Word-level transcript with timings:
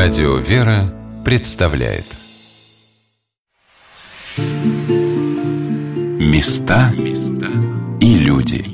Радио 0.00 0.36
«Вера» 0.36 0.94
представляет 1.24 2.04
Места 6.20 6.92
и 8.00 8.14
люди 8.14 8.64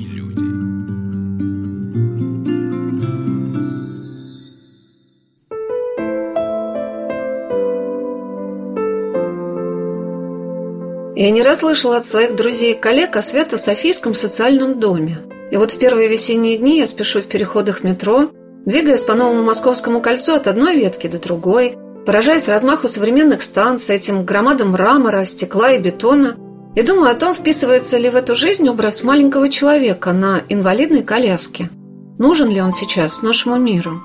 Я 11.15 11.31
не 11.31 11.41
раз 11.41 11.61
слышала 11.61 11.97
от 11.97 12.05
своих 12.05 12.35
друзей 12.35 12.75
и 12.75 12.79
коллег 12.79 13.15
о 13.15 13.23
Свято-Софийском 13.23 14.13
социальном 14.13 14.79
доме. 14.79 15.23
И 15.49 15.57
вот 15.57 15.71
в 15.71 15.79
первые 15.79 16.07
весенние 16.07 16.57
дни 16.57 16.77
я 16.77 16.85
спешу 16.85 17.19
в 17.21 17.25
переходах 17.25 17.83
метро, 17.83 18.29
двигаясь 18.65 19.03
по 19.03 19.13
новому 19.13 19.43
Московскому 19.43 20.01
кольцу 20.01 20.33
от 20.33 20.47
одной 20.47 20.75
ветки 20.75 21.07
до 21.07 21.19
другой, 21.19 21.77
поражаясь 22.05 22.47
размаху 22.47 22.87
современных 22.87 23.41
станций, 23.41 23.95
этим 23.95 24.25
громадам 24.25 24.71
мрамора, 24.71 25.23
стекла 25.23 25.71
и 25.71 25.79
бетона, 25.79 26.35
и 26.75 26.81
думаю 26.81 27.11
о 27.11 27.15
том, 27.15 27.33
вписывается 27.33 27.97
ли 27.97 28.09
в 28.09 28.15
эту 28.15 28.35
жизнь 28.35 28.67
образ 28.67 29.03
маленького 29.03 29.49
человека 29.49 30.11
на 30.11 30.41
инвалидной 30.49 31.03
коляске. 31.03 31.69
Нужен 32.17 32.49
ли 32.49 32.61
он 32.61 32.73
сейчас 32.73 33.21
нашему 33.21 33.57
миру? 33.57 34.01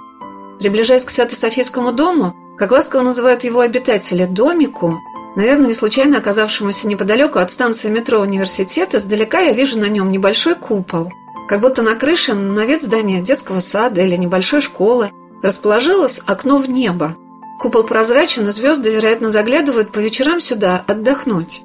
Приближаясь 0.60 1.04
к 1.04 1.10
Свято-Софийскому 1.10 1.92
дому, 1.92 2.34
как 2.58 2.70
ласково 2.70 3.00
называют 3.00 3.44
его 3.44 3.60
обитатели, 3.60 4.26
домику, 4.26 4.98
наверное, 5.36 5.68
не 5.68 5.74
случайно 5.74 6.18
оказавшемуся 6.18 6.86
неподалеку 6.86 7.38
от 7.38 7.50
станции 7.50 7.88
метро 7.88 8.20
университета, 8.20 8.98
издалека 8.98 9.40
я 9.40 9.52
вижу 9.52 9.78
на 9.78 9.88
нем 9.88 10.12
небольшой 10.12 10.54
купол– 10.54 11.10
как 11.50 11.62
будто 11.62 11.82
на 11.82 11.96
крыше 11.96 12.32
на 12.32 12.64
вид 12.64 12.80
здания 12.80 13.20
детского 13.20 13.58
сада 13.58 14.02
или 14.02 14.14
небольшой 14.14 14.60
школы 14.60 15.10
расположилось 15.42 16.20
окно 16.24 16.58
в 16.58 16.70
небо. 16.70 17.16
Купол 17.58 17.82
прозрачен, 17.82 18.48
и 18.48 18.52
звезды, 18.52 18.94
вероятно, 18.94 19.30
заглядывают 19.30 19.90
по 19.90 19.98
вечерам 19.98 20.38
сюда 20.38 20.84
отдохнуть. 20.86 21.62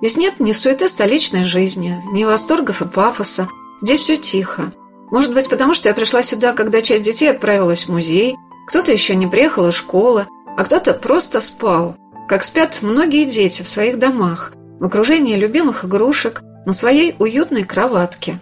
Здесь 0.00 0.16
нет 0.16 0.40
ни 0.40 0.50
суеты 0.50 0.88
столичной 0.88 1.44
жизни, 1.44 2.02
ни 2.10 2.24
восторгов 2.24 2.82
и 2.82 2.88
пафоса. 2.88 3.48
Здесь 3.80 4.00
все 4.00 4.16
тихо. 4.16 4.72
Может 5.12 5.32
быть, 5.32 5.48
потому 5.48 5.72
что 5.72 5.88
я 5.88 5.94
пришла 5.94 6.24
сюда, 6.24 6.52
когда 6.52 6.82
часть 6.82 7.04
детей 7.04 7.30
отправилась 7.30 7.84
в 7.84 7.92
музей, 7.92 8.36
кто-то 8.66 8.90
еще 8.90 9.14
не 9.14 9.28
приехал 9.28 9.68
из 9.68 9.74
школы, 9.76 10.26
а 10.56 10.64
кто-то 10.64 10.94
просто 10.94 11.40
спал, 11.40 11.94
как 12.28 12.42
спят 12.42 12.80
многие 12.82 13.24
дети 13.24 13.62
в 13.62 13.68
своих 13.68 14.00
домах, 14.00 14.52
в 14.80 14.84
окружении 14.84 15.36
любимых 15.36 15.84
игрушек, 15.84 16.42
на 16.66 16.72
своей 16.72 17.14
уютной 17.20 17.62
кроватке. 17.62 18.40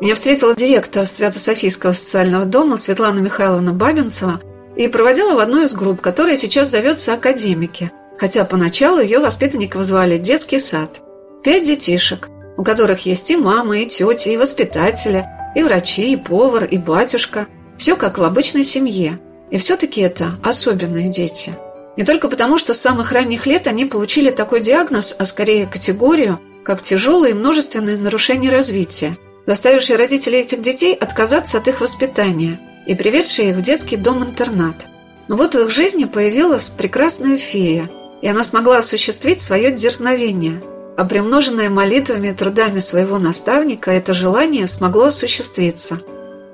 Меня 0.00 0.14
встретила 0.14 0.54
директор 0.54 1.04
Свято-Софийского 1.04 1.92
социального 1.92 2.46
дома 2.46 2.78
Светлана 2.78 3.18
Михайловна 3.18 3.74
Бабинцева 3.74 4.40
и 4.74 4.88
проводила 4.88 5.34
в 5.34 5.40
одну 5.40 5.62
из 5.62 5.74
групп, 5.74 6.00
которая 6.00 6.38
сейчас 6.38 6.70
зовется 6.70 7.12
«Академики», 7.12 7.92
хотя 8.18 8.46
поначалу 8.46 8.98
ее 8.98 9.18
воспитанников 9.18 9.84
звали 9.84 10.16
«Детский 10.16 10.58
сад». 10.58 11.02
Пять 11.44 11.66
детишек, 11.66 12.30
у 12.56 12.64
которых 12.64 13.04
есть 13.04 13.30
и 13.30 13.36
мама, 13.36 13.76
и 13.76 13.86
тети, 13.86 14.30
и 14.30 14.38
воспитатели, 14.38 15.26
и 15.54 15.62
врачи, 15.62 16.14
и 16.14 16.16
повар, 16.16 16.64
и 16.64 16.78
батюшка. 16.78 17.46
Все 17.76 17.94
как 17.94 18.16
в 18.16 18.22
обычной 18.22 18.64
семье. 18.64 19.18
И 19.50 19.58
все-таки 19.58 20.00
это 20.00 20.32
особенные 20.42 21.10
дети. 21.10 21.52
Не 21.98 22.04
только 22.04 22.28
потому, 22.28 22.56
что 22.56 22.72
с 22.72 22.80
самых 22.80 23.12
ранних 23.12 23.44
лет 23.46 23.66
они 23.66 23.84
получили 23.84 24.30
такой 24.30 24.60
диагноз, 24.60 25.14
а 25.18 25.26
скорее 25.26 25.66
категорию, 25.66 26.38
как 26.64 26.80
тяжелые 26.80 27.34
множественные 27.34 27.98
нарушения 27.98 28.48
развития– 28.48 29.14
заставившие 29.50 29.96
родителей 29.96 30.38
этих 30.38 30.62
детей 30.62 30.94
отказаться 30.94 31.58
от 31.58 31.66
их 31.66 31.80
воспитания 31.80 32.60
и 32.86 32.94
приведшие 32.94 33.50
их 33.50 33.56
в 33.56 33.62
детский 33.62 33.96
дом-интернат. 33.96 34.86
Но 35.26 35.36
вот 35.36 35.56
в 35.56 35.58
их 35.58 35.70
жизни 35.70 36.04
появилась 36.04 36.70
прекрасная 36.70 37.36
фея, 37.36 37.90
и 38.22 38.28
она 38.28 38.44
смогла 38.44 38.78
осуществить 38.78 39.40
свое 39.40 39.72
дерзновение, 39.72 40.62
а 40.96 41.04
примноженное 41.04 41.68
молитвами 41.68 42.28
и 42.28 42.32
трудами 42.32 42.78
своего 42.78 43.18
наставника 43.18 43.90
это 43.90 44.14
желание 44.14 44.68
смогло 44.68 45.06
осуществиться. 45.06 45.98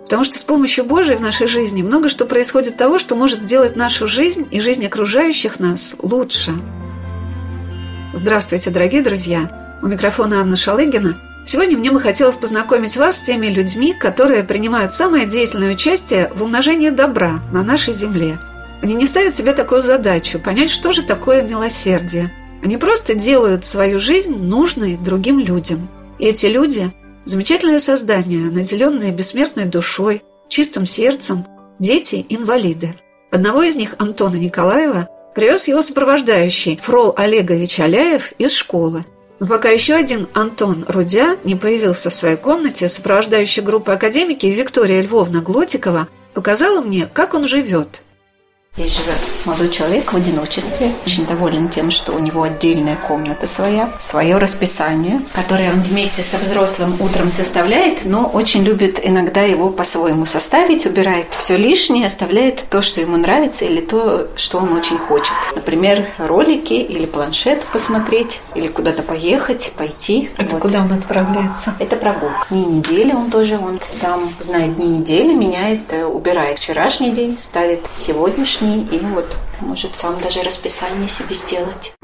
Потому 0.04 0.24
что 0.24 0.38
с 0.38 0.44
помощью 0.44 0.86
Божией 0.86 1.18
в 1.18 1.20
нашей 1.20 1.48
жизни 1.48 1.82
много 1.82 2.08
что 2.08 2.24
происходит 2.24 2.78
того, 2.78 2.98
что 2.98 3.14
может 3.14 3.40
сделать 3.40 3.76
нашу 3.76 4.08
жизнь 4.08 4.48
и 4.50 4.62
жизнь 4.62 4.86
окружающих 4.86 5.60
нас 5.60 5.96
лучше. 5.98 6.54
Здравствуйте, 8.14 8.70
дорогие 8.70 9.02
друзья! 9.02 9.78
У 9.82 9.86
микрофона 9.86 10.40
Анна 10.40 10.56
Шалыгина– 10.56 11.20
Сегодня 11.46 11.78
мне 11.78 11.92
бы 11.92 12.00
хотелось 12.00 12.34
познакомить 12.34 12.96
вас 12.96 13.18
с 13.18 13.20
теми 13.20 13.46
людьми, 13.46 13.92
которые 13.92 14.42
принимают 14.42 14.90
самое 14.90 15.26
деятельное 15.26 15.74
участие 15.74 16.28
в 16.34 16.42
умножении 16.42 16.90
добра 16.90 17.40
на 17.52 17.62
нашей 17.62 17.92
земле. 17.92 18.36
Они 18.82 18.94
не 18.94 19.06
ставят 19.06 19.32
себе 19.32 19.52
такую 19.52 19.80
задачу– 19.80 20.40
понять, 20.44 20.70
что 20.70 20.90
же 20.90 21.02
такое 21.02 21.42
милосердие. 21.42 22.32
Они 22.64 22.76
просто 22.76 23.14
делают 23.14 23.64
свою 23.64 24.00
жизнь 24.00 24.36
нужной 24.36 24.96
другим 24.96 25.38
людям. 25.38 25.88
И 26.18 26.26
эти 26.26 26.46
люди– 26.46 26.90
замечательное 27.24 27.78
создание, 27.78 28.50
наделенные 28.50 29.12
бессмертной 29.12 29.66
душой, 29.66 30.24
чистым 30.48 30.84
сердцем, 30.84 31.46
дети-инвалиды. 31.78 32.96
Одного 33.30 33.62
из 33.62 33.76
них, 33.76 33.94
Антона 33.98 34.34
Николаева, 34.34 35.08
привез 35.36 35.68
его 35.68 35.80
сопровождающий 35.80 36.80
Фрол 36.82 37.14
Олегович 37.16 37.78
Аляев 37.78 38.32
из 38.32 38.50
школы– 38.52 39.04
но 39.38 39.46
пока 39.46 39.68
еще 39.68 39.94
один 39.94 40.28
Антон 40.32 40.84
Рудя 40.88 41.36
не 41.44 41.56
появился 41.56 42.10
в 42.10 42.14
своей 42.14 42.36
комнате, 42.36 42.88
сопровождающая 42.88 43.62
группа 43.62 43.92
академики 43.92 44.46
Виктория 44.46 45.02
Львовна 45.02 45.40
Глотикова 45.40 46.08
показала 46.32 46.80
мне, 46.80 47.08
как 47.12 47.34
он 47.34 47.46
живет– 47.46 48.02
Здесь 48.76 48.94
живет 48.94 49.16
молодой 49.46 49.70
человек 49.70 50.12
в 50.12 50.16
одиночестве, 50.16 50.92
очень 51.06 51.24
доволен 51.24 51.70
тем, 51.70 51.90
что 51.90 52.12
у 52.12 52.18
него 52.18 52.42
отдельная 52.42 52.96
комната 52.96 53.46
своя, 53.46 53.94
свое 53.98 54.36
расписание, 54.36 55.22
которое 55.32 55.72
он 55.72 55.80
вместе 55.80 56.20
со 56.20 56.36
взрослым 56.36 56.94
утром 57.00 57.30
составляет, 57.30 58.04
но 58.04 58.26
очень 58.26 58.64
любит 58.64 59.00
иногда 59.02 59.40
его 59.40 59.70
по-своему 59.70 60.26
составить, 60.26 60.84
убирает 60.84 61.28
все 61.38 61.56
лишнее, 61.56 62.04
оставляет 62.04 62.66
то, 62.68 62.82
что 62.82 63.00
ему 63.00 63.16
нравится 63.16 63.64
или 63.64 63.80
то, 63.80 64.28
что 64.36 64.58
он 64.58 64.74
очень 64.74 64.98
хочет. 64.98 65.32
Например, 65.54 66.10
ролики 66.18 66.74
или 66.74 67.06
планшет 67.06 67.64
посмотреть, 67.72 68.42
или 68.54 68.68
куда-то 68.68 69.02
поехать, 69.02 69.72
пойти. 69.78 70.28
Это 70.36 70.56
вот. 70.56 70.60
куда 70.60 70.80
он 70.80 70.92
отправляется? 70.92 71.74
Это 71.78 71.96
прогулка. 71.96 72.44
Дни 72.50 72.66
недели 72.66 73.14
он 73.14 73.30
тоже, 73.30 73.56
он 73.56 73.80
сам 73.82 74.30
знает 74.38 74.76
дни 74.76 74.86
недели, 74.86 75.32
меняет, 75.32 75.90
э, 75.94 76.04
убирает 76.04 76.58
вчерашний 76.58 77.12
день, 77.12 77.38
ставит 77.38 77.80
сегодняшний 77.94 78.65
домашний 78.66 78.86
и 78.96 79.00
вот 79.00 79.36
может 79.60 79.96
сам 79.96 80.20
даже 80.20 80.42
расписание 80.42 81.08
себе 81.08 81.34
сделать. 81.34 81.94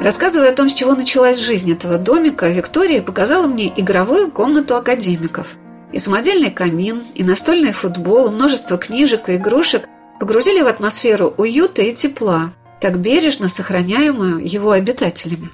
Рассказывая 0.00 0.50
о 0.50 0.54
том, 0.54 0.68
с 0.68 0.74
чего 0.74 0.94
началась 0.94 1.38
жизнь 1.38 1.72
этого 1.72 1.98
домика, 1.98 2.48
Виктория 2.48 3.00
показала 3.00 3.46
мне 3.46 3.72
игровую 3.74 4.30
комнату 4.30 4.76
академиков. 4.76 5.56
И 5.92 5.98
самодельный 5.98 6.50
камин, 6.50 7.04
и 7.14 7.22
настольный 7.22 7.72
футбол, 7.72 8.28
и 8.28 8.30
множество 8.30 8.76
книжек 8.76 9.28
и 9.28 9.36
игрушек 9.36 9.84
погрузили 10.18 10.60
в 10.60 10.66
атмосферу 10.66 11.32
уюта 11.36 11.82
и 11.82 11.94
тепла, 11.94 12.52
так 12.80 12.98
бережно 12.98 13.48
сохраняемую 13.48 14.46
его 14.46 14.72
обитателями. 14.72 15.50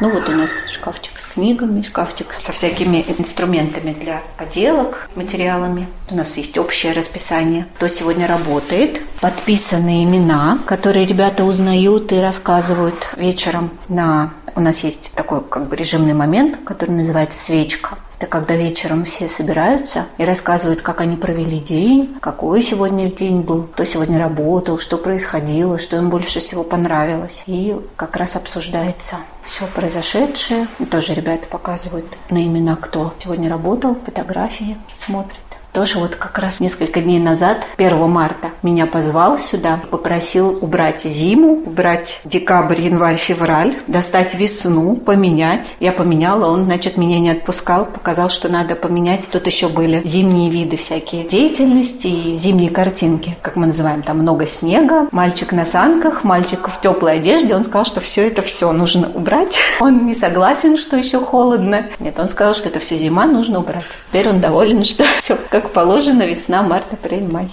Ну 0.00 0.10
вот 0.10 0.28
у 0.28 0.32
нас 0.32 0.50
шкафчик 0.68 1.20
с 1.20 1.26
книгами, 1.26 1.80
шкафчик 1.82 2.32
со 2.32 2.50
всякими 2.50 3.04
инструментами 3.16 3.92
для 3.92 4.22
поделок, 4.36 5.08
материалами. 5.14 5.86
У 6.10 6.16
нас 6.16 6.36
есть 6.36 6.58
общее 6.58 6.92
расписание, 6.92 7.68
кто 7.76 7.86
сегодня 7.86 8.26
работает, 8.26 9.00
подписанные 9.20 10.02
имена, 10.02 10.58
которые 10.66 11.06
ребята 11.06 11.44
узнают 11.44 12.10
и 12.10 12.18
рассказывают 12.18 13.14
вечером 13.16 13.70
на 13.88 14.32
у 14.56 14.60
нас 14.60 14.84
есть 14.84 15.12
такой 15.14 15.42
как 15.42 15.68
бы 15.68 15.76
режимный 15.76 16.14
момент, 16.14 16.58
который 16.64 16.90
называется 16.90 17.38
свечка. 17.38 17.98
Это 18.18 18.26
когда 18.26 18.54
вечером 18.54 19.04
все 19.04 19.28
собираются 19.28 20.06
и 20.18 20.24
рассказывают, 20.24 20.82
как 20.82 21.00
они 21.00 21.16
провели 21.16 21.58
день, 21.58 22.16
какой 22.20 22.62
сегодня 22.62 23.10
день 23.10 23.42
был, 23.42 23.64
кто 23.64 23.84
сегодня 23.84 24.18
работал, 24.18 24.78
что 24.78 24.96
происходило, 24.98 25.78
что 25.78 25.96
им 25.96 26.10
больше 26.10 26.40
всего 26.40 26.62
понравилось. 26.62 27.42
И 27.46 27.76
как 27.96 28.16
раз 28.16 28.36
обсуждается 28.36 29.16
все 29.44 29.66
произошедшее. 29.66 30.68
Тоже 30.90 31.14
ребята 31.14 31.48
показывают 31.48 32.06
на 32.30 32.42
имена, 32.42 32.76
кто 32.76 33.12
сегодня 33.22 33.50
работал, 33.50 33.96
фотографии 33.96 34.78
смотрят. 34.96 35.43
Тоже 35.74 35.98
вот 35.98 36.14
как 36.14 36.38
раз 36.38 36.60
несколько 36.60 37.00
дней 37.00 37.18
назад, 37.18 37.64
1 37.78 38.08
марта, 38.08 38.50
меня 38.62 38.86
позвал 38.86 39.38
сюда, 39.38 39.80
попросил 39.90 40.56
убрать 40.60 41.02
зиму, 41.02 41.64
убрать 41.66 42.20
декабрь, 42.24 42.80
январь, 42.80 43.16
февраль, 43.16 43.74
достать 43.88 44.36
весну, 44.36 44.94
поменять. 44.94 45.74
Я 45.80 45.90
поменяла, 45.90 46.48
он, 46.48 46.66
значит, 46.66 46.96
меня 46.96 47.18
не 47.18 47.30
отпускал, 47.30 47.86
показал, 47.86 48.30
что 48.30 48.48
надо 48.48 48.76
поменять. 48.76 49.28
Тут 49.28 49.48
еще 49.48 49.68
были 49.68 50.00
зимние 50.06 50.48
виды 50.48 50.76
всякие 50.76 51.24
деятельности 51.24 52.06
и 52.06 52.36
зимние 52.36 52.70
картинки, 52.70 53.36
как 53.42 53.56
мы 53.56 53.66
называем, 53.66 54.02
там 54.02 54.20
много 54.20 54.46
снега, 54.46 55.08
мальчик 55.10 55.50
на 55.50 55.64
санках, 55.64 56.22
мальчик 56.22 56.68
в 56.68 56.80
теплой 56.80 57.16
одежде. 57.16 57.52
Он 57.56 57.64
сказал, 57.64 57.84
что 57.84 58.00
все 58.00 58.28
это 58.28 58.42
все 58.42 58.70
нужно 58.70 59.10
убрать. 59.12 59.58
Он 59.80 60.06
не 60.06 60.14
согласен, 60.14 60.78
что 60.78 60.96
еще 60.96 61.18
холодно. 61.18 61.86
Нет, 61.98 62.16
он 62.16 62.28
сказал, 62.28 62.54
что 62.54 62.68
это 62.68 62.78
все 62.78 62.96
зима, 62.96 63.26
нужно 63.26 63.58
убрать. 63.58 63.82
Теперь 64.08 64.28
он 64.28 64.40
доволен, 64.40 64.84
что 64.84 65.04
все 65.18 65.36
как 65.50 65.63
как 65.64 65.72
положено, 65.72 66.26
весна, 66.26 66.62
март, 66.62 66.92
апрель, 66.92 67.26
май. 67.26 67.48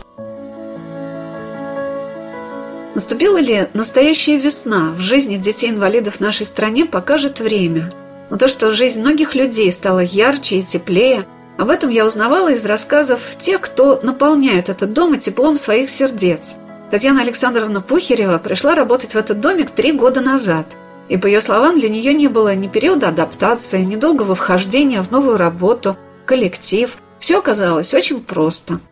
Наступила 2.94 3.38
ли 3.38 3.69
настоящая 3.74 4.38
весна 4.38 4.92
в 4.92 5.00
жизни 5.00 5.38
детей-инвалидов 5.38 6.16
в 6.16 6.19
нашей 6.19 6.46
стране, 6.46 6.86
покажет 6.86 7.40
время. 7.40 7.94
Но 8.30 8.38
то, 8.38 8.50
что 8.50 8.72
жизнь 8.72 9.00
многих 9.00 9.34
людей 9.34 9.72
стала 9.72 10.00
ярче 10.00 10.58
и 10.58 10.63
теплее, 10.63 11.24
об 11.58 11.69
этом 11.69 11.90
я 11.90 12.06
узнавала 12.06 12.52
из 12.52 12.66
рассказов 12.66 13.22
тех, 13.38 13.62
кто 13.62 14.02
наполняют 14.04 14.68
этот 14.68 14.92
дом 14.92 15.13
и 15.13 15.18
теплом 15.18 15.56
своих 15.56 15.90
сердец. 15.90 16.58
Татьяна 16.90 17.22
Александровна 17.22 17.80
Пухерева 17.80 18.40
пришла 18.40 18.75
работать 18.75 19.13
в 19.13 19.18
этот 19.18 19.40
домик 19.40 19.72
три 19.72 19.94
года 19.94 20.19
назад. 20.19 20.66
И, 21.08 21.16
по 21.16 21.28
ее 21.28 21.40
словам, 21.40 21.80
для 21.80 21.88
нее 21.88 22.13
не 22.13 22.28
было 22.28 22.54
ни 22.56 22.68
периода 22.68 23.08
адаптации, 23.08 23.84
ни 23.84 23.96
долгого 23.96 24.36
вхождения 24.36 25.02
в 25.02 25.12
новую 25.12 25.38
работу, 25.38 25.96
коллектив. 26.25 26.98
Все 27.21 27.39
оказалось 27.39 27.94
очень 27.94 28.19
просто– 28.19 28.81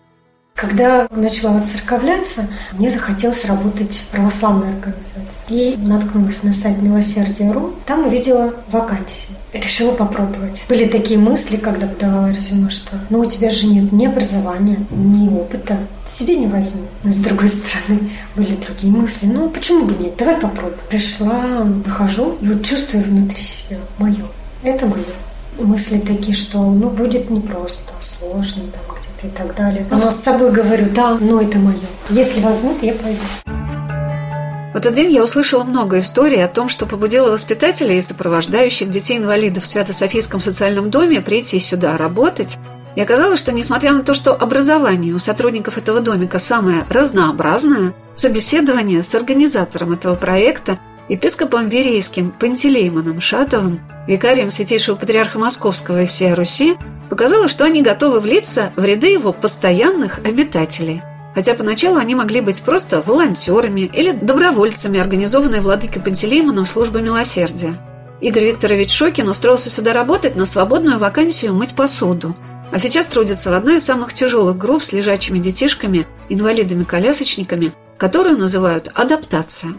когда 0.60 1.08
начала 1.10 1.54
воцерковляться, 1.54 2.50
мне 2.74 2.92
захотелось 2.92 3.46
работать 3.46 3.94
в 3.94 4.08
православной 4.10 4.74
организации. 4.74 5.24
И 5.48 5.78
наткнулась 5.78 6.44
на 6.44 6.52
сайт 6.52 6.82
Милосердие.ру. 6.82 7.76
Там 7.86 8.08
увидела 8.08 8.54
вакансию. 8.70 9.38
Решила 9.54 9.94
попробовать. 9.94 10.66
Были 10.68 10.86
такие 10.86 11.18
мысли, 11.18 11.56
когда 11.56 11.88
подавала 11.88 12.30
резюме, 12.30 12.70
что 12.72 13.00
ну 13.10 13.20
у 13.20 13.26
тебя 13.26 13.50
же 13.50 13.68
нет 13.68 13.94
ни 13.94 14.06
образования, 14.06 14.86
ни 14.92 15.30
опыта. 15.30 15.78
Себе 16.12 16.36
не 16.36 16.48
возьму. 16.48 16.88
С 17.06 17.20
другой 17.20 17.48
стороны, 17.48 18.12
были 18.36 18.58
другие 18.58 18.92
мысли. 18.92 19.28
Ну, 19.28 19.50
почему 19.50 19.86
бы 19.86 19.96
нет? 19.96 20.18
Давай 20.18 20.36
попробуем. 20.36 20.78
Пришла, 20.90 21.62
выхожу, 21.64 22.38
и 22.42 22.48
вот 22.48 22.66
чувствую 22.66 23.06
внутри 23.06 23.42
себя 23.42 23.78
мое. 23.98 24.26
Это 24.62 24.86
мое 24.88 25.06
мысли 25.66 26.00
такие, 26.00 26.34
что 26.34 26.60
ну 26.60 26.90
будет 26.90 27.30
непросто, 27.30 27.94
сложно 28.02 28.64
там 28.64 28.98
где-то 28.98 29.28
и 29.28 29.30
так 29.30 29.56
далее. 29.56 29.88
Но 29.92 30.10
с 30.10 30.16
собой 30.16 30.52
говорю, 30.52 30.88
да, 30.94 31.18
но 31.20 31.42
это 31.42 31.58
мое. 31.58 31.76
Если 32.10 32.42
возьмут, 32.42 32.82
я 32.82 32.94
пойду. 32.94 33.20
В 34.74 34.76
этот 34.76 34.94
день 34.94 35.12
я 35.12 35.24
услышала 35.24 35.64
много 35.64 35.98
историй 35.98 36.44
о 36.44 36.48
том, 36.48 36.70
что 36.70 36.86
побудило 36.86 37.32
воспитателей 37.32 37.98
и 37.98 38.02
сопровождающих 38.02 38.90
детей-инвалидов 38.90 39.64
в 39.64 39.68
Свято-Софийском 39.68 40.42
социальном 40.42 40.92
доме 40.92 41.22
прийти 41.22 41.60
сюда 41.60 41.98
работать. 41.98 42.58
И 42.96 43.02
оказалось, 43.02 43.40
что 43.40 43.52
несмотря 43.52 43.94
на 43.94 44.04
то, 44.04 44.14
что 44.14 44.34
образование 44.34 45.16
у 45.16 45.20
сотрудников 45.20 45.78
этого 45.78 46.02
домика 46.02 46.38
самое 46.38 46.86
разнообразное, 46.90 47.94
собеседование 48.14 49.02
с 49.02 49.16
организатором 49.16 49.94
этого 49.94 50.14
проекта 50.16 50.78
епископом 51.10 51.68
Верейским 51.68 52.32
Пантелеймоном 52.32 53.20
Шатовым, 53.20 53.82
викарием 54.08 54.50
Святейшего 54.50 54.96
Патриарха 54.96 55.40
Московского 55.40 56.04
и 56.04 56.06
всей 56.06 56.34
Руси, 56.34 56.78
показало, 57.10 57.48
что 57.48 57.66
они 57.66 57.82
готовы 57.82 58.20
влиться 58.20 58.72
в 58.76 58.86
ряды 58.86 59.08
его 59.08 59.34
постоянных 59.34 60.20
обитателей. 60.20 61.02
Хотя 61.36 61.56
поначалу 61.56 61.98
они 61.98 62.16
могли 62.16 62.42
быть 62.42 62.62
просто 62.62 63.02
волонтерами 63.02 63.82
или 63.82 64.12
добровольцами, 64.12 65.00
организованной 65.00 65.60
владыкой 65.60 66.02
Пантелеймоном 66.02 66.66
службы 66.66 67.02
милосердия. 67.02 67.76
Игорь 68.22 68.46
Викторович 68.46 68.92
Шокин 68.92 69.30
устроился 69.30 69.70
сюда 69.70 69.94
работать 69.94 70.36
на 70.36 70.46
свободную 70.46 71.00
вакансию 71.00 71.54
мыть 71.54 71.76
посуду. 71.76 72.36
А 72.72 72.78
сейчас 72.78 73.08
трудится 73.08 73.50
в 73.50 73.54
одной 73.54 73.78
из 73.78 73.86
самых 73.86 74.14
тяжелых 74.14 74.58
групп 74.58 74.84
с 74.84 74.92
лежачими 74.92 75.40
детишками, 75.40 76.06
инвалидами-колясочниками, 76.28 77.72
которую 77.98 78.38
называют 78.38 78.92
«адаптация». 78.94 79.74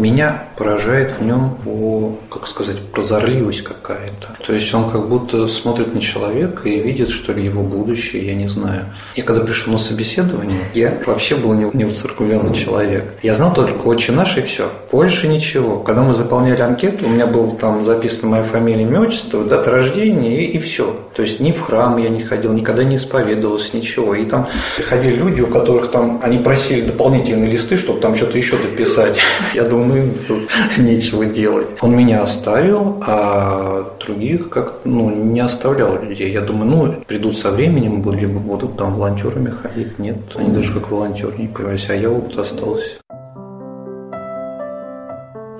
Меня 0.00 0.44
поражает 0.56 1.18
в 1.18 1.22
нем 1.22 1.56
по, 1.62 2.16
как 2.30 2.46
сказать, 2.46 2.78
прозорливость 2.80 3.62
какая-то. 3.62 4.34
То 4.46 4.54
есть 4.54 4.72
он 4.72 4.90
как 4.90 5.08
будто 5.08 5.46
смотрит 5.46 5.94
на 5.94 6.00
человека 6.00 6.68
и 6.70 6.80
видит, 6.80 7.10
что 7.10 7.34
ли, 7.34 7.44
его 7.44 7.62
будущее, 7.62 8.26
я 8.26 8.34
не 8.34 8.48
знаю. 8.48 8.86
Я 9.14 9.24
когда 9.24 9.42
пришел 9.42 9.74
на 9.74 9.78
собеседование, 9.78 10.60
я 10.72 10.98
вообще 11.04 11.36
был 11.36 11.52
не, 11.52 11.70
не 11.74 11.84
воцерквленный 11.84 12.54
человек. 12.54 13.12
Я 13.22 13.34
знал 13.34 13.52
только 13.52 13.86
«Отче 13.86 14.12
наш» 14.12 14.38
и 14.38 14.40
все. 14.40 14.70
Больше 14.90 15.28
ничего. 15.28 15.80
Когда 15.80 16.02
мы 16.02 16.14
заполняли 16.14 16.62
анкету, 16.62 17.04
у 17.04 17.10
меня 17.10 17.26
было 17.26 17.54
там 17.56 17.84
записана 17.84 18.28
моя 18.28 18.42
фамилия, 18.42 18.84
имя, 18.84 19.00
отчество, 19.00 19.44
дата 19.44 19.70
рождения 19.70 20.44
и, 20.44 20.56
и 20.56 20.58
все. 20.58 20.96
То 21.14 21.22
есть 21.22 21.40
ни 21.40 21.52
в 21.52 21.60
храм 21.60 21.98
я 21.98 22.08
не 22.08 22.22
ходил, 22.22 22.54
никогда 22.54 22.84
не 22.84 22.96
исповедовался, 22.96 23.76
ничего. 23.76 24.14
И 24.14 24.24
там 24.24 24.46
приходили 24.76 25.16
люди, 25.16 25.42
у 25.42 25.48
которых 25.48 25.90
там, 25.90 26.20
они 26.22 26.38
просили 26.38 26.86
дополнительные 26.86 27.50
листы, 27.50 27.76
чтобы 27.76 28.00
там 28.00 28.14
что-то 28.14 28.38
еще 28.38 28.56
дописать. 28.56 29.16
Я 29.54 29.64
думаю, 29.64 29.89
ну, 29.94 30.12
тут 30.26 30.48
нечего 30.78 31.26
делать. 31.26 31.70
Он 31.80 31.96
меня 31.96 32.22
оставил, 32.22 33.02
а 33.06 33.96
других 34.04 34.48
как 34.48 34.80
ну, 34.84 35.10
не 35.10 35.40
оставлял 35.40 36.02
людей. 36.02 36.32
Я 36.32 36.40
думаю, 36.40 36.70
ну, 36.70 37.04
придут 37.06 37.36
со 37.36 37.50
временем, 37.50 38.02
либо 38.12 38.38
будут 38.38 38.76
там 38.76 38.94
волонтерами 38.94 39.50
ходить. 39.50 39.98
Нет, 39.98 40.16
они 40.36 40.50
даже 40.50 40.72
как 40.72 40.90
волонтеры 40.90 41.34
не 41.38 41.48
появились, 41.48 41.88
а 41.88 41.94
я 41.94 42.08
вот 42.10 42.36
остался. 42.38 43.00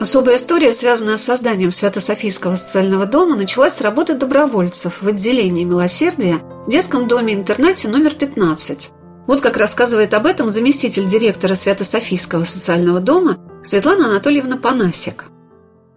Особая 0.00 0.36
история, 0.36 0.72
связанная 0.72 1.18
с 1.18 1.24
созданием 1.24 1.72
Свято-Софийского 1.72 2.56
социального 2.56 3.04
дома, 3.04 3.36
началась 3.36 3.74
с 3.74 3.82
работы 3.82 4.14
добровольцев 4.14 5.02
в 5.02 5.08
отделении 5.08 5.64
милосердия 5.64 6.38
в 6.66 6.70
детском 6.70 7.06
доме-интернате 7.06 7.88
номер 7.88 8.14
15. 8.14 8.92
Вот 9.30 9.42
как 9.42 9.56
рассказывает 9.58 10.12
об 10.12 10.26
этом 10.26 10.48
заместитель 10.48 11.06
директора 11.06 11.54
Свято-Софийского 11.54 12.42
социального 12.42 12.98
дома 12.98 13.38
Светлана 13.62 14.06
Анатольевна 14.06 14.56
Панасик. 14.56 15.26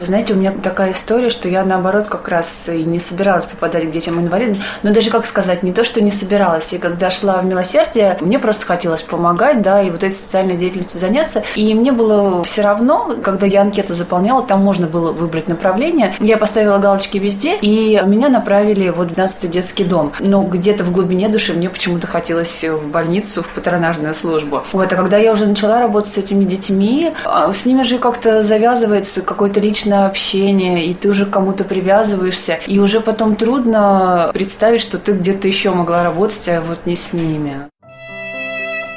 Знаете, 0.05 0.33
у 0.33 0.37
меня 0.37 0.51
такая 0.51 0.91
история, 0.91 1.29
что 1.29 1.47
я 1.47 1.63
наоборот 1.63 2.07
как 2.07 2.27
раз 2.27 2.67
и 2.67 2.83
не 2.83 2.99
собиралась 2.99 3.45
попадать 3.45 3.87
к 3.87 3.91
детям-инвалидам. 3.91 4.61
Но 4.83 4.93
даже, 4.93 5.09
как 5.09 5.25
сказать, 5.25 5.63
не 5.63 5.71
то, 5.71 5.83
что 5.83 6.01
не 6.01 6.11
собиралась. 6.11 6.73
И 6.73 6.77
когда 6.77 7.09
шла 7.09 7.37
в 7.37 7.45
милосердие, 7.45 8.17
мне 8.21 8.39
просто 8.39 8.65
хотелось 8.65 9.01
помогать, 9.01 9.61
да, 9.61 9.81
и 9.81 9.89
вот 9.89 10.03
этой 10.03 10.13
социальной 10.13 10.57
деятельностью 10.57 10.99
заняться. 10.99 11.43
И 11.55 11.73
мне 11.73 11.91
было 11.91 12.43
все 12.43 12.61
равно, 12.61 13.15
когда 13.23 13.45
я 13.45 13.61
анкету 13.61 13.93
заполняла, 13.93 14.43
там 14.43 14.61
можно 14.61 14.87
было 14.87 15.11
выбрать 15.11 15.47
направление. 15.47 16.15
Я 16.19 16.37
поставила 16.37 16.77
галочки 16.77 17.17
везде, 17.17 17.57
и 17.57 18.01
меня 18.05 18.29
направили 18.29 18.89
вот 18.89 19.11
в 19.11 19.13
12-й 19.13 19.47
детский 19.47 19.83
дом. 19.83 20.11
Но 20.19 20.43
где-то 20.43 20.83
в 20.83 20.91
глубине 20.91 21.29
души 21.29 21.53
мне 21.53 21.69
почему-то 21.69 22.07
хотелось 22.07 22.63
в 22.63 22.87
больницу, 22.87 23.43
в 23.43 23.47
патронажную 23.47 24.13
службу. 24.13 24.63
Вот, 24.73 24.91
а 24.91 24.95
когда 24.95 25.17
я 25.17 25.31
уже 25.31 25.45
начала 25.45 25.79
работать 25.79 26.13
с 26.13 26.17
этими 26.17 26.43
детьми, 26.43 27.13
а 27.25 27.53
с 27.53 27.65
ними 27.65 27.83
же 27.83 27.97
как-то 27.97 28.41
завязывается 28.41 29.21
какой-то 29.21 29.59
личный 29.59 29.92
личное 29.93 30.07
общение, 30.07 30.85
и 30.87 30.93
ты 30.93 31.09
уже 31.09 31.25
к 31.25 31.29
кому-то 31.29 31.63
привязываешься, 31.63 32.59
и 32.67 32.79
уже 32.79 32.99
потом 32.99 33.35
трудно 33.35 34.31
представить, 34.33 34.81
что 34.81 34.97
ты 34.97 35.13
где-то 35.13 35.47
еще 35.47 35.71
могла 35.71 36.03
работать, 36.03 36.47
а 36.47 36.61
вот 36.61 36.85
не 36.85 36.95
с 36.95 37.13
ними. 37.13 37.69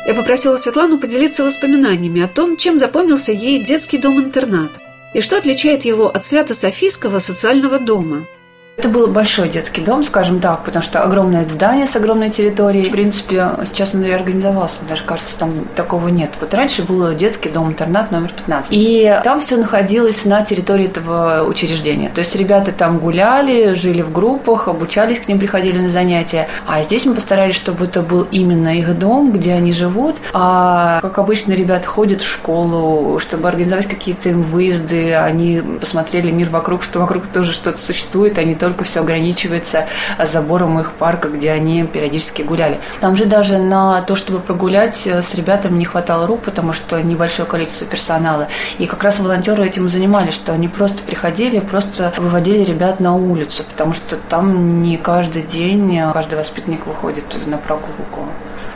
Я 0.07 0.15
попросила 0.15 0.57
Светлану 0.57 0.99
поделиться 0.99 1.45
воспоминаниями 1.45 2.23
о 2.23 2.29
том, 2.29 2.57
чем 2.57 2.79
запомнился 2.79 3.33
ей 3.33 3.63
детский 3.63 3.99
дом-интернат 3.99 4.71
и 5.15 5.21
что 5.21 5.37
отличает 5.37 5.85
его 5.85 6.09
от 6.09 6.25
Свято-Софийского 6.25 7.19
социального 7.19 7.79
дома– 7.79 8.27
это 8.77 8.91
был 8.91 9.07
большой 9.07 9.49
детский 9.49 9.81
дом, 9.81 10.05
скажем 10.05 10.39
так, 10.39 10.65
потому 10.65 10.83
что 10.83 11.03
огромное 11.03 11.45
здание 11.49 11.87
с 11.87 11.97
огромной 11.97 12.31
территорией. 12.31 12.89
В 12.89 12.93
принципе, 12.93 13.51
сейчас 13.65 13.95
он 13.95 14.05
реорганизовался, 14.05 14.77
мне 14.81 14.91
даже 14.91 15.03
кажется, 15.03 15.39
там 15.39 15.53
такого 15.75 16.09
нет. 16.09 16.33
Вот 16.41 16.53
раньше 16.53 16.83
был 16.83 17.15
детский 17.15 17.49
дом-интернат 17.49 18.13
номер 18.13 18.33
15. 18.37 18.73
И 18.73 19.19
там 19.25 19.41
все 19.41 19.57
находилось 19.57 20.25
на 20.27 20.43
территории 20.43 20.87
этого 20.87 21.45
учреждения. 21.49 22.11
То 22.11 22.19
есть 22.19 22.37
ребята 22.37 22.71
там 22.71 22.99
гуляли, 22.99 23.73
жили 23.75 24.03
в 24.03 24.13
группах, 24.13 24.69
обучались, 24.69 25.21
к 25.21 25.29
ним 25.29 25.39
приходили 25.39 25.79
на 25.79 25.89
занятия. 25.89 26.49
А 26.67 26.83
здесь 26.83 27.07
мы 27.07 27.15
постарались, 27.15 27.57
чтобы 27.57 27.87
это 27.87 28.03
был 28.03 28.27
именно 28.31 28.77
их 28.77 28.99
дом, 28.99 29.33
где 29.33 29.55
они 29.55 29.73
живут. 29.73 30.17
А 30.35 31.01
как 31.01 31.19
обычно, 31.19 31.55
ребята 31.55 31.89
ходят 31.89 32.21
в 32.21 32.31
школу, 32.31 33.19
чтобы 33.21 33.49
организовать 33.49 33.87
какие-то 33.87 34.29
им 34.29 34.43
выезды, 34.43 35.15
они 35.15 35.63
посмотрели 35.81 36.31
мир 36.31 36.51
вокруг, 36.51 36.83
что 36.83 37.01
вокруг 37.01 37.27
тоже 37.29 37.53
что-то 37.53 37.79
существует, 37.79 38.37
они 38.39 38.55
только 38.67 38.83
все 38.83 38.99
ограничивается 38.99 39.87
забором 40.25 40.81
их 40.81 40.91
парка, 40.91 41.29
где 41.29 41.53
они 41.53 41.85
периодически 41.85 42.43
гуляли. 42.43 42.81
Там 42.99 43.17
же 43.17 43.25
даже 43.25 43.59
на 43.59 44.03
то, 44.03 44.17
чтобы 44.17 44.41
прогулять 44.41 45.07
э, 45.07 45.23
с 45.23 45.37
ребятами 45.37 45.79
не 45.79 45.85
хватало 45.85 46.27
рук, 46.27 46.43
потому 46.43 46.73
что 46.73 47.01
небольшое 47.01 47.47
количество 47.47 47.87
персонала. 47.87 48.49
И 48.79 48.87
как 48.87 49.05
раз 49.05 49.21
волонтеры 49.21 49.65
этим 49.65 49.89
занимались, 49.89 50.35
что 50.35 50.53
они 50.53 50.67
просто 50.67 51.05
приходили, 51.05 51.61
просто 51.61 52.13
выводили 52.17 52.65
ребят 52.65 52.99
на 52.99 53.15
улицу, 53.15 53.63
потому 53.63 53.95
что 53.95 54.17
там 54.17 54.83
не 54.83 54.97
каждый 54.97 55.43
день 55.43 56.01
каждый 56.13 56.37
воспитанник 56.37 56.89
выходит 56.89 57.47
на 57.47 57.59
прогулку. 57.59 58.27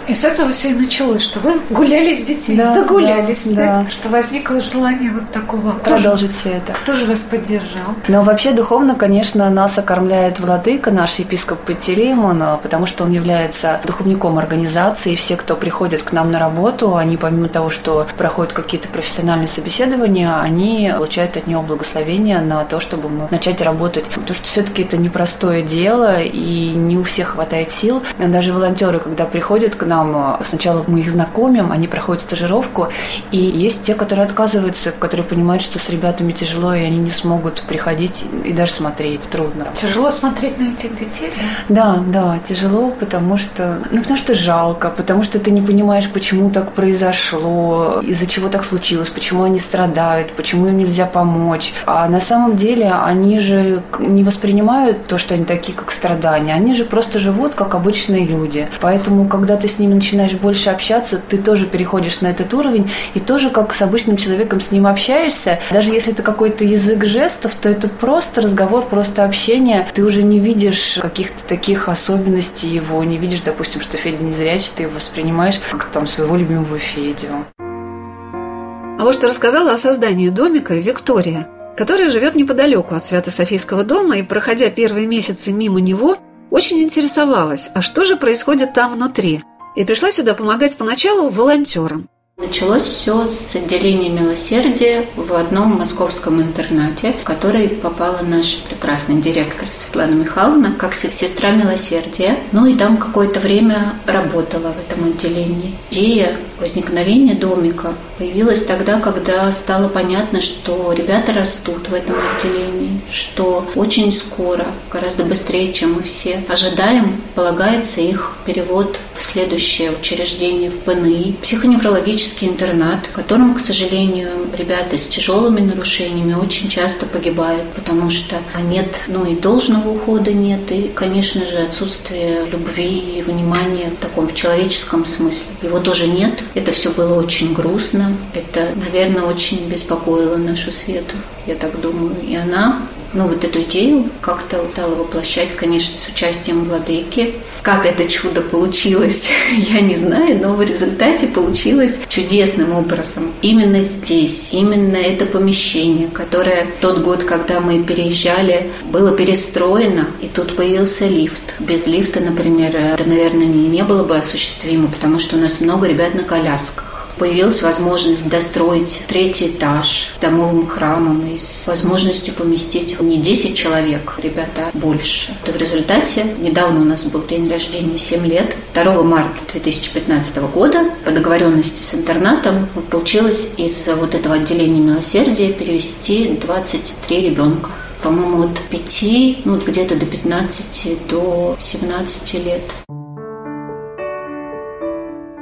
И 0.09 0.15
с 0.15 0.25
этого 0.25 0.53
все 0.53 0.71
и 0.71 0.75
началось, 0.75 1.23
что 1.23 1.41
вы 1.41 1.61
гуляли 1.71 2.15
с 2.15 2.23
детьми, 2.23 2.57
да, 2.57 2.75
догулялись, 2.75 3.43
да, 3.45 3.85
да. 3.85 3.91
что 3.91 4.09
возникло 4.09 4.61
желание 4.61 5.13
вот 5.13 5.31
такого 5.31 5.73
продолжить 5.73 6.35
все 6.35 6.51
это. 6.51 6.73
Кто 6.73 6.97
же 6.97 7.07
вас 7.07 7.23
поддержал? 7.23 7.95
Но 8.09 8.23
вообще 8.23 8.53
духовно, 8.53 8.95
конечно, 8.95 9.49
нас 9.51 9.79
окормляет 9.79 10.41
владыка, 10.41 10.91
наш 10.91 11.17
епископ 11.17 11.61
Патереймон, 11.61 12.43
потому 12.63 12.87
что 12.87 13.05
он 13.05 13.13
является 13.13 13.81
духовником 13.85 14.39
организации. 14.39 15.15
Все, 15.15 15.37
кто 15.37 15.55
приходит 15.55 16.03
к 16.03 16.13
нам 16.13 16.31
на 16.33 16.39
работу, 16.39 16.97
они 16.97 17.17
помимо 17.17 17.49
того, 17.49 17.71
что 17.71 18.07
проходят 18.17 18.53
какие-то 18.53 18.89
профессиональные 18.89 19.49
собеседования, 19.49 20.41
они 20.41 20.93
получают 20.97 21.37
от 21.37 21.47
него 21.47 21.63
благословение 21.63 22.41
на 22.41 22.65
то, 22.65 22.81
чтобы 22.81 23.09
мы 23.09 23.29
начать 23.31 23.61
работать. 23.63 24.09
Потому 24.09 24.35
что 24.35 24.45
все-таки 24.45 24.83
это 24.83 24.97
непростое 24.97 25.63
дело, 25.63 26.21
и 26.21 26.71
не 26.71 26.99
у 26.99 27.05
всех 27.05 27.29
хватает 27.29 27.71
сил. 27.71 28.03
Даже 28.19 28.53
волонтеры, 28.53 28.99
когда 28.99 29.25
приходят 29.25 29.77
к 29.77 29.87
нам, 29.91 30.39
сначала 30.43 30.85
мы 30.87 31.01
их 31.01 31.11
знакомим, 31.11 31.73
они 31.73 31.89
проходят 31.89 32.23
стажировку, 32.23 32.89
и 33.33 33.39
есть 33.39 33.83
те, 33.83 33.95
которые 33.95 34.25
отказываются, 34.25 34.93
которые 34.93 35.27
понимают, 35.27 35.63
что 35.63 35.79
с 35.79 35.91
ребятами 35.91 36.33
тяжело, 36.33 36.73
и 36.75 36.83
они 36.83 36.99
не 36.99 37.11
смогут 37.11 37.63
приходить 37.63 38.25
и 38.45 38.53
даже 38.53 38.73
смотреть. 38.73 39.29
Трудно. 39.29 39.67
Тяжело 39.75 40.11
смотреть 40.11 40.59
на 40.59 40.69
этих 40.73 40.97
детей, 40.99 41.33
да? 41.69 41.81
Да, 41.81 42.03
да, 42.07 42.39
тяжело, 42.39 42.91
потому 42.91 43.37
что, 43.37 43.79
ну, 43.91 44.01
потому 44.01 44.19
что 44.19 44.35
жалко, 44.35 44.91
потому 44.91 45.23
что 45.23 45.39
ты 45.39 45.51
не 45.51 45.61
понимаешь, 45.61 46.09
почему 46.09 46.51
так 46.51 46.73
произошло, 46.73 48.01
из-за 48.03 48.27
чего 48.27 48.49
так 48.49 48.65
случилось, 48.65 49.11
почему 49.11 49.43
они 49.43 49.59
страдают, 49.59 50.33
почему 50.33 50.69
им 50.69 50.79
нельзя 50.79 51.07
помочь. 51.07 51.73
А 51.87 52.09
на 52.09 52.21
самом 52.21 52.57
деле 52.57 52.93
они 52.93 53.41
же 53.41 53.83
не 53.99 54.23
воспринимают 54.23 55.07
то, 55.07 55.19
что 55.19 55.35
они 55.35 55.45
такие, 55.45 55.77
как 55.77 55.91
страдания. 55.91 56.55
Они 56.55 56.75
же 56.75 56.85
просто 56.85 57.19
живут, 57.19 57.55
как 57.55 57.75
обычные 57.75 58.25
люди. 58.25 58.69
Поэтому, 58.81 59.27
когда 59.27 59.57
ты 59.57 59.67
с 59.67 59.80
ними 59.81 59.95
начинаешь 59.95 60.35
больше 60.35 60.71
общаться, 60.71 61.19
ты 61.19 61.39
тоже 61.39 61.67
переходишь 61.67 62.21
на 62.21 62.29
этот 62.29 62.55
уровень 62.55 62.91
и 63.15 63.21
тоже 63.21 63.51
как 63.51 63.75
с 63.75 63.83
обычным 63.83 64.17
человеком 64.17 64.61
с 64.61 64.71
ним 64.71 64.87
общаешься. 64.87 65.59
Даже 65.71 65.91
если 65.91 66.13
это 66.13 66.23
какой-то 66.23 66.65
язык 66.65 67.05
жестов, 67.05 67.55
то 67.57 67.69
это 67.69 67.89
просто 67.89 68.43
разговор, 68.43 68.85
просто 68.87 69.25
общение. 69.25 69.89
Ты 69.93 70.05
уже 70.05 70.23
не 70.23 70.39
видишь 70.39 70.99
каких-то 71.01 71.43
таких 71.45 71.89
особенностей 71.89 72.69
его, 72.69 73.03
не 73.03 73.19
видишь, 73.19 73.41
допустим, 73.41 73.81
что 73.81 73.97
Федя 73.97 74.23
не 74.23 74.31
зрячий, 74.31 74.71
ты 74.77 74.83
его 74.85 74.93
воспринимаешь 74.95 75.61
как 75.71 75.87
там 75.87 76.07
своего 76.07 76.37
любимого 76.37 76.79
Федю. 76.79 77.47
А 77.59 79.03
вот 79.03 79.15
что 79.15 79.29
рассказала 79.29 79.73
о 79.73 79.79
создании 79.79 80.29
домика 80.29 80.75
Виктория, 80.75 81.49
которая 81.75 82.11
живет 82.11 82.35
неподалеку 82.35 82.95
от 82.95 83.03
Свято-Софийского 83.03 83.83
дома 83.83 84.19
и, 84.19 84.23
проходя 84.23 84.69
первые 84.69 85.07
месяцы 85.07 85.53
мимо 85.53 85.81
него, 85.81 86.19
очень 86.51 86.83
интересовалась, 86.83 87.71
а 87.75 87.81
что 87.81 88.05
же 88.05 88.17
происходит 88.17 88.75
там 88.75 88.93
внутри, 88.93 89.43
и 89.75 89.85
пришла 89.85 90.11
сюда 90.11 90.35
помогать 90.35 90.77
поначалу 90.77 91.29
волонтерам. 91.29 92.09
Началось 92.41 92.85
все 92.85 93.27
с 93.27 93.55
отделения 93.55 94.09
милосердия 94.09 95.07
в 95.15 95.35
одном 95.35 95.77
московском 95.77 96.41
интернате, 96.41 97.13
в 97.21 97.23
который 97.23 97.69
попала 97.69 98.21
наша 98.23 98.59
прекрасная 98.67 99.17
директор 99.17 99.69
Светлана 99.71 100.15
Михайловна 100.15 100.73
как 100.73 100.95
сестра 100.95 101.51
милосердия. 101.51 102.39
Ну 102.53 102.65
и 102.65 102.77
там 102.77 102.97
какое-то 102.97 103.41
время 103.41 103.95
работала 104.07 104.73
в 104.73 104.79
этом 104.79 105.05
отделении. 105.11 105.75
Идея 105.91 106.37
возникновения 106.61 107.35
домика 107.35 107.95
появилась 108.17 108.63
тогда, 108.65 109.01
когда 109.01 109.51
стало 109.51 109.89
понятно, 109.89 110.41
что 110.41 110.93
ребята 110.93 111.33
растут 111.33 111.89
в 111.89 111.95
этом 111.95 112.15
отделении, 112.15 113.01
что 113.11 113.67
очень 113.75 114.13
скоро, 114.13 114.67
гораздо 114.93 115.25
быстрее, 115.25 115.73
чем 115.73 115.95
мы 115.95 116.03
все 116.03 116.45
ожидаем, 116.49 117.21
полагается 117.35 118.03
их 118.03 118.37
перевод 118.47 118.99
в 119.19 119.23
следующее 119.25 119.91
учреждение 119.91 120.71
в 120.71 120.79
ПНИ, 120.81 121.37
психоневрологический 121.43 122.49
интернат, 122.49 123.07
в 123.07 123.13
котором, 123.13 123.55
к 123.55 123.61
сожалению, 123.61 124.31
ребята 124.57 124.97
с 124.97 125.07
тяжелыми 125.09 125.61
нарушениями 125.61 126.35
очень 126.35 126.69
часто 126.69 127.05
погибают, 127.07 127.69
потому 127.75 128.11
что 128.11 128.37
нет, 128.63 129.01
ну 129.09 129.25
и 129.27 129.35
должного 129.35 129.91
ухода 129.91 130.33
нет, 130.33 130.71
и, 130.71 130.91
конечно 130.95 131.45
же, 131.47 131.57
отсутствие 131.57 132.47
любви 132.51 133.19
и 133.19 133.23
внимания 133.23 133.91
в 133.91 134.01
таком 134.01 134.29
в 134.29 134.35
человеческом 134.35 135.05
смысле. 135.05 135.47
Тоже 135.85 136.07
нет. 136.07 136.45
Это 136.55 136.73
все 136.73 136.91
было 136.91 137.15
очень 137.15 137.55
грустно. 137.55 138.17
Это, 138.35 138.69
наверное, 138.77 139.23
очень 139.23 139.69
беспокоило 139.69 140.37
нашу 140.37 140.71
Свету, 140.73 141.17
я 141.47 141.55
так 141.55 141.81
думаю. 141.81 142.17
И 142.23 142.35
она 142.37 142.83
ну, 143.13 143.27
вот 143.27 143.45
эту 143.45 143.63
идею 143.63 144.11
как-то 144.21 144.65
стала 144.73 144.95
воплощать, 144.95 145.57
конечно, 145.57 145.99
с 145.99 146.09
участием 146.09 146.65
владыки. 146.65 147.35
Как 147.63 147.85
это 147.85 148.09
чудо 148.09 148.41
получилось, 148.41 149.29
я 149.57 149.81
не 149.81 149.97
знаю, 149.97 150.39
но 150.41 150.55
в 150.55 150.63
результате 150.63 151.27
получилось 151.27 151.99
чудесным 152.09 152.73
образом. 152.73 153.33
Именно 153.43 153.81
здесь, 153.81 154.49
именно 154.53 154.97
это 154.97 155.27
помещение, 155.27 156.09
которое 156.09 156.67
тот 156.81 157.03
год, 157.03 157.25
когда 157.25 157.61
мы 157.61 157.83
переезжали, 157.83 158.71
было 158.85 159.17
перестроено, 159.17 160.07
и 160.23 160.27
тут 160.27 160.57
появился 160.57 161.07
лифт. 161.07 161.55
Без 161.59 161.87
лифта, 161.87 162.21
например, 162.21 162.77
это, 162.77 163.05
наверное, 163.05 163.47
не 163.47 163.83
было 163.83 164.05
бы 164.05 164.17
осуществимо, 164.17 164.89
потому 164.89 165.19
что 165.19 165.37
у 165.37 165.41
нас 165.41 165.61
много 165.61 165.87
ребят 165.87 166.15
на 166.15 166.23
колясках 166.23 167.00
появилась 167.21 167.61
возможность 167.61 168.27
достроить 168.27 169.03
третий 169.07 169.49
этаж 169.49 170.15
домовым 170.23 170.67
храмом 170.67 171.27
и 171.27 171.37
с 171.37 171.67
возможностью 171.67 172.33
поместить 172.33 172.99
не 172.99 173.19
10 173.19 173.55
человек, 173.55 174.19
ребята, 174.23 174.71
больше. 174.73 175.37
То 175.45 175.53
в 175.53 175.57
результате, 175.59 176.25
недавно 176.39 176.81
у 176.81 176.85
нас 176.85 177.05
был 177.05 177.23
день 177.23 177.47
рождения, 177.51 177.99
7 177.99 178.27
лет, 178.27 178.57
2 178.73 179.03
марта 179.03 179.39
2015 179.53 180.39
года 180.51 180.93
по 181.05 181.11
договоренности 181.11 181.83
с 181.83 181.95
интернатом 181.95 182.67
получилось 182.91 183.51
из 183.59 183.87
вот 183.87 184.15
этого 184.15 184.37
отделения 184.37 184.81
милосердия 184.81 185.53
перевести 185.53 186.39
23 186.41 187.21
ребенка 187.29 187.69
по-моему, 188.03 188.45
от 188.45 188.59
5, 188.71 189.45
ну, 189.45 189.59
где-то 189.59 189.95
до 189.95 190.07
15, 190.07 191.07
до 191.07 191.55
17 191.61 192.35
лет. 192.43 192.63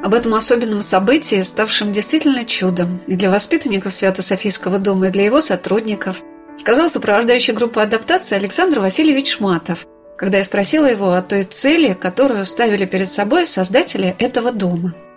Об 0.02 0.14
этом 0.14 0.34
особенном 0.34 0.82
событии, 0.82 1.42
ставшем 1.42 1.92
действительно 1.92 2.44
чудом 2.44 3.00
и 3.06 3.16
для 3.16 3.30
воспитанников 3.30 3.92
Свято-Софийского 3.92 4.78
дома, 4.78 5.08
и 5.08 5.10
для 5.10 5.24
его 5.24 5.40
сотрудников, 5.40 6.22
сказал 6.56 6.88
сопровождающий 6.88 7.52
группу 7.52 7.80
адаптации 7.80 8.36
Александр 8.36 8.80
Васильевич 8.80 9.36
Шматов, 9.36 9.86
когда 10.16 10.38
я 10.38 10.44
спросила 10.44 10.86
его 10.86 11.12
о 11.12 11.22
той 11.22 11.42
цели, 11.42 11.92
которую 11.92 12.46
ставили 12.46 12.84
перед 12.84 13.10
собой 13.10 13.46
создатели 13.46 14.14
этого 14.18 14.52
дома– 14.52 14.94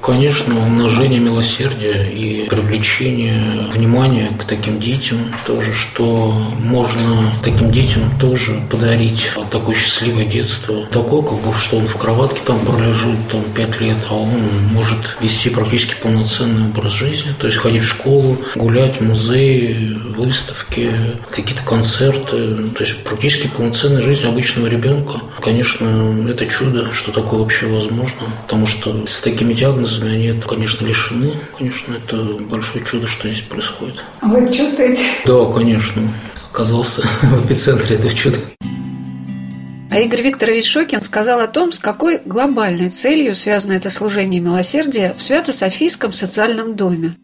Конечно, 0.00 0.56
умножение 0.58 1.18
милосердия 1.18 2.08
и 2.12 2.46
привлечение 2.48 3.66
внимания 3.72 4.30
к 4.38 4.44
таким 4.44 4.78
детям 4.78 5.18
тоже, 5.46 5.72
что 5.72 6.32
можно 6.60 7.32
таким 7.42 7.72
детям 7.72 8.02
тоже 8.20 8.62
подарить 8.70 9.30
такое 9.50 9.74
счастливое 9.74 10.26
детство. 10.26 10.86
Такое, 10.92 11.22
как 11.22 11.40
бы, 11.40 11.54
что 11.54 11.78
он 11.78 11.86
в 11.86 11.96
кроватке 11.96 12.40
там 12.44 12.60
пролежит 12.60 13.16
там 13.32 13.42
пять 13.54 13.80
лет, 13.80 13.96
а 14.08 14.14
он 14.14 14.30
может 14.72 15.16
вести 15.20 15.48
практически 15.48 15.96
полноценный 16.00 16.68
образ 16.68 16.92
жизни, 16.92 17.30
то 17.38 17.46
есть 17.46 17.58
ходить 17.58 17.82
в 17.82 17.88
школу, 17.88 18.38
гулять 18.54 19.00
в 19.00 19.00
музеи, 19.00 19.96
выставки, 20.16 20.92
какие-то 21.30 21.64
концерты, 21.64 22.54
то 22.56 22.84
есть 22.84 23.02
практически 23.02 23.48
полноценная 23.48 24.02
жизнь 24.02 24.26
обычного 24.26 24.66
ребенка. 24.66 25.20
Конечно, 25.40 26.14
это 26.28 26.46
чудо, 26.46 26.92
что 26.92 27.12
такое 27.12 27.40
вообще 27.40 27.66
возможно, 27.66 28.20
потому 28.42 28.66
что 28.66 29.06
с 29.06 29.20
такими 29.20 29.54
диагнозами 29.54 29.85
диагнозами, 29.86 30.14
они, 30.14 30.26
это, 30.26 30.46
конечно, 30.46 30.84
лишены. 30.84 31.32
Конечно, 31.56 31.94
это 31.94 32.16
большое 32.44 32.84
чудо, 32.84 33.06
что 33.06 33.28
здесь 33.28 33.42
происходит. 33.42 34.04
А 34.20 34.26
вы 34.26 34.40
это 34.40 34.52
чувствуете? 34.52 35.02
Да, 35.24 35.44
конечно. 35.52 36.02
Оказался 36.50 37.02
в 37.22 37.46
эпицентре 37.46 37.96
этого 37.96 38.12
чуда. 38.12 38.38
А 39.90 39.98
Игорь 40.00 40.22
Викторович 40.22 40.66
Шокин 40.66 41.00
сказал 41.00 41.40
о 41.40 41.46
том, 41.46 41.72
с 41.72 41.78
какой 41.78 42.20
глобальной 42.24 42.88
целью 42.88 43.34
связано 43.34 43.72
это 43.74 43.90
служение 43.90 44.40
милосердия 44.40 45.14
в 45.16 45.22
Свято-Софийском 45.22 46.12
социальном 46.12 46.76
доме. 46.76 47.16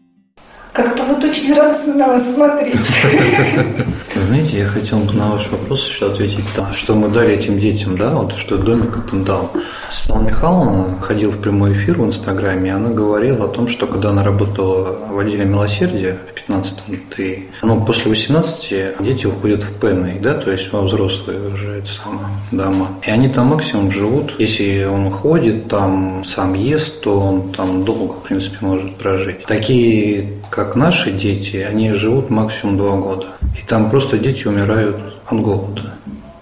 Как-то 0.71 1.03
вот 1.03 1.23
очень 1.23 1.53
радостно 1.53 1.93
на 1.93 2.07
вас 2.07 2.33
смотреть. 2.33 2.75
Знаете, 4.27 4.59
я 4.59 4.67
хотел 4.67 4.99
бы 4.99 5.13
на 5.13 5.31
ваш 5.31 5.49
вопрос 5.49 5.85
еще 5.87 6.07
ответить, 6.07 6.45
да, 6.55 6.71
что 6.71 6.95
мы 6.95 7.09
дали 7.09 7.33
этим 7.33 7.59
детям, 7.59 7.97
да, 7.97 8.11
вот 8.11 8.33
что 8.33 8.57
домик 8.57 8.97
это 8.97 9.17
дал. 9.17 9.51
Светлана 9.91 10.27
Михайловна 10.29 11.01
ходила 11.01 11.31
в 11.31 11.41
прямой 11.41 11.73
эфир 11.73 11.99
в 11.99 12.05
Инстаграме, 12.05 12.69
и 12.69 12.73
она 12.73 12.89
говорила 12.89 13.45
о 13.45 13.47
том, 13.49 13.67
что 13.67 13.85
когда 13.85 14.11
она 14.11 14.23
работала 14.23 14.97
в 15.11 15.19
отделе 15.19 15.45
милосердия 15.45 16.17
в 16.33 16.49
15-м, 16.49 17.01
ты, 17.15 17.47
ну, 17.61 17.85
после 17.85 18.09
18 18.09 19.01
дети 19.01 19.25
уходят 19.25 19.61
в 19.61 19.73
пенный, 19.79 20.19
да, 20.19 20.35
то 20.35 20.51
есть 20.51 20.71
во 20.71 20.81
взрослые 20.81 21.49
уже 21.49 21.71
это 21.71 21.87
самое 21.87 22.27
дома. 22.51 22.87
И 23.05 23.11
они 23.11 23.27
там 23.27 23.47
максимум 23.47 23.91
живут. 23.91 24.35
Если 24.39 24.85
он 24.85 25.11
ходит, 25.11 25.67
там 25.67 26.23
сам 26.25 26.53
ест, 26.53 27.01
то 27.01 27.19
он 27.19 27.51
там 27.51 27.83
долго, 27.83 28.13
в 28.13 28.23
принципе, 28.23 28.57
может 28.61 28.95
прожить. 28.95 29.43
Такие 29.45 30.29
как 30.53 30.75
наши 30.75 31.11
дети, 31.11 31.57
они 31.57 31.93
живут 31.93 32.29
максимум 32.29 32.77
два 32.77 32.95
года. 32.97 33.25
И 33.59 33.65
там 33.67 33.89
просто 33.89 34.12
дети 34.17 34.47
умирают 34.47 34.97
от 35.25 35.39
голода. 35.39 35.93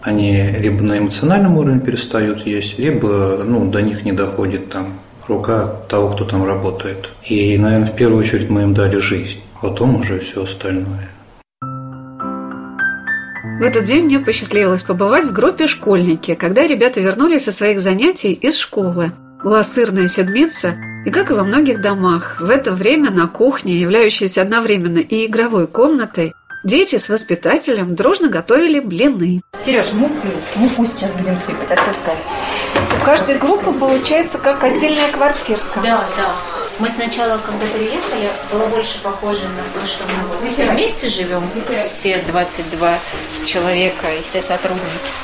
Они 0.02 0.50
либо 0.58 0.82
на 0.82 0.98
эмоциональном 0.98 1.58
уровне 1.58 1.80
перестают 1.80 2.46
есть, 2.46 2.80
либо 2.80 3.44
ну, 3.46 3.70
до 3.70 3.82
них 3.82 4.04
не 4.04 4.14
доходит 4.14 4.70
там 4.70 5.00
рука 5.28 5.68
того, 5.88 6.10
кто 6.10 6.26
там 6.26 6.44
работает. 6.44 7.10
И, 7.24 7.58
наверное, 7.58 7.90
в 7.90 7.96
первую 7.96 8.20
очередь 8.20 8.50
мы 8.50 8.64
им 8.64 8.74
дали 8.74 8.98
жизнь, 8.98 9.40
потом 9.62 9.98
уже 9.98 10.20
все 10.20 10.44
остальное. 10.44 11.10
В 13.62 13.64
этот 13.64 13.84
день 13.84 14.06
мне 14.06 14.18
посчастливилось 14.18 14.82
побывать 14.82 15.26
в 15.26 15.34
группе 15.34 15.68
«Школьники», 15.68 16.34
когда 16.34 16.66
ребята 16.66 17.00
вернулись 17.00 17.44
со 17.44 17.52
своих 17.52 17.80
занятий 17.80 18.34
из 18.34 18.58
школы. 18.58 19.12
Была 19.44 19.64
сырная 19.64 20.08
седмица, 20.08 20.78
и, 21.06 21.12
как 21.12 21.30
и 21.30 21.36
во 21.36 21.44
многих 21.44 21.80
домах, 21.80 22.42
в 22.42 22.50
это 22.50 22.74
время 22.74 23.12
на 23.12 23.28
кухне, 23.28 23.78
являющейся 23.78 24.42
одновременно 24.42 24.98
и 24.98 25.28
игровой 25.28 25.68
комнатой, 25.68 26.34
дети 26.64 26.98
с 26.98 27.10
воспитателем 27.10 27.96
дружно 27.96 28.30
готовили 28.30 28.80
блины. 28.80 29.42
Сереж, 29.64 29.94
муку, 29.94 30.28
муку 30.56 30.86
сейчас 30.86 31.12
будем 31.14 31.38
сыпать, 31.38 31.72
отпускай. 31.72 32.16
У 33.02 33.06
каждой 33.06 33.38
группы 33.38 33.72
получается 33.72 34.38
как 34.38 34.64
отдельная 34.64 35.12
квартирка. 35.12 35.82
Да, 35.84 36.06
да. 36.18 36.61
Мы 36.82 36.90
сначала, 36.90 37.38
когда 37.38 37.68
приехали, 37.68 38.32
было 38.52 38.66
больше 38.66 39.00
похоже 39.04 39.48
на 39.50 39.80
то, 39.80 39.86
что 39.86 40.04
мы 40.04 40.28
вот 40.28 40.52
все 40.52 40.66
вместе 40.66 41.10
живем, 41.10 41.44
все 41.80 42.18
22 42.18 42.98
человека 43.46 44.12
и 44.20 44.24
все 44.24 44.42
сотрудники. 44.42 44.82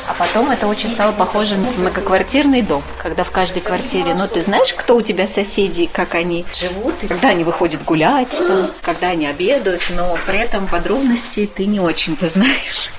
А 0.08 0.14
потом 0.14 0.52
это 0.52 0.68
очень 0.68 0.88
стало 0.88 1.14
похоже 1.14 1.58
на 1.58 1.72
многоквартирный 1.72 2.62
дом, 2.62 2.84
когда 3.02 3.24
в 3.24 3.32
каждой 3.32 3.64
квартире, 3.64 4.14
ну 4.14 4.28
ты 4.28 4.42
знаешь, 4.42 4.72
кто 4.72 4.98
у 4.98 5.02
тебя 5.02 5.26
соседи, 5.26 5.90
как 5.92 6.14
они 6.14 6.46
живут, 6.54 6.94
когда 7.08 7.30
они 7.30 7.44
выходят 7.44 7.84
гулять, 7.84 8.38
там, 8.38 8.70
когда 8.84 9.08
они 9.08 9.26
обедают, 9.26 9.82
но 9.96 10.16
при 10.28 10.38
этом 10.38 10.68
подробностей 10.68 11.48
ты 11.48 11.66
не 11.66 11.80
очень-то 11.80 12.28
знаешь. 12.28 12.92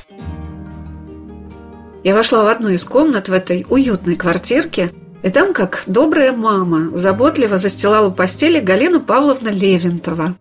Я 2.02 2.16
вошла 2.16 2.42
в 2.42 2.48
одну 2.48 2.70
из 2.70 2.84
комнат 2.84 3.28
в 3.28 3.32
этой 3.32 3.64
уютной 3.68 4.16
квартирке, 4.16 4.90
и 5.22 5.30
там, 5.30 5.52
как 5.52 5.82
добрая 5.86 6.32
мама, 6.32 6.96
заботливо 6.96 7.58
застилала 7.58 8.10
постели 8.10 8.60
Галина 8.60 9.00
Павловна 9.00 9.48
Левинтова. 9.48 10.34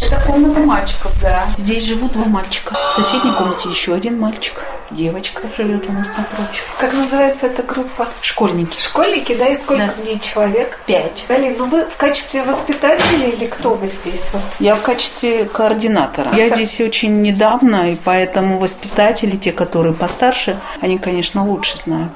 Это 0.00 0.20
комната 0.26 0.58
мальчиков, 0.60 1.12
да. 1.20 1.44
Здесь 1.58 1.84
живут 1.84 2.12
два 2.12 2.24
мальчика. 2.24 2.74
В 2.90 2.92
соседней 2.94 3.30
комнате 3.32 3.68
еще 3.68 3.94
один 3.94 4.18
мальчик. 4.18 4.64
Девочка 4.90 5.42
живет 5.56 5.88
у 5.88 5.92
нас 5.92 6.08
напротив. 6.16 6.64
Как 6.80 6.92
называется 6.92 7.46
эта 7.46 7.62
группа? 7.62 8.08
Школьники. 8.20 8.80
Школьники, 8.80 9.34
да? 9.34 9.48
И 9.48 9.56
сколько 9.56 9.84
Да. 9.86 10.02
в 10.02 10.04
ней 10.04 10.18
человек? 10.18 10.80
Пять. 10.86 11.24
Галин, 11.28 11.56
ну 11.58 11.66
вы 11.66 11.84
в 11.84 11.96
качестве 11.96 12.42
воспитателя 12.42 13.28
или 13.28 13.46
кто 13.46 13.74
вы 13.74 13.86
здесь? 13.86 14.28
Вот? 14.32 14.42
Я 14.58 14.74
в 14.76 14.82
качестве 14.82 15.44
координатора. 15.44 16.34
Я 16.34 16.48
здесь 16.48 16.80
очень 16.80 17.20
недавно, 17.22 17.92
и 17.92 17.96
поэтому 18.02 18.58
воспитатели, 18.58 19.36
те, 19.36 19.52
которые 19.52 19.94
постарше, 19.94 20.58
они, 20.80 20.98
конечно, 20.98 21.44
лучше 21.46 21.76
знают. 21.78 22.12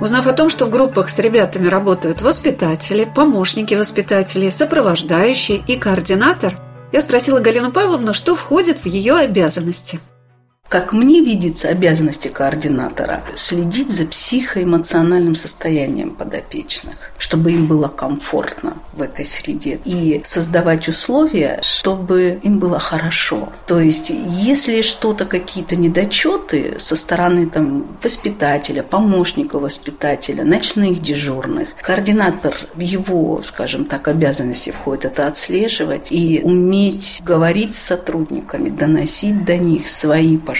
Узнав 0.00 0.26
о 0.26 0.32
том, 0.34 0.50
что 0.50 0.66
в 0.66 0.70
группах 0.70 1.08
с 1.08 1.18
ребятами 1.18 1.68
работают 1.68 2.20
воспитатели, 2.20 3.08
помощники 3.14 3.74
воспитателей, 3.74 4.50
сопровождающие 4.50 5.62
и 5.66 5.76
координатор, 5.76 6.54
я 6.92 7.00
спросила 7.00 7.40
Галину 7.40 7.72
Павловну, 7.72 8.12
что 8.12 8.36
входит 8.36 8.78
в 8.78 8.86
ее 8.86 9.14
обязанности. 9.14 10.00
Как 10.68 10.92
мне 10.92 11.20
видится 11.20 11.68
обязанности 11.68 12.26
координатора– 12.26 13.22
следить 13.36 13.90
за 13.90 14.04
психоэмоциональным 14.04 15.36
состоянием 15.36 16.10
подопечных, 16.10 17.12
чтобы 17.18 17.52
им 17.52 17.68
было 17.68 17.86
комфортно 17.86 18.76
в 18.92 19.02
этой 19.02 19.24
среде 19.24 19.78
и 19.84 20.20
создавать 20.24 20.88
условия, 20.88 21.60
чтобы 21.62 22.40
им 22.42 22.58
было 22.58 22.80
хорошо. 22.80 23.52
То 23.68 23.80
есть, 23.80 24.10
если 24.10 24.80
что-то, 24.80 25.24
какие-то 25.24 25.76
недочеты 25.76 26.74
со 26.78 26.96
стороны 26.96 27.46
там, 27.46 27.86
воспитателя, 28.02 28.82
помощника 28.82 29.60
воспитателя, 29.60 30.44
ночных 30.44 31.00
дежурных, 31.00 31.68
координатор 31.80 32.56
в 32.74 32.80
его, 32.80 33.40
скажем 33.42 33.84
так, 33.84 34.08
обязанности 34.08 34.70
входит 34.70 35.04
это 35.04 35.28
отслеживать 35.28 36.10
и 36.10 36.40
уметь 36.42 37.22
говорить 37.24 37.76
с 37.76 37.82
сотрудниками, 37.82 38.68
доносить 38.70 39.44
до 39.44 39.56
них 39.56 39.86
свои 39.86 40.36
пожелания 40.36 40.55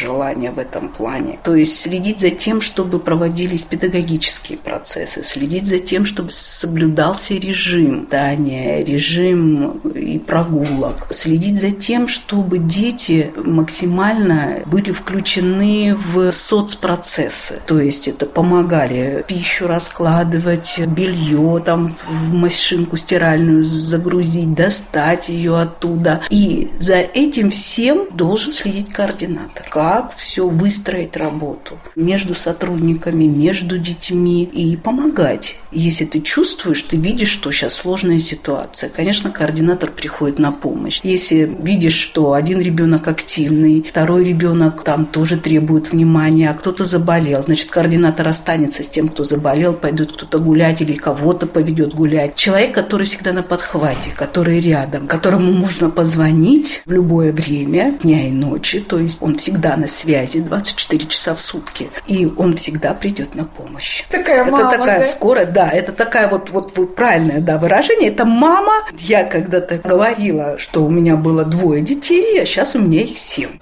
в 0.50 0.58
этом 0.58 0.88
плане. 0.88 1.38
То 1.42 1.54
есть 1.54 1.80
следить 1.80 2.20
за 2.20 2.30
тем, 2.30 2.60
чтобы 2.60 2.98
проводились 2.98 3.62
педагогические 3.62 4.58
процессы, 4.58 5.22
следить 5.22 5.66
за 5.66 5.78
тем, 5.78 6.04
чтобы 6.04 6.30
соблюдался 6.30 7.34
режим 7.34 8.06
питания, 8.06 8.84
режим 8.84 9.78
и 9.94 10.18
прогулок, 10.18 11.08
следить 11.10 11.60
за 11.60 11.70
тем, 11.70 12.08
чтобы 12.08 12.58
дети 12.58 13.32
максимально 13.36 14.62
были 14.66 14.92
включены 14.92 15.96
в 15.96 16.32
соцпроцессы. 16.32 17.60
То 17.66 17.80
есть 17.80 18.08
это 18.08 18.26
помогали 18.26 19.24
пищу 19.26 19.66
раскладывать, 19.66 20.80
белье 20.86 21.62
там 21.64 21.88
в 21.88 22.34
машинку 22.34 22.96
стиральную 22.96 23.64
загрузить, 23.64 24.54
достать 24.54 25.28
ее 25.28 25.58
оттуда. 25.58 26.22
И 26.30 26.70
за 26.78 26.96
этим 26.96 27.50
всем 27.50 28.08
должен 28.12 28.52
следить 28.52 28.90
координатор. 28.92 29.66
Как 29.86 30.16
все 30.16 30.48
выстроить 30.48 31.16
работу 31.16 31.78
между 31.94 32.34
сотрудниками, 32.34 33.26
между 33.26 33.78
детьми 33.78 34.42
и 34.42 34.76
помогать. 34.76 35.58
Если 35.70 36.04
ты 36.04 36.20
чувствуешь, 36.22 36.82
ты 36.82 36.96
видишь, 36.96 37.28
что 37.28 37.52
сейчас 37.52 37.74
сложная 37.74 38.18
ситуация. 38.18 38.90
Конечно, 38.90 39.30
координатор 39.30 39.92
приходит 39.92 40.40
на 40.40 40.50
помощь. 40.50 40.98
Если 41.04 41.48
видишь, 41.60 41.94
что 41.94 42.32
один 42.32 42.60
ребенок 42.60 43.06
активный, 43.06 43.86
второй 43.88 44.24
ребенок 44.24 44.82
там 44.82 45.06
тоже 45.06 45.36
требует 45.36 45.92
внимания, 45.92 46.50
а 46.50 46.54
кто-то 46.54 46.84
заболел, 46.84 47.44
значит, 47.44 47.70
координатор 47.70 48.26
останется 48.26 48.82
с 48.82 48.88
тем, 48.88 49.08
кто 49.08 49.22
заболел, 49.22 49.72
пойдет 49.72 50.10
кто-то 50.10 50.40
гулять 50.40 50.80
или 50.80 50.94
кого-то 50.94 51.46
поведет 51.46 51.94
гулять. 51.94 52.34
Человек, 52.34 52.74
который 52.74 53.06
всегда 53.06 53.32
на 53.32 53.44
подхвате, 53.44 54.10
который 54.16 54.58
рядом, 54.58 55.06
которому 55.06 55.52
можно 55.52 55.90
позвонить 55.90 56.82
в 56.86 56.90
любое 56.90 57.32
время, 57.32 57.96
дня 58.02 58.26
и 58.26 58.32
ночи, 58.32 58.80
то 58.80 58.98
есть 58.98 59.18
он 59.20 59.36
всегда 59.36 59.75
на 59.76 59.88
связи 59.88 60.40
24 60.40 61.06
часа 61.06 61.34
в 61.34 61.40
сутки, 61.40 61.90
и 62.06 62.26
он 62.36 62.56
всегда 62.56 62.94
придет 62.94 63.34
на 63.34 63.44
помощь. 63.44 64.04
Такая 64.10 64.42
это 64.42 64.50
мама, 64.50 64.70
такая 64.70 65.02
да? 65.02 65.08
скорая, 65.08 65.46
да, 65.46 65.70
это 65.70 65.92
такая 65.92 66.28
вот, 66.28 66.50
вот 66.50 66.76
вы- 66.76 66.86
правильное 66.86 67.40
да, 67.40 67.58
выражение, 67.58 68.10
это 68.10 68.24
мама. 68.24 68.72
Я 68.98 69.24
когда-то 69.24 69.78
говорила, 69.78 70.58
что 70.58 70.84
у 70.84 70.90
меня 70.90 71.16
было 71.16 71.44
двое 71.44 71.82
детей, 71.82 72.40
а 72.40 72.44
сейчас 72.44 72.74
у 72.74 72.78
меня 72.78 73.02
их 73.02 73.18
семь. 73.18 73.58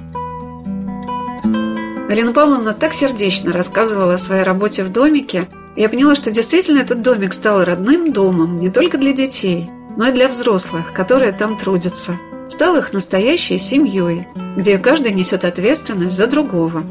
Галина 2.09 2.33
Павловна 2.33 2.75
так 2.75 2.95
сердечно 2.95 3.53
рассказывала 3.53 4.15
о 4.15 4.19
своей 4.19 4.43
работе 4.43 4.85
в 4.85 4.93
домике. 4.93 5.49
и 5.75 5.83
Я 5.83 5.89
поняла, 5.89 6.15
что 6.15 6.31
действительно 6.31 6.81
этот 6.81 7.03
домик 7.03 7.33
стал 7.33 7.65
родным 7.65 8.13
домом 8.13 8.61
не 8.61 8.71
только 8.71 8.99
для 8.99 9.13
детей, 9.13 9.71
но 9.97 10.09
и 10.09 10.13
для 10.13 10.29
взрослых, 10.29 10.93
которые 10.93 11.33
там 11.33 11.57
трудятся. 11.57 12.13
Стал 12.55 12.77
их 12.77 12.93
настоящей 12.93 13.59
семьей, 13.59 14.29
где 14.57 14.79
каждый 14.79 15.11
несет 15.11 15.45
ответственность 15.45 16.15
за 16.15 16.29
другого. 16.29 16.85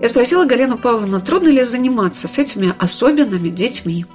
Я 0.00 0.08
спросила 0.08 0.46
Галину 0.46 0.78
Павловну, 0.78 1.20
трудно 1.20 1.48
ли 1.48 1.62
заниматься 1.62 2.26
с 2.26 2.38
этими 2.38 2.74
особенными 2.78 3.50
детьми. 3.50 4.06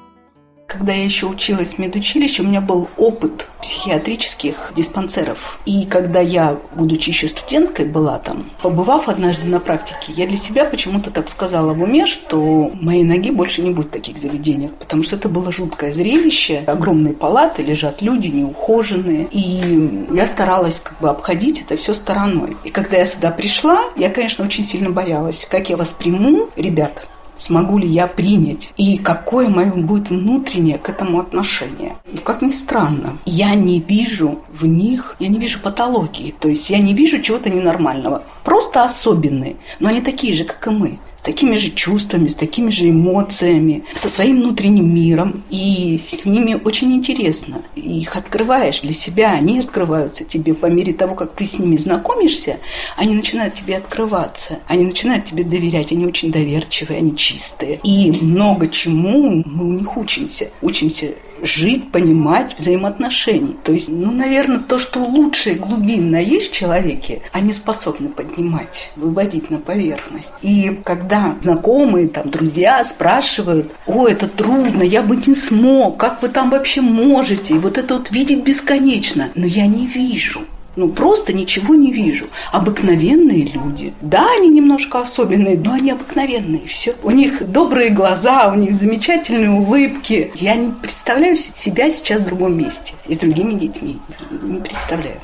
Когда 0.68 0.94
я 0.94 1.04
еще 1.04 1.28
училась 1.28 1.74
в 1.74 1.80
медучилище, 1.80 2.42
у 2.42 2.46
меня 2.46 2.60
был 2.60 2.88
опыт 2.98 3.48
психиатрических 3.62 4.74
диспансеров. 4.76 5.60
И 5.66 5.86
когда 5.86 6.20
я, 6.20 6.58
будучи 6.76 7.10
еще 7.10 7.28
студенткой, 7.28 7.86
была 7.86 8.20
там, 8.20 8.46
побывав 8.62 9.08
однажды 9.08 9.48
на 9.48 9.60
практике, 9.60 10.14
я 10.16 10.28
для 10.28 10.38
себя 10.38 10.66
почему-то 10.66 11.12
так 11.12 11.30
сказала 11.30 11.74
в 11.74 11.82
уме, 11.82 12.06
что 12.06 12.72
моей 12.74 13.04
ноги 13.04 13.32
больше 13.32 13.62
не 13.62 13.72
будет 13.72 13.88
в 13.88 13.92
таких 13.92 14.18
заведениях, 14.18 14.74
потому 14.74 15.04
что 15.04 15.16
это 15.16 15.30
было 15.30 15.52
жуткое 15.52 15.92
зрелище. 15.92 16.64
Огромные 16.68 17.14
палаты, 17.14 17.64
лежат 17.64 18.02
люди 18.02 18.28
неухоженные. 18.28 19.28
И 19.32 20.08
я 20.12 20.28
старалась 20.28 20.80
как 20.80 21.00
бы 21.00 21.10
обходить 21.10 21.62
это 21.62 21.78
все 21.78 21.94
стороной. 21.94 22.58
И 22.64 22.70
когда 22.70 22.98
я 22.98 23.06
сюда 23.06 23.32
пришла, 23.32 23.84
я, 23.96 24.10
конечно, 24.10 24.44
очень 24.44 24.64
сильно 24.64 24.90
боялась, 24.90 25.48
как 25.50 25.70
я 25.70 25.78
восприму 25.78 26.50
ребят, 26.56 27.08
смогу 27.38 27.78
ли 27.78 27.88
я 27.88 28.08
принять 28.08 28.74
и 28.78 28.98
какое 28.98 29.50
мое 29.50 29.72
будет 29.74 30.10
внутреннее 30.10 30.78
к 30.78 30.90
этому 30.90 31.20
отношение. 31.20 31.96
И 32.12 32.18
как 32.18 32.42
ни 32.42 32.52
странно, 32.52 33.18
я 33.26 33.56
не 33.56 33.80
вижу 33.80 34.38
в 34.52 34.66
них, 34.66 35.16
я 35.20 35.28
не 35.28 35.40
вижу 35.40 35.60
патологии, 35.60 36.34
то 36.40 36.48
есть 36.48 36.70
я 36.70 36.80
не 36.80 36.94
вижу 36.94 37.22
чего-то 37.22 37.50
ненормального. 37.50 38.24
Просто 38.44 38.84
особенные, 38.84 39.58
но 39.80 39.90
они 39.90 40.02
такие 40.02 40.34
же, 40.34 40.44
как 40.44 40.68
и 40.68 40.70
мы 40.70 41.00
такими 41.26 41.56
же 41.56 41.72
чувствами, 41.72 42.28
с 42.28 42.36
такими 42.36 42.70
же 42.70 42.90
эмоциями, 42.90 43.84
со 43.96 44.10
своим 44.10 44.42
внутренним 44.42 44.94
миром. 44.94 45.44
И 45.50 45.98
с 45.98 46.26
ними 46.26 46.54
очень 46.64 46.94
интересно. 46.94 47.64
Их 47.76 48.16
открываешь 48.16 48.82
для 48.82 48.94
себя, 48.94 49.32
они 49.32 49.60
открываются 49.60 50.24
тебе 50.24 50.54
по 50.54 50.68
мере 50.68 50.94
того, 50.94 51.16
как 51.16 51.34
ты 51.34 51.46
с 51.46 51.58
ними 51.58 51.78
знакомишься, 51.78 52.60
они 52.96 53.16
начинают 53.16 53.56
тебе 53.56 53.78
открываться, 53.78 54.60
они 54.68 54.86
начинают 54.86 55.26
тебе 55.26 55.44
доверять, 55.44 55.92
они 55.92 56.06
очень 56.06 56.32
доверчивые, 56.32 57.00
они 57.00 57.16
чистые. 57.18 57.80
И 57.84 58.12
много 58.12 58.68
чему 58.68 59.44
мы 59.46 59.66
у 59.66 59.74
них 59.74 59.98
учимся. 59.98 60.52
Учимся 60.62 61.16
жить, 61.46 61.92
понимать 61.92 62.56
взаимоотношений. 62.58 63.56
То 63.64 63.72
есть, 63.72 63.90
ну, 63.90 64.12
наверное, 64.12 64.60
то, 64.60 64.80
что 64.80 65.00
лучше 65.00 65.52
и 65.52 65.56
глубинно 65.56 66.18
есть 66.18 66.50
в 66.50 66.54
человеке, 66.54 67.22
они 67.32 67.54
способны 67.54 68.10
поднимать, 68.10 68.92
выводить 68.96 69.50
на 69.50 69.60
поверхность. 69.60 70.34
И 70.42 70.80
когда 70.84 71.36
знакомые, 71.42 72.08
там, 72.08 72.30
друзья 72.30 72.84
спрашивают, 72.84 73.74
о, 73.86 74.08
это 74.08 74.28
трудно, 74.28 74.84
я 74.84 75.02
бы 75.02 75.16
не 75.16 75.36
смог, 75.36 75.98
как 75.98 76.22
вы 76.22 76.30
там 76.30 76.50
вообще 76.50 76.82
можете? 76.82 77.56
И 77.56 77.60
вот 77.60 77.78
это 77.78 77.96
вот 77.96 78.12
видеть 78.12 78.44
бесконечно. 78.44 79.30
Но 79.36 79.46
я 79.46 79.68
не 79.68 79.88
вижу 79.88 80.42
Ну, 80.76 80.90
просто 80.90 81.34
ничего 81.34 81.76
не 81.76 81.92
вижу. 81.92 82.28
Обыкновенные 82.52 83.46
люди. 83.46 83.94
Да, 84.02 84.28
они 84.38 84.50
немножко 84.50 85.00
особенные, 85.00 85.58
но 85.58 85.74
они 85.74 85.92
обыкновенные, 85.92 86.66
все. 86.68 86.96
У 87.04 87.12
них 87.12 87.50
добрые 87.50 87.90
глаза, 87.90 88.52
у 88.52 88.56
них 88.56 88.74
замечательные 88.74 89.52
улыбки. 89.52 90.32
Я 90.36 90.56
не 90.56 90.72
представляю 90.72 91.38
себя 91.38 91.90
сейчас 91.90 92.22
в 92.22 92.26
другом 92.26 92.58
месте 92.58 92.94
и 93.08 93.16
с 93.16 93.20
другими 93.20 93.54
детьми. 93.54 94.00
Не 94.42 94.60
представляю. 94.60 95.20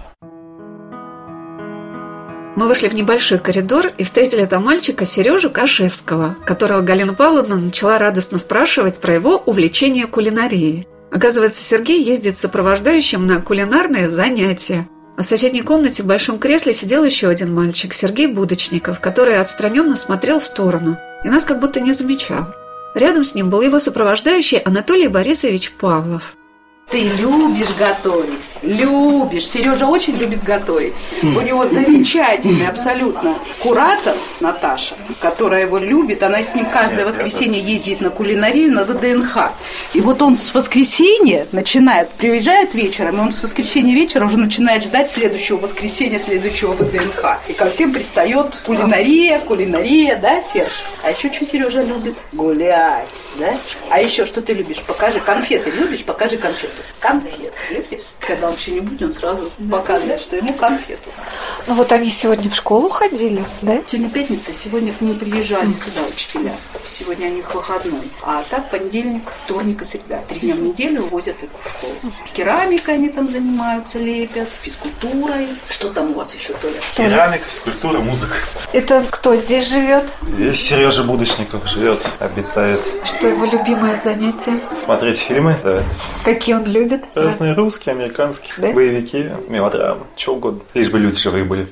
Мы 2.56 2.68
вышли 2.68 2.90
в 2.90 2.94
небольшой 2.94 3.40
коридор 3.40 3.88
и 3.98 4.04
встретили 4.04 4.46
там 4.46 4.66
мальчика 4.66 5.06
Сережу 5.06 5.50
Кашевского, 5.50 6.36
которого 6.46 6.82
Галина 6.82 7.14
Павловна 7.14 7.56
начала 7.56 7.98
радостно 7.98 8.40
спрашивать 8.40 9.00
про 9.00 9.14
его 9.14 9.42
увлечение 9.46 10.06
кулинарией. 10.06 10.88
Оказывается, 11.12 11.62
Сергей 11.62 12.04
ездит 12.04 12.38
сопровождающим 12.38 13.26
на 13.26 13.42
кулинарные 13.42 14.08
занятия. 14.10 14.88
В 15.18 15.24
соседней 15.24 15.62
комнате 15.62 16.04
в 16.04 16.08
большом 16.08 16.40
кресле 16.40 16.74
сидел 16.74 17.04
еще 17.04 17.28
один 17.28 17.54
мальчик, 17.54 17.94
Сергей 17.94 18.28
Будочников, 18.28 19.00
который 19.00 19.40
отстраненно 19.40 19.96
смотрел 19.96 20.40
в 20.40 20.46
сторону 20.46 20.98
и 21.24 21.30
нас 21.30 21.46
как 21.46 21.60
будто 21.60 21.80
не 21.80 21.94
замечал. 21.94 22.48
Рядом 22.96 23.24
с 23.24 23.36
ним 23.36 23.50
был 23.50 23.62
его 23.62 23.80
сопровождающий 23.80 24.58
Анатолий 24.58 25.08
Борисович 25.08 25.72
Павлов. 25.74 26.36
Ты 26.92 27.04
любишь 27.04 27.74
готовить, 27.80 28.42
любишь. 28.62 29.48
Сережа 29.48 29.88
очень 29.88 30.18
любит 30.18 30.44
готовить. 30.44 30.92
У 31.24 31.40
него 31.40 31.66
замечательный 31.66 32.68
абсолютно 32.68 33.40
куратор 33.60 34.14
Наташа, 34.42 34.96
которая 35.22 35.62
его 35.62 35.78
любит. 35.78 36.22
Она 36.22 36.44
с 36.44 36.54
ним 36.54 36.66
каждое 36.66 37.06
воскресенье 37.06 37.62
ездит 37.64 38.02
на 38.02 38.10
кулинарию, 38.10 38.74
на 38.74 38.84
ВДНХ. 38.84 39.52
И 39.94 40.02
вот 40.02 40.22
он 40.22 40.36
с 40.36 40.54
воскресенья 40.54 41.48
начинает, 41.54 42.10
приезжает 42.10 42.74
вечером, 42.74 43.20
и 43.20 43.22
он 43.22 43.32
с 43.32 43.42
воскресенья 43.42 43.96
вечера 43.96 44.26
уже 44.26 44.36
начинает 44.36 44.84
ждать 44.84 45.10
следующего 45.10 45.56
воскресенья, 45.60 46.20
следующего 46.20 46.74
ВДНХ. 46.74 47.40
И 47.48 47.54
ко 47.54 47.70
всем 47.70 47.94
пристает 47.94 48.60
кулинария, 48.66 49.40
кулинария, 49.40 50.18
да, 50.18 50.44
Серж? 50.44 50.84
А 51.04 51.12
еще 51.12 51.32
что 51.32 51.46
Сережа 51.46 51.84
любит? 51.84 52.16
Гулять, 52.34 53.08
да? 53.40 53.54
А 53.90 54.02
еще 54.02 54.26
что 54.26 54.42
ты 54.42 54.52
любишь? 54.52 54.82
Покажи 54.86 55.22
конфеты. 55.22 55.72
Любишь? 55.72 56.04
Покажи 56.04 56.36
конфеты 56.36 56.81
конфет. 57.00 57.54
Видишь? 57.70 58.06
Когда 58.20 58.48
он 58.50 58.56
еще 58.56 58.72
не 58.72 58.82
будет, 58.82 59.02
он 59.02 59.12
сразу 59.12 59.52
показывает, 59.70 60.22
что 60.22 60.38
ему 60.38 60.54
конфету. 60.54 61.10
Ну 61.68 61.74
вот 61.74 61.92
они 61.92 62.12
сегодня 62.12 62.50
в 62.50 62.56
школу 62.56 62.90
ходили, 62.90 63.44
да? 63.62 63.80
Сегодня 63.86 64.10
пятница, 64.10 64.54
сегодня 64.54 64.94
к 64.94 65.02
ним 65.02 65.16
приезжали 65.16 65.74
сюда 65.74 66.02
учителя. 66.10 66.54
Сегодня 66.86 67.28
у 67.28 67.34
них 67.36 67.54
выходной. 67.54 68.02
А 68.24 68.44
так 68.50 68.70
понедельник, 68.70 69.24
вторник 69.44 69.82
и 69.82 69.86
среда. 69.86 70.20
Три 70.28 70.40
дня 70.40 70.56
в 70.56 70.60
неделю 70.60 71.04
возят 71.04 71.36
их 71.44 71.50
в 71.60 71.70
школу. 71.70 72.14
Керамикой 72.34 72.96
они 72.96 73.10
там 73.10 73.30
занимаются, 73.30 74.00
лепят, 74.00 74.48
физкультурой. 74.62 75.50
Что 75.70 75.90
там 75.90 76.12
у 76.12 76.14
вас 76.16 76.34
еще, 76.34 76.54
Толя? 76.54 76.74
Керамика, 76.96 77.44
физкультура, 77.46 78.00
музыка. 78.00 78.36
Это 78.74 79.04
кто 79.10 79.36
здесь 79.36 79.68
живет? 79.70 80.04
Здесь 80.22 80.62
Сережа 80.62 81.04
Будочников 81.04 81.68
живет, 81.68 82.02
обитает. 82.20 82.82
Что 83.06 83.28
его 83.28 83.46
любимое 83.46 83.98
занятие? 83.98 84.60
Смотреть 84.76 85.20
фильмы, 85.20 85.56
да. 85.64 85.84
Какие 86.24 86.56
он 86.56 86.66
любит? 86.72 87.04
Разные 87.14 87.54
русские, 87.54 87.94
американские, 87.94 88.52
Да? 88.58 88.74
боевики, 88.74 89.30
мелодрамы, 89.48 90.02
что 90.16 90.36
угодно. 90.36 90.62
Лишь 90.74 90.90
бы 90.90 90.98
люди 91.00 91.20
живые 91.20 91.46
были. 91.46 91.68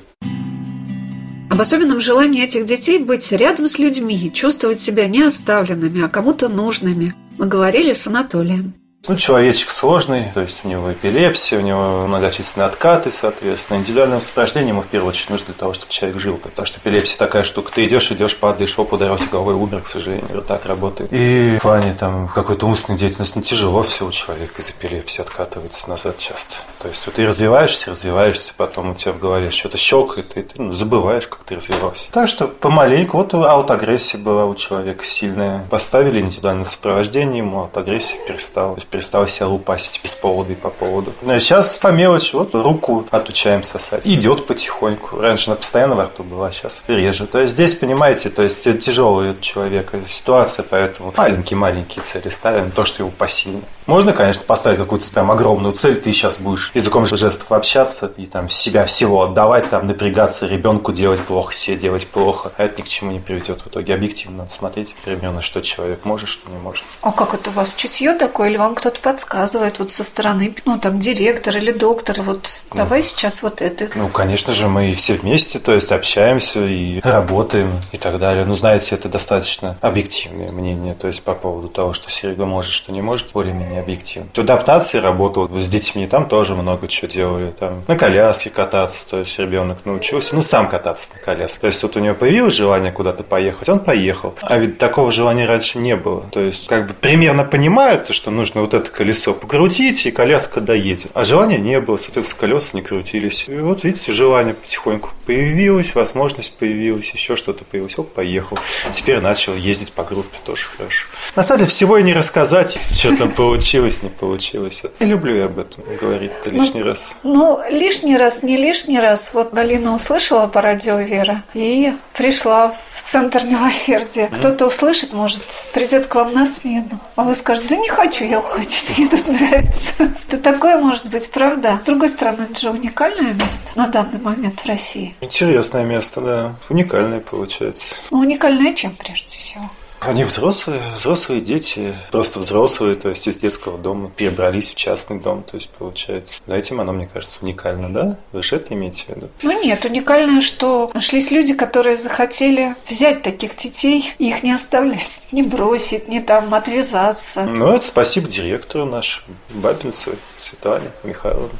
Об 1.50 1.60
особенном 1.60 2.00
желании 2.00 2.44
этих 2.44 2.64
детей 2.64 2.98
быть 3.00 3.32
рядом 3.32 3.66
с 3.66 3.78
людьми, 3.78 4.30
чувствовать 4.32 4.78
себя 4.78 5.08
не 5.08 5.22
оставленными, 5.22 6.02
а 6.04 6.08
кому-то 6.08 6.48
нужными. 6.48 7.14
Мы 7.38 7.46
говорили 7.46 7.92
с 7.92 8.06
Анатолием. 8.06 8.74
Ну, 9.08 9.16
человечек 9.16 9.70
сложный, 9.70 10.26
то 10.34 10.42
есть 10.42 10.60
у 10.62 10.68
него 10.68 10.92
эпилепсия, 10.92 11.58
у 11.58 11.62
него 11.62 12.06
многочисленные 12.06 12.66
откаты, 12.66 13.10
соответственно. 13.10 13.78
Индивидуальное 13.78 14.20
сопровождение 14.20 14.70
ему 14.70 14.82
в 14.82 14.88
первую 14.88 15.08
очередь 15.08 15.30
нужно 15.30 15.46
для 15.46 15.54
того, 15.54 15.72
чтобы 15.72 15.90
человек 15.90 16.20
жил. 16.20 16.36
Потому 16.36 16.66
что 16.66 16.80
эпилепсия 16.80 17.16
такая 17.16 17.42
штука. 17.42 17.72
Ты 17.72 17.86
идешь, 17.86 18.12
идешь, 18.12 18.36
падаешь, 18.36 18.78
оп, 18.78 18.92
ударился 18.92 19.26
головой, 19.28 19.54
умер, 19.54 19.82
к 19.82 19.86
сожалению. 19.86 20.26
Вот 20.34 20.46
так 20.46 20.66
работает. 20.66 21.10
И 21.12 21.56
в 21.58 21.62
плане 21.62 21.94
там 21.94 22.28
какой-то 22.28 22.66
умственной 22.66 22.98
деятельности 22.98 23.32
ну, 23.36 23.42
тяжело 23.42 23.82
все 23.82 24.06
у 24.06 24.10
человека 24.10 24.60
из 24.60 24.68
эпилепсии 24.68 25.22
откатывается 25.22 25.88
назад 25.88 26.18
часто. 26.18 26.56
То 26.78 26.88
есть 26.88 27.04
вот 27.06 27.14
ты 27.14 27.26
развиваешься, 27.26 27.92
развиваешься, 27.92 28.52
потом 28.54 28.90
у 28.90 28.94
тебя 28.94 29.12
в 29.12 29.18
голове 29.18 29.50
что-то 29.50 29.78
щелкает, 29.78 30.36
и 30.36 30.42
ты 30.42 30.62
ну, 30.62 30.74
забываешь, 30.74 31.26
как 31.26 31.42
ты 31.44 31.56
развивался. 31.56 32.12
Так 32.12 32.28
что 32.28 32.48
помаленьку, 32.48 33.16
вот 33.16 33.32
аутоагрессия 33.32 34.20
была 34.20 34.44
у 34.44 34.54
человека 34.54 35.04
сильная. 35.06 35.66
Поставили 35.70 36.20
индивидуальное 36.20 36.66
сопровождение, 36.66 37.38
ему 37.38 37.60
аутоагрессия 37.60 38.18
перестала. 38.26 38.76
Перестала 38.90 39.28
себя 39.28 39.46
лупасить 39.46 40.00
без 40.02 40.14
повода 40.14 40.52
и 40.52 40.56
по 40.56 40.70
поводу. 40.70 41.12
А 41.26 41.38
сейчас 41.40 41.76
по 41.76 41.88
мелочи, 41.88 42.34
вот 42.34 42.54
руку 42.54 43.06
отучаем 43.10 43.62
сосать. 43.62 44.06
Идет 44.06 44.46
потихоньку. 44.46 45.20
Раньше 45.20 45.50
она 45.50 45.56
постоянно 45.56 45.94
во 45.94 46.04
рту 46.04 46.24
была, 46.24 46.50
сейчас 46.50 46.82
реже. 46.88 47.26
То 47.26 47.40
есть 47.40 47.54
здесь, 47.54 47.74
понимаете, 47.74 48.30
то 48.30 48.42
есть 48.42 48.64
тяжелый 48.80 49.38
человек 49.40 49.92
ситуация, 50.06 50.64
поэтому 50.68 51.12
маленькие-маленькие 51.16 52.04
цели 52.04 52.28
ставим, 52.28 52.70
то, 52.70 52.84
что 52.84 53.02
его 53.02 53.10
посильно. 53.10 53.62
Можно, 53.86 54.12
конечно, 54.12 54.44
поставить 54.44 54.78
какую-то 54.78 55.12
там 55.12 55.30
огромную 55.30 55.74
цель, 55.74 56.00
ты 56.00 56.12
сейчас 56.12 56.38
будешь 56.38 56.70
языком 56.74 57.06
жестов 57.06 57.50
общаться 57.52 58.12
и 58.16 58.26
там 58.26 58.48
себя 58.48 58.84
всего 58.84 59.22
отдавать, 59.22 59.70
там 59.70 59.86
напрягаться, 59.86 60.46
ребенку 60.46 60.92
делать 60.92 61.20
плохо, 61.20 61.52
себе 61.52 61.76
делать 61.76 62.06
плохо. 62.06 62.52
А 62.56 62.64
это 62.64 62.80
ни 62.80 62.84
к 62.84 62.88
чему 62.88 63.10
не 63.12 63.20
приведет. 63.20 63.62
В 63.62 63.68
итоге 63.68 63.94
объективно 63.94 64.38
надо 64.38 64.50
смотреть 64.50 64.94
примерно, 65.04 65.42
что 65.42 65.60
человек 65.60 66.04
может, 66.04 66.28
что 66.28 66.48
не 66.50 66.58
может. 66.58 66.84
А 67.02 67.12
как 67.12 67.34
это 67.34 67.50
у 67.50 67.52
вас 67.52 67.74
чутье 67.74 68.14
такое, 68.14 68.50
или 68.50 68.56
вам 68.56 68.74
кто-то 68.80 69.00
подсказывает 69.00 69.78
вот 69.78 69.92
со 69.92 70.02
стороны, 70.04 70.54
ну 70.64 70.78
там 70.78 70.98
директор 70.98 71.54
или 71.54 71.70
доктор, 71.70 72.22
вот 72.22 72.62
давай 72.74 73.02
сейчас 73.02 73.42
вот 73.42 73.60
это. 73.60 73.88
Ну, 73.94 74.08
конечно 74.08 74.54
же, 74.54 74.68
мы 74.68 74.94
все 74.94 75.14
вместе, 75.14 75.58
то 75.58 75.74
есть 75.74 75.92
общаемся 75.92 76.64
и 76.64 77.00
работаем 77.00 77.72
и 77.92 77.98
так 77.98 78.18
далее. 78.18 78.46
Ну, 78.46 78.54
знаете, 78.54 78.94
это 78.94 79.10
достаточно 79.10 79.76
объективное 79.82 80.50
мнение, 80.50 80.94
то 80.94 81.08
есть 81.08 81.22
по 81.22 81.34
поводу 81.34 81.68
того, 81.68 81.92
что 81.92 82.10
Серега 82.10 82.46
может, 82.46 82.72
что 82.72 82.90
не 82.90 83.02
может, 83.02 83.32
более-менее 83.32 83.80
объективно. 83.80 84.30
В 84.32 84.38
адаптации 84.38 84.98
работал 84.98 85.46
с 85.58 85.68
детьми, 85.68 86.06
там 86.06 86.26
тоже 86.26 86.54
много 86.54 86.88
чего 86.88 87.10
делали. 87.10 87.50
Там 87.50 87.84
на 87.86 87.96
коляске 87.96 88.48
кататься, 88.48 89.06
то 89.06 89.18
есть 89.18 89.38
ребенок 89.38 89.84
научился, 89.84 90.34
ну, 90.34 90.40
сам 90.40 90.68
кататься 90.70 91.10
на 91.14 91.20
коляске. 91.20 91.60
То 91.60 91.66
есть 91.66 91.82
вот 91.82 91.96
у 91.96 92.00
него 92.00 92.14
появилось 92.14 92.54
желание 92.54 92.92
куда-то 92.92 93.24
поехать, 93.24 93.68
он 93.68 93.80
поехал. 93.80 94.34
А 94.40 94.56
ведь 94.56 94.78
такого 94.78 95.12
желания 95.12 95.44
раньше 95.44 95.76
не 95.78 95.96
было. 95.96 96.22
То 96.32 96.40
есть 96.40 96.66
как 96.66 96.86
бы 96.86 96.94
примерно 96.94 97.44
понимают, 97.44 98.08
что 98.14 98.30
нужно 98.30 98.62
вот 98.62 98.69
это 98.74 98.90
колесо 98.90 99.34
покрутить, 99.34 100.06
и 100.06 100.10
коляска 100.10 100.60
доедет. 100.60 101.10
А 101.14 101.24
желания 101.24 101.58
не 101.58 101.80
было, 101.80 101.96
соответственно, 101.96 102.40
колеса 102.40 102.68
не 102.74 102.82
крутились. 102.82 103.44
И 103.48 103.56
вот 103.56 103.84
видите, 103.84 104.12
желание 104.12 104.54
потихоньку 104.54 105.10
появилось, 105.26 105.94
возможность 105.94 106.52
появилась, 106.56 107.10
еще 107.10 107.36
что-то 107.36 107.64
появилось. 107.64 107.96
Вот 107.96 108.12
поехал. 108.12 108.58
Теперь 108.92 109.20
начал 109.20 109.54
ездить 109.54 109.92
по 109.92 110.04
группе, 110.04 110.36
тоже 110.44 110.66
хорошо. 110.76 111.06
На 111.36 111.42
самом 111.42 111.60
деле 111.60 111.70
всего 111.70 111.98
и 111.98 112.02
не 112.02 112.14
рассказать, 112.14 112.80
что 112.80 113.16
там 113.16 113.32
получилось, 113.32 114.02
не 114.02 114.08
получилось. 114.08 114.82
Не 115.00 115.06
люблю 115.06 115.36
я 115.36 115.44
об 115.46 115.58
этом 115.58 115.84
говорить-то 116.00 116.50
лишний 116.50 116.82
раз. 116.82 117.16
Ну, 117.22 117.60
лишний 117.70 118.16
раз, 118.16 118.42
не 118.42 118.56
лишний 118.56 118.98
раз. 119.00 119.32
Вот 119.34 119.52
Галина 119.52 119.94
услышала 119.94 120.46
по 120.46 120.60
радио 120.60 120.98
Вера 120.98 121.44
и 121.54 121.92
пришла 122.14 122.74
в 122.92 123.02
Центр 123.10 123.44
Милосердия. 123.44 124.28
Кто-то 124.28 124.66
услышит, 124.66 125.12
может, 125.12 125.42
придет 125.72 126.06
к 126.06 126.14
вам 126.14 126.32
на 126.34 126.46
смену. 126.46 127.00
А 127.16 127.22
вы 127.22 127.34
скажете, 127.34 127.68
да 127.70 127.76
не 127.76 127.88
хочу 127.88 128.24
я 128.24 128.40
уходить, 128.60 128.98
мне 128.98 129.08
тут 129.08 129.26
нравится. 129.26 130.12
Это 130.28 130.38
такое 130.38 130.78
может 130.78 131.10
быть, 131.10 131.30
правда? 131.30 131.80
С 131.82 131.86
другой 131.86 132.08
стороны, 132.08 132.46
это 132.50 132.60
же 132.60 132.70
уникальное 132.70 133.32
место 133.32 133.70
на 133.74 133.86
данный 133.88 134.20
момент 134.20 134.60
в 134.60 134.66
России. 134.66 135.14
Интересное 135.20 135.84
место, 135.84 136.20
да. 136.20 136.56
Уникальное 136.68 137.20
получается. 137.20 137.96
Ну, 138.10 138.18
уникальное 138.20 138.74
чем 138.74 138.94
прежде 138.96 139.38
всего? 139.38 139.70
Они 140.00 140.24
взрослые, 140.24 140.80
взрослые 140.96 141.42
дети, 141.42 141.94
просто 142.10 142.38
взрослые, 142.38 142.94
то 142.96 143.10
есть 143.10 143.26
из 143.26 143.36
детского 143.36 143.76
дома 143.76 144.10
перебрались 144.10 144.70
в 144.70 144.74
частный 144.74 145.20
дом, 145.20 145.42
то 145.42 145.56
есть 145.56 145.68
получается. 145.68 146.40
За 146.46 146.54
этим 146.54 146.80
оно, 146.80 146.92
мне 146.92 147.06
кажется, 147.06 147.38
уникально, 147.42 147.92
да? 147.92 148.16
Вы 148.32 148.42
же 148.42 148.56
это 148.56 148.72
имеете 148.72 149.04
в 149.04 149.08
виду? 149.10 149.28
Ну 149.42 149.62
нет, 149.62 149.84
уникальное, 149.84 150.40
что 150.40 150.90
нашлись 150.94 151.30
люди, 151.30 151.52
которые 151.52 151.96
захотели 151.96 152.76
взять 152.88 153.22
таких 153.22 153.56
детей 153.56 154.12
и 154.18 154.28
их 154.30 154.42
не 154.42 154.52
оставлять, 154.52 155.20
не 155.32 155.42
бросить, 155.42 156.08
не 156.08 156.20
там 156.20 156.54
отвязаться. 156.54 157.44
Ну, 157.44 157.68
это 157.68 157.86
спасибо 157.86 158.28
директору 158.28 158.86
нашему, 158.86 159.36
Бабинцевой, 159.50 160.18
Светлане 160.38 160.90
Михайловне. 161.04 161.58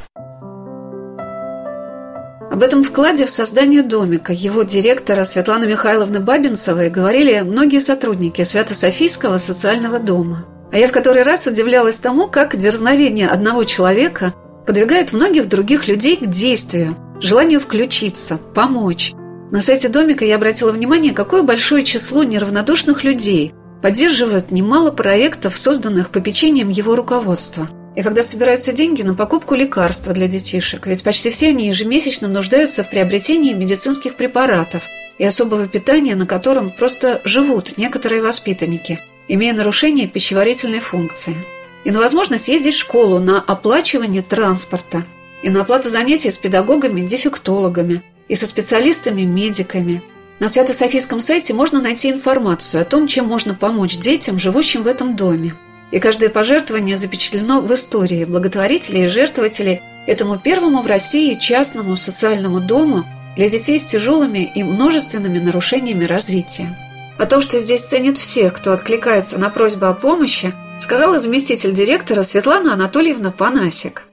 Об 2.51 2.63
этом 2.63 2.83
вкладе 2.83 3.25
в 3.25 3.29
создание 3.29 3.81
домика 3.81 4.33
его 4.33 4.63
директора 4.63 5.23
Светланы 5.23 5.67
Михайловны 5.67 6.19
Бабинцевой 6.19 6.89
говорили 6.89 7.39
многие 7.39 7.79
сотрудники 7.79 8.43
Свято-Софийского 8.43 9.37
социального 9.37 9.99
дома. 9.99 10.45
А 10.69 10.77
я 10.77 10.89
в 10.89 10.91
который 10.91 11.23
раз 11.23 11.47
удивлялась 11.47 11.97
тому, 11.97 12.27
как 12.27 12.57
дерзновение 12.57 13.29
одного 13.29 13.63
человека 13.63 14.33
подвигает 14.67 15.13
многих 15.13 15.47
других 15.47 15.87
людей 15.87 16.17
к 16.17 16.27
действию, 16.27 16.97
желанию 17.21 17.61
включиться, 17.61 18.37
помочь. 18.53 19.13
На 19.49 19.61
сайте 19.61 19.87
домика 19.87 20.25
я 20.25 20.35
обратила 20.35 20.73
внимание, 20.73 21.13
какое 21.13 21.43
большое 21.43 21.85
число 21.85 22.25
неравнодушных 22.25 23.05
людей 23.05 23.53
поддерживают 23.81 24.51
немало 24.51 24.91
проектов, 24.91 25.57
созданных 25.57 26.09
попечением 26.09 26.67
его 26.67 26.97
руководства. 26.97 27.69
И 27.95 28.03
когда 28.03 28.23
собираются 28.23 28.71
деньги 28.71 29.01
на 29.01 29.15
покупку 29.15 29.53
лекарства 29.53 30.13
для 30.13 30.27
детишек, 30.27 30.87
ведь 30.87 31.03
почти 31.03 31.29
все 31.29 31.49
они 31.49 31.67
ежемесячно 31.67 32.27
нуждаются 32.27 32.83
в 32.83 32.89
приобретении 32.89 33.53
медицинских 33.53 34.15
препаратов 34.15 34.83
и 35.17 35.25
особого 35.25 35.67
питания, 35.67 36.15
на 36.15 36.25
котором 36.25 36.71
просто 36.71 37.21
живут 37.25 37.77
некоторые 37.77 38.23
воспитанники, 38.23 38.99
имея 39.27 39.53
нарушение 39.53 40.07
пищеварительной 40.07 40.79
функции. 40.79 41.35
И 41.83 41.91
на 41.91 41.99
возможность 41.99 42.47
ездить 42.47 42.75
в 42.75 42.79
школу, 42.79 43.19
на 43.19 43.41
оплачивание 43.41 44.21
транспорта, 44.21 45.03
и 45.43 45.49
на 45.49 45.61
оплату 45.61 45.89
занятий 45.89 46.29
с 46.29 46.37
педагогами-дефектологами, 46.37 48.03
и 48.29 48.35
со 48.35 48.47
специалистами-медиками. 48.47 50.01
На 50.39 50.47
Свято-Софийском 50.47 51.19
сайте 51.19 51.53
можно 51.53 51.81
найти 51.81 52.09
информацию 52.09 52.81
о 52.81 52.85
том, 52.85 53.07
чем 53.07 53.25
можно 53.25 53.53
помочь 53.53 53.97
детям, 53.97 54.39
живущим 54.39 54.83
в 54.83 54.87
этом 54.87 55.17
доме. 55.17 55.53
И 55.91 55.99
каждое 55.99 56.29
пожертвование 56.29 56.97
запечатлено 56.97 57.61
в 57.61 57.73
истории 57.73 58.25
благотворителей 58.25 59.05
и 59.05 59.07
жертвователей 59.07 59.81
этому 60.07 60.39
первому 60.39 60.81
в 60.81 60.87
России 60.87 61.35
частному 61.35 61.95
социальному 61.95 62.59
дому 62.59 63.05
для 63.35 63.49
детей 63.49 63.77
с 63.77 63.85
тяжелыми 63.85 64.51
и 64.55 64.63
множественными 64.63 65.39
нарушениями 65.39 66.05
развития. 66.05 66.77
О 67.17 67.25
том, 67.25 67.41
что 67.41 67.59
здесь 67.59 67.83
ценят 67.83 68.17
всех, 68.17 68.55
кто 68.55 68.73
откликается 68.73 69.37
на 69.37 69.49
просьбу 69.49 69.85
о 69.85 69.93
помощи, 69.93 70.53
сказала 70.79 71.19
заместитель 71.19 71.73
директора 71.73 72.23
Светлана 72.23 72.73
Анатольевна 72.73 73.31
Панасик– 73.31 74.03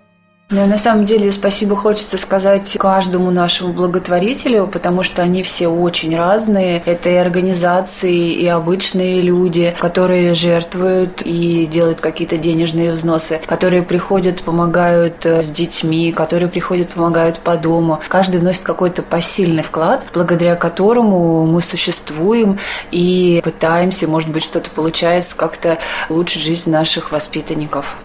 ну, 0.51 0.67
на 0.67 0.79
самом 0.79 1.05
деле, 1.05 1.31
спасибо 1.31 1.77
хочется 1.77 2.17
сказать 2.17 2.77
каждому 2.79 3.31
нашему 3.31 3.75
благотворителю, 3.75 4.67
потому 4.67 5.03
что 5.03 5.23
они 5.23 5.43
все 5.43 5.69
очень 5.69 6.17
разные. 6.17 6.83
Это 6.87 7.11
и 7.11 7.15
организации, 7.17 8.33
и 8.33 8.47
обычные 8.47 9.21
люди, 9.21 9.75
которые 9.79 10.33
жертвуют 10.33 11.21
и 11.23 11.67
делают 11.67 12.01
какие-то 12.01 12.39
денежные 12.39 12.93
взносы, 12.93 13.41
которые 13.47 13.83
приходят, 13.83 14.43
помогают 14.43 15.27
э, 15.27 15.43
с 15.43 15.51
детьми, 15.51 16.13
которые 16.13 16.49
приходят, 16.49 16.89
помогают 16.89 17.41
по 17.41 17.59
дому. 17.59 18.01
Каждый 18.09 18.41
вносит 18.41 18.63
какой-то 18.63 19.03
посильный 19.03 19.63
вклад, 19.63 20.07
благодаря 20.15 20.57
которому 20.57 21.45
мы 21.45 21.61
существуем 21.61 22.59
и 22.91 23.43
пытаемся, 23.45 24.07
может 24.07 24.31
быть, 24.31 24.45
что-то 24.45 24.71
получается, 24.71 25.37
как-то 25.37 25.77
улучшить 26.09 26.43
жизнь 26.43 26.71
наших 26.71 27.13
воспитанников. 27.13 27.99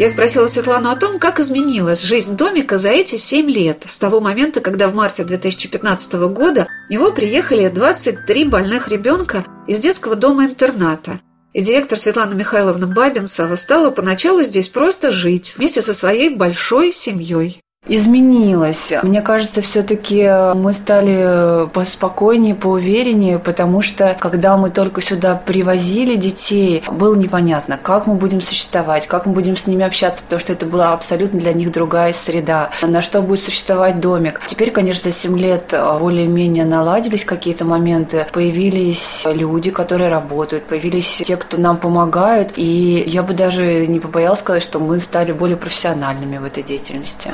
Я 0.00 0.08
спросила 0.08 0.46
Светлану 0.46 0.88
о 0.88 0.96
том, 0.96 1.18
как 1.18 1.40
изменилась 1.40 2.00
жизнь 2.00 2.34
домика 2.34 2.78
за 2.78 2.88
эти 2.88 3.16
семь 3.16 3.50
лет, 3.50 3.82
с 3.86 3.98
того 3.98 4.18
момента, 4.22 4.62
когда 4.62 4.88
в 4.88 4.94
марте 4.94 5.24
2015 5.24 6.14
года 6.32 6.68
в 6.88 6.90
него 6.90 7.12
приехали 7.12 7.68
23 7.68 8.46
больных 8.46 8.88
ребенка 8.88 9.44
из 9.68 9.78
детского 9.80 10.16
дома-интерната. 10.16 11.20
И 11.52 11.60
директор 11.60 11.98
Светлана 11.98 12.32
Михайловна 12.32 12.86
Бабинцева 12.86 13.56
стала 13.56 13.90
поначалу 13.90 14.42
здесь 14.42 14.70
просто 14.70 15.12
жить 15.12 15.52
вместе 15.58 15.82
со 15.82 15.92
своей 15.92 16.34
большой 16.34 16.92
семьей 16.92 17.60
изменилось. 17.90 18.92
Мне 19.02 19.20
кажется, 19.20 19.60
все-таки 19.60 20.22
мы 20.54 20.72
стали 20.72 21.68
поспокойнее, 21.70 22.54
поувереннее, 22.54 23.38
потому 23.38 23.82
что 23.82 24.16
когда 24.18 24.56
мы 24.56 24.70
только 24.70 25.00
сюда 25.00 25.34
привозили 25.34 26.14
детей, 26.14 26.84
было 26.90 27.16
непонятно, 27.16 27.78
как 27.82 28.06
мы 28.06 28.14
будем 28.14 28.40
существовать, 28.40 29.06
как 29.06 29.26
мы 29.26 29.32
будем 29.32 29.56
с 29.56 29.66
ними 29.66 29.84
общаться, 29.84 30.22
потому 30.22 30.40
что 30.40 30.52
это 30.52 30.66
была 30.66 30.92
абсолютно 30.92 31.40
для 31.40 31.52
них 31.52 31.72
другая 31.72 32.12
среда, 32.12 32.70
на 32.82 33.02
что 33.02 33.22
будет 33.22 33.40
существовать 33.40 34.00
домик. 34.00 34.40
Теперь, 34.46 34.70
конечно, 34.70 35.10
за 35.10 35.16
7 35.16 35.38
лет 35.38 35.74
более-менее 36.00 36.64
наладились 36.64 37.24
какие-то 37.24 37.64
моменты, 37.64 38.26
появились 38.32 39.22
люди, 39.26 39.70
которые 39.70 40.10
работают, 40.10 40.64
появились 40.64 41.22
те, 41.24 41.36
кто 41.36 41.56
нам 41.56 41.76
помогают, 41.76 42.52
и 42.56 43.02
я 43.06 43.22
бы 43.22 43.34
даже 43.34 43.86
не 43.86 43.98
побоялась 43.98 44.38
сказать, 44.38 44.62
что 44.62 44.78
мы 44.78 45.00
стали 45.00 45.32
более 45.32 45.56
профессиональными 45.56 46.38
в 46.38 46.44
этой 46.44 46.62
деятельности. 46.62 47.32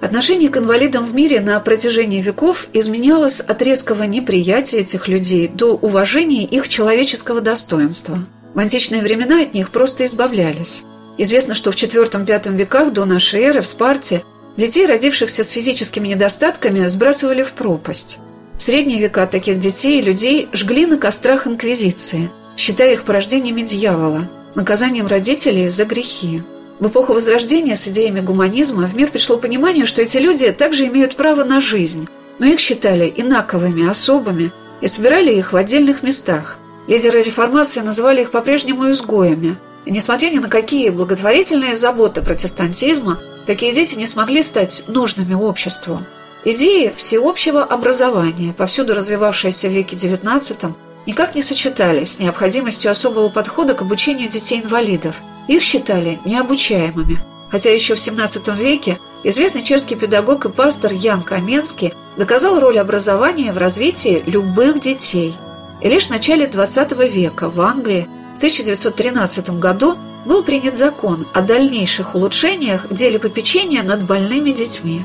Отношение 0.00 0.48
к 0.48 0.56
инвалидам 0.56 1.04
в 1.04 1.14
мире 1.14 1.40
на 1.40 1.60
протяжении 1.60 2.22
веков 2.22 2.68
изменялось 2.72 3.40
от 3.40 3.60
резкого 3.60 4.04
неприятия 4.04 4.78
этих 4.78 5.08
людей 5.08 5.46
до 5.46 5.74
уважения 5.74 6.44
их 6.44 6.68
человеческого 6.68 7.42
достоинства. 7.42 8.26
В 8.54 8.58
античные 8.58 9.02
времена 9.02 9.42
от 9.42 9.52
них 9.52 9.70
просто 9.70 10.06
избавлялись. 10.06 10.82
Известно, 11.18 11.54
что 11.54 11.70
в 11.70 11.74
IV-V 11.74 12.56
веках 12.56 12.92
до 12.94 13.04
нашей 13.04 13.42
эры 13.42 13.60
в 13.60 13.68
Спарте 13.68 14.22
детей, 14.56 14.86
родившихся 14.86 15.44
с 15.44 15.50
физическими 15.50 16.08
недостатками, 16.08 16.86
сбрасывали 16.86 17.42
в 17.42 17.52
пропасть. 17.52 18.18
В 18.56 18.62
средние 18.62 19.00
века 19.00 19.26
таких 19.26 19.58
детей 19.58 20.00
и 20.00 20.02
людей 20.02 20.48
жгли 20.52 20.86
на 20.86 20.96
кострах 20.96 21.46
Инквизиции, 21.46 22.30
считая 22.56 22.94
их 22.94 23.04
порождениями 23.04 23.62
дьявола, 23.62 24.30
наказанием 24.54 25.06
родителей 25.06 25.68
за 25.68 25.84
грехи. 25.84 26.42
В 26.80 26.88
эпоху 26.88 27.12
Возрождения 27.12 27.76
с 27.76 27.86
идеями 27.88 28.20
гуманизма 28.20 28.86
в 28.86 28.96
мир 28.96 29.10
пришло 29.10 29.36
понимание, 29.36 29.84
что 29.84 30.00
эти 30.00 30.16
люди 30.16 30.50
также 30.50 30.86
имеют 30.86 31.14
право 31.14 31.44
на 31.44 31.60
жизнь, 31.60 32.08
но 32.38 32.46
их 32.46 32.58
считали 32.58 33.12
инаковыми, 33.14 33.86
особыми 33.86 34.50
и 34.80 34.88
собирали 34.88 35.30
их 35.34 35.52
в 35.52 35.56
отдельных 35.56 36.02
местах. 36.02 36.56
Лидеры 36.86 37.22
реформации 37.22 37.80
называли 37.80 38.22
их 38.22 38.30
по-прежнему 38.30 38.90
изгоями. 38.90 39.58
И 39.84 39.90
несмотря 39.90 40.30
ни 40.30 40.38
на 40.38 40.48
какие 40.48 40.88
благотворительные 40.88 41.76
заботы 41.76 42.22
протестантизма, 42.22 43.20
такие 43.44 43.74
дети 43.74 43.96
не 43.96 44.06
смогли 44.06 44.42
стать 44.42 44.84
нужными 44.86 45.34
обществу. 45.34 46.00
Идеи 46.46 46.90
всеобщего 46.96 47.62
образования, 47.62 48.54
повсюду 48.56 48.94
развивавшиеся 48.94 49.68
в 49.68 49.72
веке 49.72 49.96
XIX, 49.96 50.72
никак 51.10 51.34
не 51.34 51.42
сочетались 51.42 52.12
с 52.12 52.18
необходимостью 52.18 52.90
особого 52.90 53.28
подхода 53.28 53.74
к 53.74 53.82
обучению 53.82 54.28
детей-инвалидов– 54.28 55.16
их 55.50 55.64
считали 55.64 56.20
необучаемыми, 56.24 57.18
хотя 57.50 57.74
еще 57.74 57.96
в 57.96 57.98
XVII 57.98 58.56
веке 58.56 59.00
известный 59.24 59.62
чешский 59.62 59.96
педагог 59.96 60.44
и 60.44 60.48
пастор 60.48 60.92
Ян 60.92 61.22
Каменский 61.22 61.92
доказал 62.16 62.60
роль 62.60 62.78
образования 62.78 63.52
в 63.52 63.58
развитии 63.58 64.22
любых 64.26 64.78
детей. 64.78 65.34
И 65.80 65.88
лишь 65.88 66.06
в 66.06 66.10
начале 66.10 66.46
XX 66.46 67.08
века 67.08 67.50
в 67.50 67.60
Англии 67.60 68.06
в 68.34 68.36
1913 68.36 69.58
году 69.58 69.96
был 70.24 70.44
принят 70.44 70.76
закон 70.76 71.26
о 71.32 71.40
дальнейших 71.40 72.14
улучшениях 72.14 72.84
в 72.88 72.94
деле 72.94 73.18
попечения 73.18 73.82
над 73.82 74.02
больными 74.02 74.52
детьми. 74.52 75.04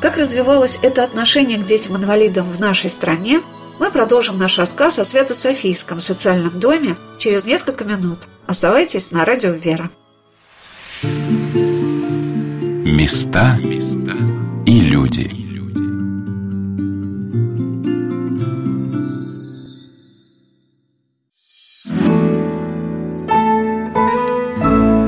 Как 0.00 0.18
развивалось 0.18 0.78
это 0.82 1.02
отношение 1.02 1.58
к 1.58 1.64
детям-инвалидам 1.64 2.46
в 2.48 2.60
нашей 2.60 2.90
стране, 2.90 3.40
мы 3.78 3.90
продолжим 3.90 4.38
наш 4.38 4.58
рассказ 4.58 4.98
о 4.98 5.04
Свято-Софийском 5.04 6.00
социальном 6.00 6.60
доме 6.60 6.96
через 7.18 7.44
несколько 7.44 7.84
минут– 7.84 8.28
Оставайтесь 8.46 9.10
на 9.10 9.24
радио 9.24 9.52
«Вера». 9.52 9.90
Места 11.02 13.58
и 14.66 14.80
люди. 14.80 15.30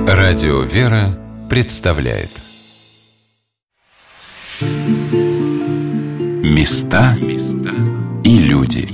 Радио 0.09 0.63
«Вера» 0.63 1.19
представляет 1.51 2.31
Места 6.43 7.19
и 8.27 8.39
люди. 8.39 8.89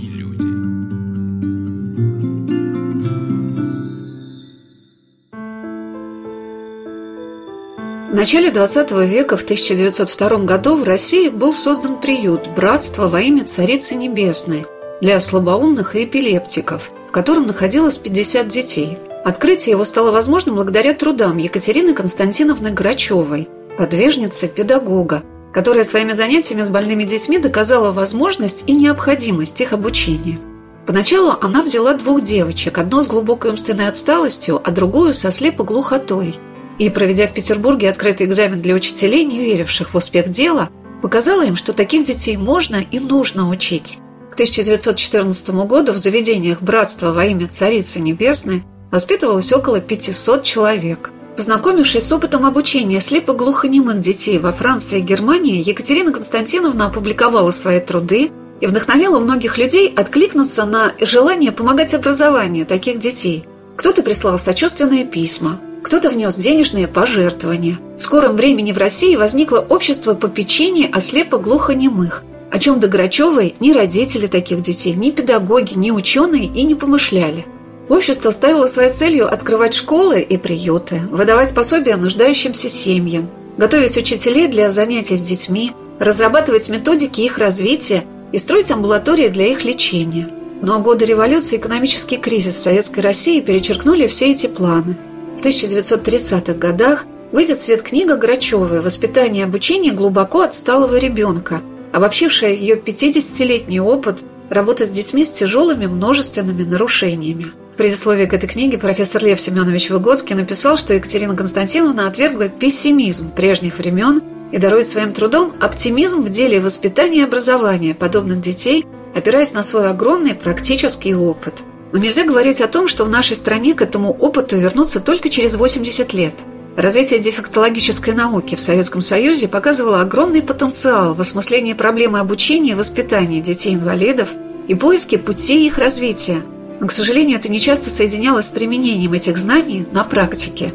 В 8.11 8.15
начале 8.15 8.51
XX 8.51 9.07
века, 9.07 9.39
в 9.39 9.43
1902 9.43 10.45
году, 10.45 10.77
в 10.77 10.85
России 10.85 11.31
был 11.31 11.55
создан 11.55 11.99
приют 11.99 12.47
«Братство 12.55 13.09
во 13.09 13.23
имя 13.23 13.45
Царицы 13.45 13.95
Небесной» 13.95 14.67
для 15.01 15.19
слабоумных 15.19 15.97
и 15.97 16.05
эпилептиков, 16.05 16.93
в 17.09 17.11
котором 17.11 17.47
находилось 17.47 17.97
50 17.97 18.49
детей. 18.49 18.99
Открытие 19.25 19.73
его 19.73 19.87
стало 19.87 20.11
возможным 20.11 20.57
благодаря 20.57 20.93
трудам 20.93 21.39
Екатерины 21.39 21.95
Константиновны 21.95 22.71
Грачевой, 22.71 23.49
подвижницы 23.79 24.47
педагога, 24.47 25.23
которая 25.53 25.85
своими 25.85 26.13
занятиями 26.13 26.63
с 26.63 26.71
больными 26.71 27.05
детьми 27.05 27.39
доказала 27.39 27.93
возможность 27.93 28.65
и 28.67 28.73
необходимость 28.73 29.61
их 29.61 29.73
обучения. 29.73 30.39
Поначалу 30.87 31.37
она 31.41 31.63
взяла 31.63 31.95
двух 31.95 32.23
девочек, 32.23 32.79
одну 32.79 33.03
с 33.03 33.07
глубокой 33.07 33.51
умственной 33.51 33.89
отсталостью, 33.89 34.61
а 34.65 34.71
другую 34.71 35.15
со 35.15 35.31
слепоглухотой– 35.31 36.37
и, 36.79 36.89
проведя 36.89 37.27
в 37.27 37.33
Петербурге 37.33 37.91
открытый 37.91 38.27
экзамен 38.27 38.61
для 38.61 38.75
учителей, 38.75 39.25
не 39.25 39.39
веривших 39.39 39.93
в 39.93 39.97
успех 39.97 40.31
дела, 40.31 40.71
показала 41.01 41.45
им, 41.45 41.57
что 41.57 41.73
таких 41.73 42.05
детей 42.05 42.37
можно 42.37 42.77
и 42.77 42.99
нужно 42.99 43.49
учить. 43.49 43.99
К 44.31 44.35
1914 44.35 45.51
году 45.51 45.93
в 45.93 45.99
заведениях 45.99 46.63
«Братства 46.63 47.13
во 47.13 47.25
имя 47.27 47.49
Царицы 47.49 48.01
Небесной» 48.01 48.65
воспитывалось 48.91 49.53
около 49.53 49.81
500 49.81 50.43
человек. 50.43 51.11
Познакомившись 51.37 52.07
с 52.07 52.13
опытом 52.13 52.45
обучения 52.45 53.01
слепо-глухонемых 53.01 53.99
детей 53.99 54.39
во 54.39 54.53
Франции 54.53 54.99
и 54.99 55.03
Германии, 55.03 55.67
Екатерина 55.67 56.13
Константиновна 56.13 56.87
опубликовала 56.87 57.51
свои 57.53 57.81
труды 57.81 58.31
и 58.61 58.67
вдохновила 58.67 59.19
многих 59.19 59.57
людей 59.57 59.93
откликнуться 59.95 60.67
на 60.67 60.93
желание 61.01 61.51
помогать 61.51 61.95
образованию 61.95 62.67
таких 62.67 62.99
детей. 62.99 63.45
Кто-то 63.77 64.03
прислал 64.03 64.39
сочувственные 64.39 65.07
письма, 65.07 65.59
кто-то 65.83 66.11
внес 66.11 66.37
денежные 66.37 66.87
пожертвования. 66.87 67.79
В 67.99 68.03
скором 68.03 68.37
времени 68.37 68.73
в 68.73 68.79
России 68.79 69.17
возникло 69.17 69.59
общество 69.59 70.15
попечения 70.15 70.89
о 70.93 71.01
слепо-глухонемых, 71.01 72.23
о 72.51 72.59
чем 72.59 72.79
до 72.79 72.89
Грачевой 72.89 73.55
ни 73.59 73.73
родители 73.73 74.27
таких 74.27 74.61
детей, 74.61 74.93
ни 74.93 75.11
педагоги, 75.11 75.73
ни 75.75 75.91
ученые 75.91 76.45
и 76.45 76.63
не 76.63 76.75
помышляли. 76.75 77.47
Общество 77.93 78.31
ставило 78.31 78.67
своей 78.69 78.91
целью 78.91 79.31
открывать 79.31 79.75
школы 79.75 80.23
и 80.23 80.39
приюты, 80.39 81.03
выдавать 81.11 81.55
пособия 81.55 81.97
нуждающимся 81.97 82.71
семьям, 82.71 83.29
готовить 83.59 83.99
учителей 83.99 84.49
для 84.49 84.71
занятий 84.71 85.15
с 85.15 85.21
детьми, 85.21 85.73
разрабатывать 85.99 86.71
методики 86.71 87.21
их 87.21 87.37
развития 87.37 88.05
и 88.33 88.39
строить 88.39 88.71
амбулатории 88.71 89.29
для 89.29 89.49
их 89.49 89.65
лечения. 89.65 90.31
Но 90.63 90.81
годы 90.81 91.05
революции 91.05 91.57
и 91.57 91.59
экономический 91.59 92.17
кризис 92.17 92.55
в 92.55 92.61
Советской 92.61 93.01
России 93.01 93.43
перечеркнули 93.43 94.07
все 94.07 94.31
эти 94.31 94.47
планы. 94.47 94.97
В 95.39 95.45
1930-х 95.45 96.55
годах 96.55 97.05
выйдет 97.31 97.59
в 97.59 97.63
свет 97.63 97.83
книга 97.83 98.17
Грачевой 98.17 98.81
«Воспитание 98.81 99.43
и 99.43 99.47
обучение 99.47 99.93
глубоко 99.93 100.41
отсталого 100.41 100.97
ребенка», 100.97 101.61
обобщившая 101.93 102.55
ее 102.55 102.77
50-летний 102.77 103.81
опыт 103.81 104.21
работы 104.49 104.87
с 104.87 104.91
детьми 104.91 105.27
с 105.27 105.33
тяжелыми 105.33 105.85
множественными 105.85 106.63
нарушениями. 106.63 107.53
Предисловии 107.83 108.27
к 108.27 108.33
этой 108.33 108.47
книге 108.47 108.79
профессор 108.79 109.25
Лев 109.25 109.41
Семенович 109.41 109.91
Выгодский 109.91 110.37
написал, 110.37 110.77
что 110.77 110.95
Екатерина 110.95 111.35
Константиновна 111.35 112.07
отвергла 112.07 112.49
пессимизм 112.49 113.33
прежних 113.33 113.79
времен 113.79 114.23
и 114.53 114.59
дарует 114.59 114.87
своим 114.87 115.13
трудом 115.13 115.53
оптимизм 115.61 116.23
в 116.23 116.31
деле 116.31 116.61
воспитания 116.61 117.23
и 117.23 117.25
образования 117.25 117.93
подобных 117.93 118.41
детей, 118.41 118.87
опираясь 119.17 119.53
на 119.53 119.65
свой 119.65 119.91
огромный 119.91 120.37
практический 120.37 121.17
опыт. 121.17 121.65
Но 121.91 121.99
нельзя 121.99 122.23
говорить 122.23 122.61
о 122.61 122.69
том, 122.69 122.87
что 122.87 123.05
в 123.05 123.11
нашей 123.11 123.37
стране 123.37 123.75
к 123.75 123.83
этому 123.83 124.13
опыту 124.13 124.57
вернуться 124.57 125.01
только 125.01 125.29
через 125.29 125.57
80 125.57 126.13
лет. 126.13 126.35
Развитие 126.77 127.19
дефектологической 127.19 128.15
науки 128.15 128.55
в 128.55 128.61
Советском 128.61 129.03
Союзе 129.03 129.49
показывало 129.49 130.03
огромный 130.03 130.43
потенциал 130.43 131.15
в 131.15 131.21
осмыслении 131.21 131.73
проблемы 131.73 132.21
обучения 132.21 132.71
и 132.71 132.77
воспитания 132.77 133.41
детей-инвалидов 133.41 134.29
и 134.69 134.77
поиске 134.77 135.19
путей 135.19 135.67
их 135.67 135.79
развития– 135.79 136.43
но, 136.83 136.89
к 136.89 136.93
сожалению, 136.93 137.39
это 137.39 137.49
нечасто 137.49 137.91
соединялось 137.91 138.49
с 138.49 138.51
применением 138.51 139.13
этих 139.13 139.39
знаний 139.39 139.87
на 139.93 140.03
практике. 140.03 140.75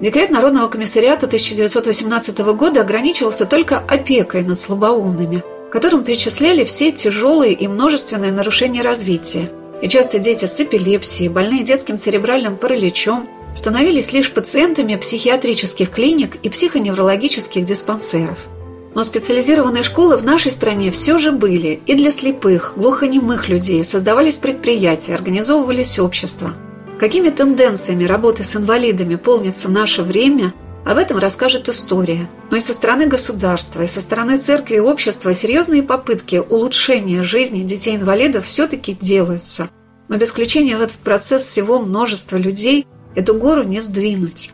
Декрет 0.00 0.30
Народного 0.30 0.66
комиссариата 0.66 1.26
1918 1.26 2.38
года 2.56 2.80
ограничивался 2.80 3.46
только 3.46 3.78
опекой 3.78 4.42
над 4.42 4.58
слабоумными, 4.58 5.44
которым 5.70 6.02
перечисляли 6.02 6.64
все 6.64 6.90
тяжелые 6.90 7.52
и 7.52 7.68
множественные 7.68 8.32
нарушения 8.32 8.82
развития. 8.82 9.48
И 9.80 9.86
часто 9.86 10.18
дети 10.18 10.46
с 10.46 10.60
эпилепсией, 10.60 11.28
больные 11.28 11.62
детским 11.62 11.96
церебральным 11.96 12.56
параличом, 12.56 13.28
становились 13.54 14.12
лишь 14.12 14.32
пациентами 14.32 14.96
психиатрических 14.96 15.90
клиник 15.90 16.38
и 16.42 16.48
психоневрологических 16.48 17.64
диспансеров– 17.64 18.40
но 18.96 19.04
специализированные 19.04 19.82
школы 19.82 20.16
в 20.16 20.24
нашей 20.24 20.50
стране 20.50 20.90
все 20.90 21.18
же 21.18 21.30
были 21.30 21.82
и 21.84 21.94
для 21.94 22.10
слепых, 22.10 22.72
глухонемых 22.76 23.46
людей, 23.50 23.84
создавались 23.84 24.38
предприятия, 24.38 25.14
организовывались 25.14 25.98
общества. 25.98 26.54
Какими 26.98 27.28
тенденциями 27.28 28.04
работы 28.04 28.42
с 28.42 28.56
инвалидами 28.56 29.16
полнится 29.16 29.70
наше 29.70 30.02
время, 30.02 30.54
об 30.86 30.96
этом 30.96 31.18
расскажет 31.18 31.68
история. 31.68 32.26
Но 32.50 32.56
и 32.56 32.60
со 32.60 32.72
стороны 32.72 33.06
государства, 33.06 33.82
и 33.82 33.86
со 33.86 34.00
стороны 34.00 34.38
церкви 34.38 34.76
и 34.76 34.80
общества 34.80 35.34
серьезные 35.34 35.82
попытки 35.82 36.36
улучшения 36.36 37.22
жизни 37.22 37.64
детей-инвалидов 37.64 38.46
все-таки 38.46 38.94
делаются. 38.94 39.68
Но 40.08 40.16
без 40.16 40.30
включения 40.30 40.78
в 40.78 40.80
этот 40.80 40.96
процесс 41.00 41.42
всего 41.42 41.80
множества 41.80 42.38
людей 42.38 42.86
эту 43.14 43.34
гору 43.34 43.62
не 43.62 43.80
сдвинуть. 43.80 44.52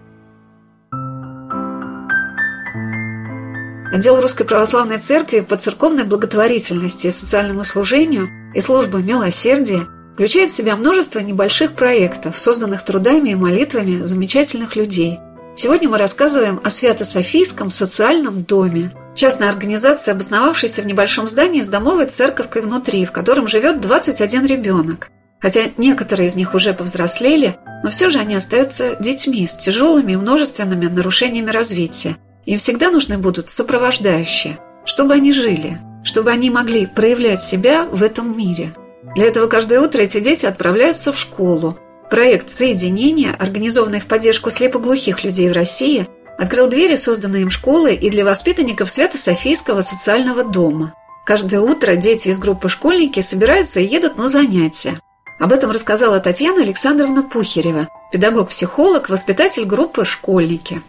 Отдел 3.93 4.19
Русской 4.23 4.45
Православной 4.45 4.97
Церкви 4.97 5.41
по 5.41 5.57
церковной 5.57 6.05
благотворительности 6.05 7.09
и 7.09 7.11
социальному 7.11 7.63
служению 7.63 8.31
и 8.55 8.61
служба 8.61 8.99
милосердия 8.99 9.87
включает 10.15 10.51
в 10.51 10.55
себя 10.55 10.77
множество 10.77 11.19
небольших 11.19 11.73
проектов, 11.73 12.39
созданных 12.39 12.87
трудами 12.87 13.31
и 13.31 13.35
молитвами 13.35 14.03
замечательных 14.03 14.77
людей. 14.77 15.21
Сегодня 15.57 15.91
мы 15.91 15.99
рассказываем 15.99 16.59
о 16.65 16.71
Свято-Софийском 16.71 17.71
социальном 17.71 18.45
доме, 18.45 18.95
частная 19.15 19.51
организация, 19.51 20.15
обосновавшаяся 20.15 20.81
в 20.81 20.87
небольшом 20.87 21.29
здании 21.29 21.61
с 21.61 21.69
домовой 21.69 22.07
церковкой 22.07 22.63
внутри, 22.63 23.05
в 23.05 23.13
котором 23.13 23.47
живет 23.47 23.83
21 23.83 24.47
ребенок. 24.47 25.11
Хотя 25.39 25.65
некоторые 25.77 26.29
из 26.29 26.35
них 26.35 26.55
уже 26.55 26.73
повзрослели, 26.73 27.57
но 27.85 27.91
все 27.91 28.09
же 28.09 28.21
они 28.21 28.37
остаются 28.37 28.97
детьми 29.01 29.47
с 29.47 29.55
тяжелыми 29.55 30.13
и 30.13 30.17
множественными 30.17 30.87
нарушениями 30.87 31.51
развития– 31.51 32.17
им 32.45 32.59
всегда 32.59 32.91
нужны 32.91 33.19
будут 33.19 33.51
сопровождающие, 33.51 34.59
чтобы 34.85 35.15
они 35.15 35.33
жили, 35.33 35.81
чтобы 36.05 36.31
они 36.31 36.51
могли 36.51 36.87
проявлять 36.87 37.43
себя 37.43 37.85
в 37.85 38.03
этом 38.03 38.37
мире. 38.37 38.75
Для 39.15 39.27
этого 39.27 39.47
каждое 39.47 39.81
утро 39.81 40.01
эти 40.01 40.21
дети 40.21 40.47
отправляются 40.47 41.13
в 41.13 41.19
школу. 41.19 41.79
Проект 42.11 42.51
соединения, 42.51 43.35
организованный 43.39 44.01
в 44.01 44.07
поддержку 44.07 44.51
слепоглухих 44.51 45.25
людей 45.25 45.49
в 45.49 45.53
России, 45.53 46.07
открыл 46.39 46.69
двери 46.69 46.97
созданной 46.97 47.43
им 47.43 47.51
школы 47.51 47.95
и 47.95 48.11
для 48.11 48.25
воспитанников 48.25 48.91
Свято-Софийского 48.91 49.83
социального 49.83 50.45
дома. 50.45 50.95
Каждое 51.25 51.61
утро 51.61 51.95
дети 51.95 52.29
из 52.29 52.39
группы 52.39 52.69
«Школьники» 52.69 53.21
собираются 53.21 53.81
и 53.81 53.87
едут 53.87 54.19
на 54.19 54.29
занятия. 54.29 54.99
Об 55.39 55.53
этом 55.53 55.71
рассказала 55.71 56.19
Татьяна 56.21 56.63
Александровна 56.63 57.23
Пухерева, 57.23 57.89
педагог-психолог, 58.13 59.09
воспитатель 59.09 59.65
группы 59.65 60.05
«Школьники». 60.05 60.83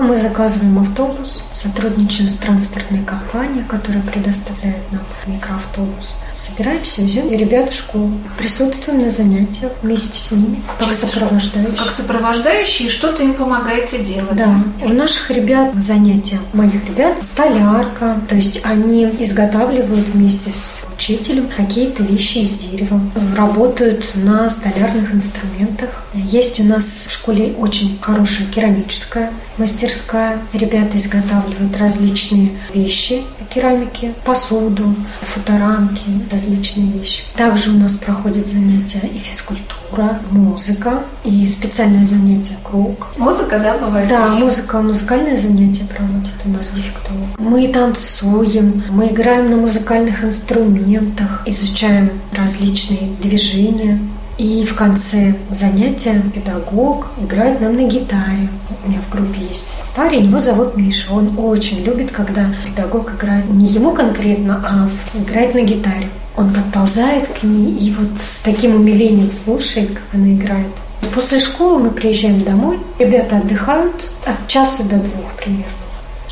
А 0.00 0.02
мы 0.02 0.16
заказываем 0.16 0.78
автобус, 0.78 1.44
сотрудничаем 1.52 2.30
с 2.30 2.36
транспортной 2.36 3.04
компанией, 3.04 3.64
которая 3.68 4.02
предоставляет 4.02 4.90
нам 4.90 5.02
микроавтобус. 5.26 6.14
Собираемся, 6.34 7.02
везем 7.02 7.30
ребят 7.30 7.70
в 7.70 7.74
школу. 7.74 8.12
Присутствуем 8.38 9.02
на 9.02 9.10
занятиях 9.10 9.72
вместе 9.82 10.18
с 10.18 10.30
ними, 10.30 10.62
как 10.78 10.94
сопровождающие. 10.94 11.76
Как 11.76 11.90
сопровождающие, 11.90 12.88
что-то 12.88 13.22
им 13.22 13.34
помогаете 13.34 14.02
делать. 14.02 14.34
Да. 14.34 14.64
У 14.80 14.88
наших 14.88 15.30
ребят 15.32 15.74
занятия, 15.74 16.40
моих 16.54 16.82
ребят, 16.86 17.22
столярка. 17.22 18.22
То 18.26 18.36
есть 18.36 18.62
они 18.64 19.04
изготавливают 19.04 20.08
вместе 20.08 20.50
с 20.50 20.86
учителем 20.94 21.50
какие-то 21.54 22.02
вещи 22.04 22.38
из 22.38 22.54
дерева. 22.54 22.98
Работают 23.36 24.12
на 24.14 24.48
столярных 24.48 25.14
инструментах. 25.14 25.90
Есть 26.14 26.58
у 26.58 26.64
нас 26.64 27.04
в 27.06 27.12
школе 27.12 27.54
очень 27.58 27.98
хорошая 28.00 28.46
керамическая 28.46 29.30
мастерская 29.58 29.89
мастерская. 29.90 30.38
Ребята 30.52 30.96
изготавливают 30.98 31.76
различные 31.76 32.52
вещи 32.72 33.24
керамики, 33.52 34.14
посуду, 34.24 34.94
фоторамки, 35.22 36.04
различные 36.30 36.86
вещи. 36.86 37.24
Также 37.36 37.70
у 37.70 37.78
нас 37.78 37.96
проходят 37.96 38.46
занятия 38.46 39.02
и 39.12 39.18
физкультура, 39.18 40.20
музыка, 40.30 41.02
и 41.24 41.46
специальное 41.48 42.04
занятие 42.04 42.56
круг. 42.62 43.08
Музыка, 43.16 43.58
да, 43.58 43.76
бывает? 43.76 44.08
Да, 44.08 44.28
музыка, 44.28 44.80
музыкальное 44.80 45.36
занятие 45.36 45.84
проводят 45.84 46.34
у 46.44 46.48
нас 46.50 46.70
дефектолог. 46.70 47.38
Мы 47.38 47.68
танцуем, 47.68 48.84
мы 48.90 49.08
играем 49.08 49.50
на 49.50 49.56
музыкальных 49.56 50.22
инструментах, 50.22 51.42
изучаем 51.46 52.20
различные 52.32 53.16
движения. 53.20 53.98
И 54.40 54.64
в 54.64 54.74
конце 54.74 55.34
занятия 55.50 56.22
педагог 56.34 57.08
играет 57.20 57.60
нам 57.60 57.76
на 57.76 57.82
гитаре. 57.82 58.48
У 58.82 58.88
меня 58.88 58.98
в 59.02 59.12
группе 59.12 59.38
есть 59.38 59.68
парень, 59.94 60.24
его 60.24 60.38
зовут 60.38 60.78
Миша. 60.78 61.12
Он 61.12 61.38
очень 61.38 61.82
любит, 61.82 62.10
когда 62.10 62.46
педагог 62.64 63.12
играет 63.16 63.50
не 63.50 63.66
ему 63.66 63.92
конкретно, 63.92 64.64
а 64.66 64.88
играет 65.18 65.54
на 65.54 65.60
гитаре. 65.60 66.08
Он 66.38 66.54
подползает 66.54 67.28
к 67.28 67.42
ней 67.42 67.76
и 67.76 67.92
вот 67.92 68.18
с 68.18 68.40
таким 68.42 68.76
умилением 68.76 69.28
слушает, 69.28 69.90
как 69.90 70.14
она 70.14 70.32
играет. 70.32 70.72
После 71.14 71.38
школы 71.38 71.78
мы 71.78 71.90
приезжаем 71.90 72.42
домой, 72.42 72.80
ребята 72.98 73.36
отдыхают 73.36 74.10
от 74.24 74.48
часа 74.48 74.84
до 74.84 74.96
двух 74.96 75.34
примерно. 75.36 75.66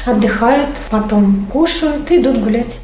Отдыхают, 0.06 0.70
потом 0.88 1.44
кушают 1.52 2.10
и 2.10 2.16
идут 2.16 2.42
гулять. 2.42 2.80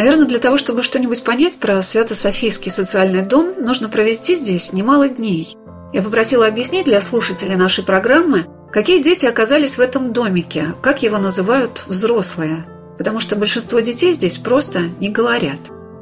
Наверное, 0.00 0.24
для 0.24 0.38
того, 0.38 0.56
чтобы 0.56 0.82
что-нибудь 0.82 1.22
понять 1.24 1.58
про 1.58 1.82
Свято-Софийский 1.82 2.70
социальный 2.70 3.20
дом, 3.20 3.52
нужно 3.58 3.90
провести 3.90 4.34
здесь 4.34 4.72
немало 4.72 5.10
дней. 5.10 5.54
Я 5.92 6.00
попросила 6.00 6.46
объяснить 6.46 6.86
для 6.86 7.02
слушателей 7.02 7.54
нашей 7.54 7.84
программы, 7.84 8.46
какие 8.72 9.02
дети 9.02 9.26
оказались 9.26 9.76
в 9.76 9.80
этом 9.82 10.14
домике, 10.14 10.68
как 10.80 11.02
его 11.02 11.18
называют 11.18 11.84
взрослые, 11.86 12.64
потому 12.96 13.20
что 13.20 13.36
большинство 13.36 13.80
детей 13.80 14.14
здесь 14.14 14.38
просто 14.38 14.84
не 15.00 15.10
говорят. 15.10 15.60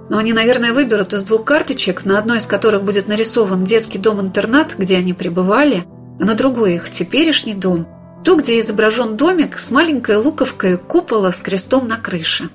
Но 0.09 0.18
они, 0.18 0.32
наверное, 0.32 0.72
выберут 0.72 1.12
из 1.12 1.24
двух 1.24 1.42
карточек, 1.42 2.05
на 2.05 2.20
одной 2.20 2.38
из 2.38 2.46
которых 2.46 2.84
будет 2.84 3.09
нарисован 3.09 3.64
детский 3.64 3.99
дом-интернат, 3.99 4.76
где 4.78 4.96
они 4.99 5.12
пребывали, 5.12 5.82
а 6.20 6.24
на 6.24 6.36
другой 6.36 6.76
их 6.76 6.88
теперешний 6.88 7.55
дом, 7.55 7.88
ту, 8.22 8.36
где 8.36 8.61
изображен 8.61 9.16
домик 9.16 9.59
с 9.59 9.72
маленькой 9.72 10.18
луковкой 10.18 10.78
купола 10.78 11.32
с 11.32 11.40
крестом 11.40 11.88
на 11.88 11.96
крыше. 11.96 12.49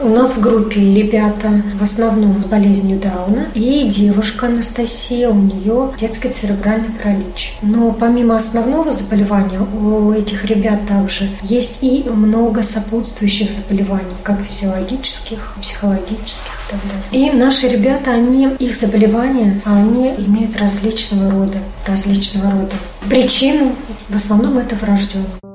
У 0.00 0.08
нас 0.08 0.36
в 0.36 0.40
группе 0.40 0.80
ребята 0.80 1.62
в 1.74 1.82
основном 1.82 2.42
с 2.44 2.46
болезнью 2.46 3.00
Дауна 3.00 3.48
и 3.54 3.82
девушка 3.88 4.46
Анастасия, 4.46 5.28
у 5.28 5.34
нее 5.34 5.92
детский 5.98 6.28
церебральный 6.28 6.90
паралич. 6.90 7.56
Но 7.62 7.90
помимо 7.90 8.36
основного 8.36 8.92
заболевания 8.92 9.58
у 9.60 10.12
этих 10.12 10.44
ребят 10.44 10.86
также 10.86 11.28
есть 11.42 11.78
и 11.80 12.04
много 12.08 12.62
сопутствующих 12.62 13.50
заболеваний, 13.50 14.04
как 14.22 14.40
физиологических, 14.42 15.54
психологических 15.60 16.52
и 16.68 16.70
так 16.70 16.80
далее. 17.12 17.32
И 17.32 17.36
наши 17.36 17.66
ребята, 17.66 18.12
они, 18.12 18.54
их 18.60 18.76
заболевания, 18.76 19.60
они 19.64 20.14
имеют 20.16 20.56
различного 20.56 21.28
рода, 21.28 21.58
различного 21.88 22.52
рода 22.52 22.72
причину. 23.08 23.74
В 24.08 24.14
основном 24.14 24.58
это 24.58 24.76
врожденное. 24.76 25.47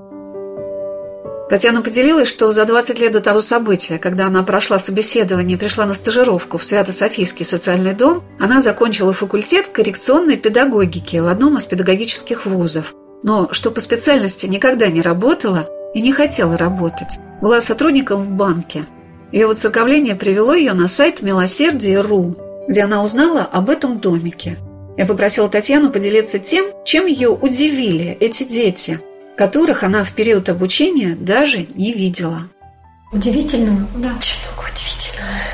Татьяна 1.49 1.81
поделилась, 1.81 2.29
что 2.29 2.51
за 2.53 2.65
20 2.65 2.99
лет 2.99 3.11
до 3.11 3.19
того 3.19 3.41
события, 3.41 3.99
когда 3.99 4.27
она 4.27 4.43
прошла 4.43 4.79
собеседование 4.79 5.57
и 5.57 5.59
пришла 5.59 5.85
на 5.85 5.93
стажировку 5.93 6.57
в 6.57 6.63
Свято-Софийский 6.63 7.45
социальный 7.45 7.93
дом, 7.93 8.23
она 8.39 8.61
закончила 8.61 9.13
факультет 9.13 9.67
коррекционной 9.67 10.37
педагогики 10.37 11.17
в 11.17 11.27
одном 11.27 11.57
из 11.57 11.65
педагогических 11.65 12.45
вузов. 12.45 12.95
Но 13.23 13.51
что 13.51 13.71
по 13.71 13.81
специальности 13.81 14.45
никогда 14.45 14.87
не 14.87 15.01
работала 15.01 15.69
и 15.93 16.01
не 16.01 16.13
хотела 16.13 16.57
работать. 16.57 17.19
Была 17.41 17.59
сотрудником 17.61 18.23
в 18.23 18.31
банке. 18.31 18.85
Ее 19.31 19.47
воцерковление 19.47 20.15
привело 20.15 20.53
ее 20.53 20.73
на 20.73 20.87
сайт 20.87 21.21
«Милосердие.ру», 21.21 22.35
где 22.67 22.83
она 22.83 23.03
узнала 23.03 23.41
об 23.41 23.69
этом 23.69 23.99
домике. 23.99 24.57
Я 24.95 25.05
попросила 25.05 25.49
Татьяну 25.49 25.89
поделиться 25.91 26.39
тем, 26.39 26.67
чем 26.85 27.05
ее 27.05 27.29
удивили 27.29 28.17
эти 28.19 28.43
дети– 28.43 28.99
которых 29.37 29.83
она 29.83 30.03
в 30.03 30.11
период 30.13 30.49
обучения 30.49 31.15
даже 31.15 31.67
не 31.75 31.93
видела. 31.93 32.49
Удивительно, 33.11 33.87
да. 33.95 34.15
Очень 34.17 34.39
много 34.45 34.69
удивительного. 34.71 35.12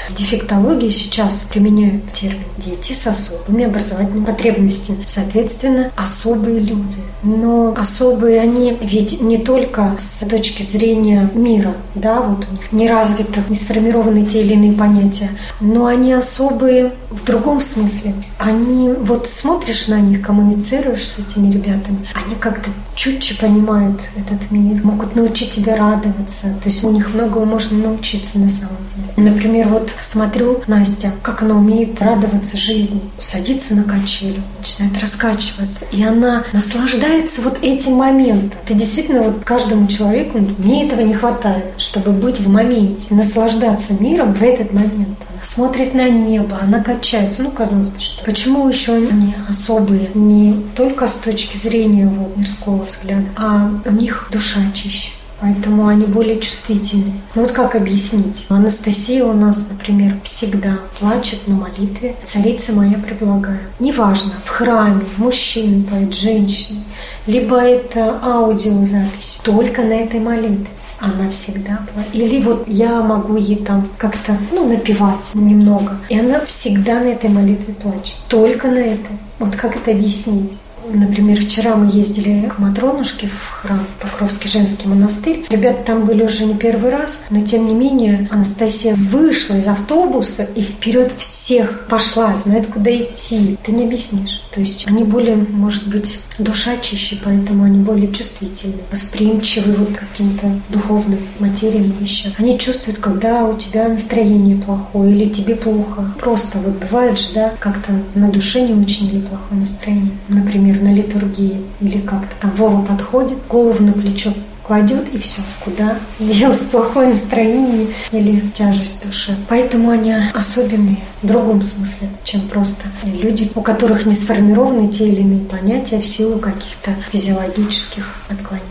В 0.09 0.15
дефектологии 0.15 0.89
сейчас 0.89 1.43
применяют 1.43 2.11
термин 2.11 2.43
«дети 2.57 2.93
с 2.93 3.05
особыми 3.05 3.65
образовательными 3.65 4.25
потребностями». 4.25 5.03
Соответственно, 5.05 5.91
особые 5.95 6.59
люди. 6.59 6.97
Но 7.21 7.75
особые 7.77 8.41
они 8.41 8.75
ведь 8.81 9.21
не 9.21 9.37
только 9.37 9.95
с 9.99 10.25
точки 10.25 10.63
зрения 10.63 11.29
мира, 11.35 11.75
да, 11.93 12.21
вот 12.21 12.47
у 12.49 12.53
них 12.53 12.71
не 12.71 12.89
развиты, 12.89 13.41
не 13.49 13.55
сформированы 13.55 14.23
те 14.23 14.41
или 14.41 14.53
иные 14.53 14.73
понятия, 14.73 15.29
но 15.61 15.85
они 15.85 16.11
особые 16.13 16.93
в 17.11 17.23
другом 17.23 17.61
смысле. 17.61 18.13
Они, 18.39 18.89
вот 18.89 19.27
смотришь 19.27 19.87
на 19.89 19.99
них, 19.99 20.21
коммуницируешь 20.21 21.05
с 21.07 21.19
этими 21.19 21.51
ребятами, 21.51 22.07
они 22.13 22.35
как-то 22.35 22.71
чутче 22.95 23.35
понимают 23.35 24.01
этот 24.15 24.51
мир, 24.51 24.83
могут 24.83 25.15
научить 25.15 25.51
тебя 25.51 25.75
радоваться. 25.75 26.47
То 26.61 26.69
есть 26.69 26.83
у 26.83 26.89
них 26.89 27.13
многого 27.13 27.45
можно 27.45 27.77
научиться 27.77 28.39
на 28.39 28.49
самом 28.49 28.77
деле. 28.95 29.29
Например, 29.29 29.67
вот 29.69 29.93
смотрю 30.01 30.61
Настя, 30.67 31.11
как 31.23 31.41
она 31.41 31.55
умеет 31.55 32.01
радоваться 32.01 32.57
жизни, 32.57 33.01
садится 33.17 33.75
на 33.75 33.83
качелю, 33.83 34.41
начинает 34.57 34.99
раскачиваться, 34.99 35.85
и 35.91 36.03
она 36.03 36.43
наслаждается 36.53 37.41
вот 37.41 37.59
этим 37.61 37.93
моментом. 37.93 38.59
Ты 38.65 38.73
действительно 38.73 39.21
вот 39.23 39.43
каждому 39.43 39.87
человеку, 39.87 40.39
мне 40.39 40.87
этого 40.87 41.01
не 41.01 41.13
хватает, 41.13 41.73
чтобы 41.77 42.11
быть 42.11 42.39
в 42.39 42.49
моменте, 42.49 43.13
наслаждаться 43.13 43.93
миром 43.99 44.33
в 44.33 44.41
этот 44.43 44.73
момент. 44.73 45.17
Она 45.29 45.43
смотрит 45.43 45.93
на 45.93 46.09
небо, 46.09 46.59
она 46.61 46.83
качается. 46.83 47.43
Ну, 47.43 47.51
казалось 47.51 47.89
бы, 47.89 47.99
что. 47.99 48.23
Почему 48.25 48.67
еще 48.67 48.93
они 48.93 49.35
особые? 49.47 50.11
Не 50.13 50.65
только 50.75 51.07
с 51.07 51.17
точки 51.17 51.57
зрения 51.57 52.07
вот, 52.07 52.35
мирского 52.37 52.83
взгляда, 52.83 53.29
а 53.35 53.81
у 53.85 53.91
них 53.91 54.29
душа 54.31 54.59
чище 54.73 55.11
поэтому 55.41 55.87
они 55.87 56.05
более 56.05 56.39
чувствительны. 56.39 57.13
Ну 57.35 57.43
вот 57.43 57.51
как 57.51 57.75
объяснить? 57.75 58.45
Анастасия 58.49 59.23
у 59.23 59.33
нас, 59.33 59.67
например, 59.69 60.19
всегда 60.23 60.79
плачет 60.99 61.47
на 61.47 61.55
молитве 61.55 62.15
«Царица 62.23 62.73
моя 62.73 62.97
предлагаю». 62.97 63.59
Неважно, 63.79 64.33
в 64.45 64.49
храме, 64.49 65.05
мужчина 65.17 65.83
поет, 65.83 66.13
женщина, 66.13 66.83
либо 67.25 67.57
это 67.57 68.19
аудиозапись, 68.21 69.39
только 69.43 69.83
на 69.83 69.93
этой 69.93 70.19
молитве 70.19 70.67
она 70.99 71.29
всегда 71.29 71.79
плачет. 71.93 72.13
Или 72.13 72.41
вот 72.41 72.67
я 72.67 73.01
могу 73.01 73.37
ей 73.37 73.57
там 73.57 73.89
как-то, 73.97 74.37
ну, 74.51 74.67
напевать 74.67 75.31
немного. 75.33 75.97
И 76.09 76.19
она 76.19 76.41
всегда 76.45 76.99
на 76.99 77.07
этой 77.07 77.29
молитве 77.29 77.73
плачет. 77.73 78.17
Только 78.27 78.67
на 78.67 78.79
этой. 78.79 79.17
Вот 79.39 79.55
как 79.55 79.77
это 79.77 79.91
объяснить? 79.91 80.57
Например, 80.93 81.39
вчера 81.39 81.75
мы 81.75 81.91
ездили 81.91 82.49
к 82.49 82.59
Матронушке 82.59 83.27
в 83.27 83.49
храм 83.61 83.85
Покровский 84.01 84.49
женский 84.49 84.87
монастырь. 84.87 85.45
Ребята 85.49 85.83
там 85.83 86.05
были 86.05 86.23
уже 86.23 86.45
не 86.45 86.55
первый 86.55 86.91
раз, 86.91 87.19
но 87.29 87.41
тем 87.41 87.67
не 87.67 87.73
менее 87.73 88.27
Анастасия 88.31 88.95
вышла 88.95 89.55
из 89.55 89.67
автобуса 89.67 90.43
и 90.43 90.61
вперед 90.61 91.13
всех 91.17 91.87
пошла, 91.87 92.33
знает, 92.35 92.67
куда 92.67 92.95
идти. 92.95 93.57
Ты 93.63 93.71
не 93.71 93.85
объяснишь. 93.85 94.41
То 94.51 94.59
есть 94.59 94.87
они 94.87 95.03
более, 95.03 95.35
может 95.35 95.87
быть, 95.87 96.19
душа 96.37 96.77
чище, 96.77 97.17
поэтому 97.23 97.63
они 97.63 97.79
более 97.79 98.11
чувствительны, 98.11 98.75
восприимчивы 98.91 99.73
вот 99.73 99.89
каким-то 99.95 100.51
духовным 100.69 101.19
материям 101.39 101.93
и 101.99 102.03
вещам. 102.03 102.31
Они 102.37 102.57
чувствуют, 102.57 102.99
когда 102.99 103.45
у 103.45 103.57
тебя 103.57 103.87
настроение 103.87 104.57
плохое 104.57 105.15
или 105.15 105.29
тебе 105.29 105.55
плохо. 105.55 106.13
Просто 106.19 106.57
вот 106.59 106.75
бывает 106.75 107.19
же, 107.19 107.33
да, 107.33 107.53
как-то 107.59 107.91
на 108.15 108.29
душе 108.29 108.61
не 108.61 108.73
очень 108.73 109.07
или 109.07 109.21
плохое 109.21 109.59
настроение. 109.59 110.11
Например, 110.27 110.78
на 110.79 110.93
литургии 110.93 111.63
или 111.81 111.99
как-то 111.99 112.35
там 112.41 112.51
Вова 112.51 112.85
подходит, 112.85 113.37
голову 113.47 113.83
на 113.83 113.93
плечо 113.93 114.31
кладет 114.69 115.11
и 115.11 115.17
все, 115.17 115.41
куда 115.61 115.97
делать 116.19 116.63
плохое 116.69 117.09
настроение 117.09 117.87
или 118.11 118.39
тяжесть 118.53 119.01
в 119.01 119.07
душе. 119.07 119.35
Поэтому 119.49 119.89
они 119.89 120.13
особенные 120.31 120.97
в 121.23 121.27
другом 121.27 121.63
смысле, 121.63 122.09
чем 122.23 122.41
просто 122.41 122.83
люди, 123.03 123.51
у 123.55 123.61
которых 123.61 124.05
не 124.05 124.13
сформированы 124.13 124.87
те 124.87 125.07
или 125.07 125.21
иные 125.21 125.39
понятия 125.39 125.99
в 125.99 126.05
силу 126.05 126.37
каких-то 126.37 126.91
физиологических 127.11 128.05
отклонений. 128.29 128.69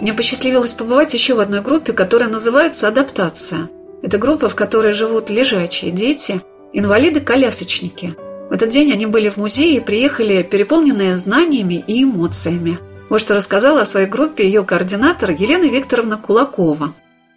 Мне 0.00 0.12
посчастливилось 0.12 0.72
побывать 0.72 1.12
еще 1.14 1.34
в 1.34 1.40
одной 1.40 1.60
группе, 1.60 1.92
которая 1.92 2.28
называется 2.28 2.86
«Адаптация». 2.86 3.68
Это 4.04 4.18
группа, 4.18 4.48
в 4.48 4.54
которой 4.54 4.92
живут 4.92 5.30
лежачие 5.30 5.90
дети, 5.90 6.40
инвалиды-колясочники– 6.72 8.14
в 8.52 8.54
этот 8.54 8.68
день 8.68 8.92
они 8.92 9.06
были 9.06 9.30
в 9.30 9.38
музее 9.38 9.78
и 9.78 9.80
приехали 9.80 10.42
переполненные 10.42 11.16
знаниями 11.16 11.82
и 11.86 12.02
эмоциями. 12.02 12.78
Вот 13.08 13.22
что 13.22 13.34
рассказала 13.34 13.80
о 13.80 13.86
своей 13.86 14.06
группе 14.06 14.44
ее 14.44 14.62
координатор 14.62 15.30
Елена 15.30 15.64
Викторовна 15.64 16.18
Кулакова. 16.18 16.94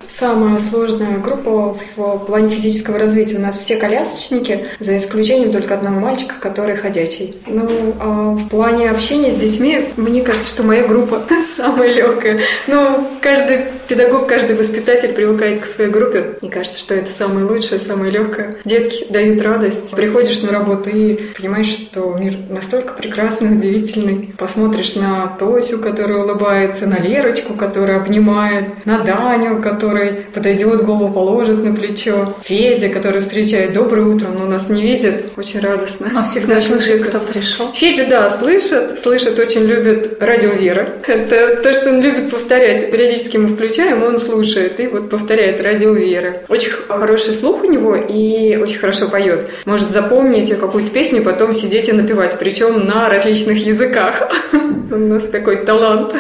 Самая 0.07 0.59
сложная 0.59 1.19
группа 1.19 1.77
в 1.95 2.17
плане 2.25 2.49
физического 2.49 2.99
развития. 2.99 3.37
У 3.37 3.41
нас 3.41 3.57
все 3.57 3.77
колясочники, 3.77 4.67
за 4.79 4.97
исключением 4.97 5.51
только 5.51 5.75
одного 5.75 5.99
мальчика, 5.99 6.35
который 6.39 6.75
ходячий. 6.75 7.35
Ну, 7.47 7.95
а 7.99 8.31
в 8.31 8.47
плане 8.49 8.89
общения 8.89 9.31
с 9.31 9.35
детьми, 9.35 9.89
мне 9.97 10.21
кажется, 10.21 10.49
что 10.49 10.63
моя 10.63 10.87
группа 10.87 11.23
самая 11.55 11.93
легкая. 11.93 12.39
Ну, 12.67 13.07
каждый 13.21 13.65
педагог, 13.87 14.27
каждый 14.27 14.55
воспитатель 14.55 15.13
привыкает 15.13 15.61
к 15.61 15.65
своей 15.65 15.89
группе. 15.89 16.37
Мне 16.41 16.51
кажется, 16.51 16.79
что 16.79 16.95
это 16.95 17.11
самое 17.11 17.45
лучшее, 17.45 17.79
самое 17.79 18.11
легкое. 18.11 18.57
Детки 18.65 19.05
дают 19.09 19.41
радость. 19.41 19.95
Приходишь 19.95 20.41
на 20.41 20.51
работу 20.51 20.89
и 20.89 21.15
понимаешь, 21.37 21.67
что 21.67 22.15
мир 22.19 22.37
настолько 22.49 22.93
прекрасный, 22.93 23.55
удивительный. 23.55 24.33
Посмотришь 24.37 24.95
на 24.95 25.27
Тосю, 25.39 25.79
которая 25.79 26.23
улыбается, 26.23 26.87
на 26.87 26.99
Лерочку, 26.99 27.53
которая 27.53 28.01
обнимает, 28.01 28.85
на 28.85 28.99
Даню, 28.99 29.61
который 29.95 30.25
подойдет, 30.33 30.83
голову 30.83 31.13
положит 31.13 31.63
на 31.63 31.73
плечо. 31.73 32.35
Федя, 32.43 32.89
который 32.89 33.21
встречает 33.21 33.73
«Доброе 33.73 34.05
утро», 34.07 34.27
но 34.27 34.45
нас 34.45 34.69
не 34.69 34.81
видит. 34.81 35.31
Очень 35.37 35.61
радостно. 35.61 36.11
А 36.15 36.23
всегда 36.23 36.59
слышит, 36.59 37.05
кто 37.05 37.19
пришел. 37.19 37.71
Федя, 37.73 38.05
да, 38.07 38.29
слышит. 38.29 38.99
Слышит, 38.99 39.39
очень 39.39 39.61
любит 39.61 40.17
радио 40.21 40.49
Вера. 40.49 40.89
Это 41.07 41.57
то, 41.61 41.73
что 41.73 41.89
он 41.89 42.01
любит 42.01 42.29
повторять. 42.29 42.91
Периодически 42.91 43.37
мы 43.37 43.49
включаем 43.49 44.03
он 44.03 44.19
слушает 44.19 44.79
и 44.79 44.87
вот 44.87 45.09
повторяет 45.09 45.61
радио 45.61 45.93
Веры. 45.93 46.41
Очень 46.49 46.71
хороший 46.71 47.33
слух 47.33 47.63
у 47.63 47.71
него 47.71 47.95
и 47.95 48.57
очень 48.57 48.79
хорошо 48.79 49.07
поет. 49.07 49.47
Может 49.65 49.91
запомнить 49.91 50.55
какую-то 50.57 50.91
песню, 50.91 51.23
потом 51.23 51.53
сидеть 51.53 51.89
и 51.89 51.93
напевать, 51.93 52.37
причем 52.37 52.85
на 52.85 53.09
различных 53.09 53.65
языках. 53.65 54.29
У 54.91 54.95
нас 54.97 55.23
такой 55.23 55.65
талант. 55.65 56.13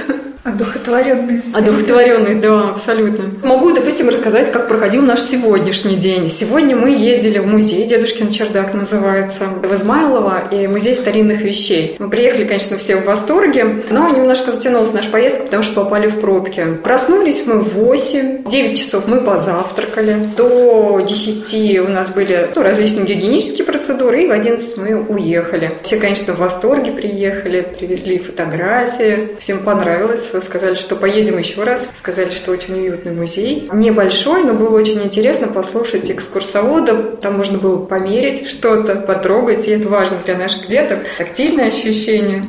Одухотворенный. 0.45 1.41
Одухотворенный, 1.55 2.35
да, 2.35 2.69
абсолютно. 2.69 3.31
Могу, 3.41 3.73
допустим, 3.73 4.09
рассказать, 4.09 4.51
как 4.51 4.67
проходил 4.67 5.01
наш 5.01 5.19
сегодняшний 5.21 5.95
день. 5.95 6.29
Сегодня 6.29 6.75
мы 6.75 6.91
ездили 6.91 7.39
в 7.39 7.47
музей, 7.47 7.83
Дедушкин 7.85 8.29
чердак 8.29 8.75
называется, 8.75 9.45
в 9.47 9.73
Измайлово, 9.73 10.47
и 10.51 10.67
музей 10.67 10.93
старинных 10.93 11.41
вещей. 11.41 11.95
Мы 11.97 12.11
приехали, 12.11 12.43
конечно, 12.43 12.77
все 12.77 12.97
в 12.97 13.05
восторге, 13.05 13.83
но 13.89 14.07
немножко 14.09 14.51
затянулась 14.51 14.93
наша 14.93 15.09
поездка, 15.09 15.45
потому 15.45 15.63
что 15.63 15.83
попали 15.83 16.07
в 16.07 16.19
пробки. 16.19 16.63
Проснулись 16.83 17.41
мы 17.47 17.57
в 17.57 17.73
8, 17.73 18.43
9 18.43 18.77
часов 18.77 19.07
мы 19.07 19.21
позавтракали, 19.21 20.15
до 20.37 20.99
10 20.99 21.79
у 21.79 21.87
нас 21.87 22.11
были 22.11 22.51
ну, 22.55 22.61
различные 22.61 23.07
гигиенические 23.07 23.65
процедуры, 23.65 24.21
и 24.21 24.27
в 24.27 24.31
11 24.31 24.77
мы 24.77 25.01
уехали. 25.01 25.71
Все, 25.81 25.97
конечно, 25.97 26.33
в 26.33 26.37
восторге 26.37 26.91
приехали, 26.91 27.67
привезли 27.79 28.19
фотографии, 28.19 29.35
всем 29.39 29.61
понравилось 29.61 30.34
сказали, 30.41 30.75
что 30.75 30.95
поедем 30.95 31.37
еще 31.37 31.63
раз, 31.63 31.89
сказали, 31.95 32.29
что 32.29 32.51
очень 32.51 32.73
уютный 32.73 33.13
музей. 33.13 33.69
Небольшой, 33.71 34.43
но 34.43 34.53
было 34.53 34.75
очень 34.77 35.01
интересно 35.03 35.47
послушать 35.47 36.09
экскурсовода, 36.11 37.17
там 37.21 37.37
можно 37.37 37.57
было 37.57 37.85
померить 37.85 38.47
что-то, 38.47 38.95
потрогать, 38.95 39.67
и 39.67 39.71
это 39.71 39.87
важно 39.89 40.17
для 40.25 40.37
наших 40.37 40.67
деток, 40.67 40.99
тактильное 41.17 41.67
ощущение 41.67 42.47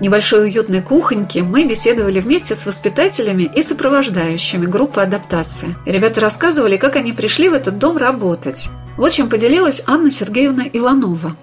небольшой 0.00 0.44
уютной 0.44 0.82
кухоньке 0.82 1.42
мы 1.42 1.64
беседовали 1.64 2.20
вместе 2.20 2.54
с 2.54 2.66
воспитателями 2.66 3.50
и 3.54 3.62
сопровождающими 3.62 4.66
группы 4.66 5.00
адаптации. 5.00 5.74
Ребята 5.86 6.20
рассказывали, 6.20 6.76
как 6.76 6.96
они 6.96 7.12
пришли 7.12 7.48
в 7.48 7.54
этот 7.54 7.78
дом 7.78 7.96
работать. 7.96 8.68
Вот 8.96 9.12
чем 9.12 9.28
поделилась 9.28 9.82
Анна 9.86 10.10
Сергеевна 10.10 10.64
Иванова. 10.72 11.36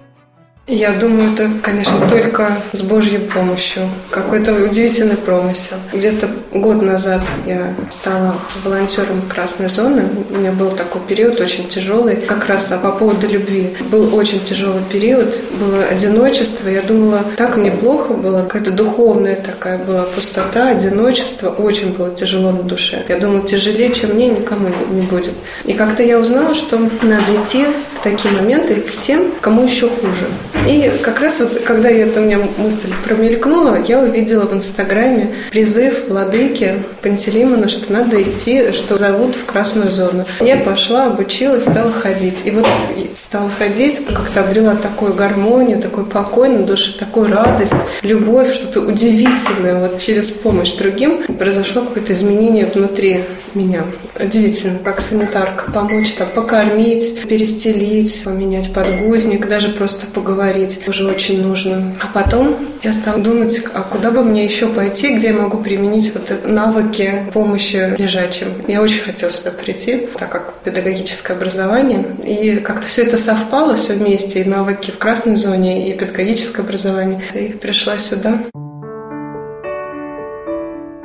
Я 0.68 0.94
думаю, 0.94 1.32
это, 1.32 1.48
конечно, 1.62 2.08
только 2.08 2.58
с 2.72 2.82
Божьей 2.82 3.18
помощью. 3.18 3.88
Какой-то 4.10 4.52
удивительный 4.52 5.16
промысел. 5.16 5.76
Где-то 5.92 6.28
год 6.52 6.82
назад 6.82 7.22
я 7.46 7.72
стала 7.88 8.34
волонтером 8.64 9.22
красной 9.32 9.68
зоны. 9.68 10.08
У 10.28 10.34
меня 10.34 10.50
был 10.50 10.72
такой 10.72 11.02
период 11.02 11.40
очень 11.40 11.68
тяжелый. 11.68 12.16
Как 12.16 12.48
раз 12.48 12.64
по 12.64 12.90
поводу 12.90 13.28
любви. 13.28 13.76
Был 13.92 14.12
очень 14.12 14.40
тяжелый 14.40 14.82
период. 14.92 15.38
Было 15.60 15.84
одиночество. 15.84 16.68
Я 16.68 16.82
думала, 16.82 17.24
так 17.36 17.56
неплохо 17.56 18.14
было. 18.14 18.42
Какая-то 18.42 18.72
духовная 18.72 19.36
такая 19.36 19.78
была 19.78 20.02
пустота, 20.02 20.70
одиночество. 20.70 21.50
Очень 21.50 21.92
было 21.92 22.10
тяжело 22.12 22.50
на 22.50 22.64
душе. 22.64 23.04
Я 23.08 23.20
думала, 23.20 23.46
тяжелее, 23.46 23.94
чем 23.94 24.14
мне, 24.14 24.26
никому 24.26 24.70
не 24.90 25.02
будет. 25.02 25.34
И 25.64 25.74
как-то 25.74 26.02
я 26.02 26.18
узнала, 26.18 26.54
что 26.54 26.76
надо 27.02 27.36
идти 27.40 27.66
в 27.94 28.02
такие 28.02 28.34
моменты 28.34 28.80
к 28.80 28.98
тем, 28.98 29.30
кому 29.40 29.62
еще 29.62 29.88
хуже. 29.88 30.26
И 30.68 30.90
как 31.02 31.20
раз 31.20 31.38
вот, 31.38 31.60
когда 31.60 31.88
эта 31.88 32.20
у 32.20 32.24
меня 32.24 32.40
мысль 32.58 32.92
промелькнула, 33.04 33.78
я 33.86 34.00
увидела 34.00 34.46
в 34.46 34.54
Инстаграме 34.54 35.32
призыв 35.50 36.08
владыки 36.08 36.74
Пантелеймона, 37.02 37.68
что 37.68 37.92
надо 37.92 38.20
идти, 38.20 38.72
что 38.72 38.96
зовут 38.96 39.36
в 39.36 39.44
красную 39.44 39.92
зону. 39.92 40.24
Я 40.40 40.56
пошла, 40.56 41.06
обучилась, 41.06 41.62
стала 41.62 41.92
ходить. 41.92 42.42
И 42.44 42.50
вот 42.50 42.66
стала 43.14 43.48
ходить, 43.50 44.04
как-то 44.06 44.40
обрела 44.40 44.74
такую 44.74 45.14
гармонию, 45.14 45.80
такой 45.80 46.04
покой 46.04 46.48
на 46.48 46.64
душе, 46.64 46.92
такую 46.98 47.28
радость, 47.28 47.74
любовь, 48.02 48.52
что-то 48.52 48.80
удивительное. 48.80 49.80
Вот 49.88 49.98
через 50.00 50.32
помощь 50.32 50.74
другим 50.74 51.22
произошло 51.38 51.82
какое-то 51.82 52.12
изменение 52.12 52.66
внутри 52.66 53.22
меня. 53.54 53.84
Удивительно, 54.18 54.78
как 54.82 55.00
санитарка 55.00 55.70
помочь, 55.70 56.14
там, 56.14 56.28
покормить, 56.34 57.22
перестелить, 57.28 58.22
поменять 58.24 58.72
подгузник, 58.72 59.48
даже 59.48 59.68
просто 59.68 60.06
поговорить 60.06 60.45
уже 60.86 61.06
очень 61.06 61.42
нужно. 61.42 61.94
А 62.02 62.06
потом 62.12 62.56
я 62.82 62.92
стала 62.92 63.18
думать, 63.18 63.60
а 63.74 63.82
куда 63.82 64.10
бы 64.10 64.22
мне 64.22 64.44
еще 64.44 64.68
пойти, 64.68 65.16
где 65.16 65.28
я 65.28 65.32
могу 65.32 65.58
применить 65.58 66.12
вот 66.14 66.46
навыки 66.46 67.26
помощи 67.32 67.94
лежачим. 67.98 68.48
Я 68.68 68.82
очень 68.82 69.00
хотела 69.00 69.30
сюда 69.30 69.50
прийти, 69.50 70.08
так 70.18 70.30
как 70.30 70.54
педагогическое 70.64 71.36
образование. 71.36 72.04
И 72.24 72.56
как-то 72.56 72.86
все 72.86 73.02
это 73.02 73.18
совпало 73.18 73.76
все 73.76 73.94
вместе, 73.94 74.42
и 74.42 74.44
навыки 74.44 74.90
в 74.90 74.98
красной 74.98 75.36
зоне, 75.36 75.88
и 75.88 75.92
педагогическое 75.94 76.64
образование. 76.64 77.20
И 77.34 77.48
пришла 77.52 77.98
сюда. 77.98 78.38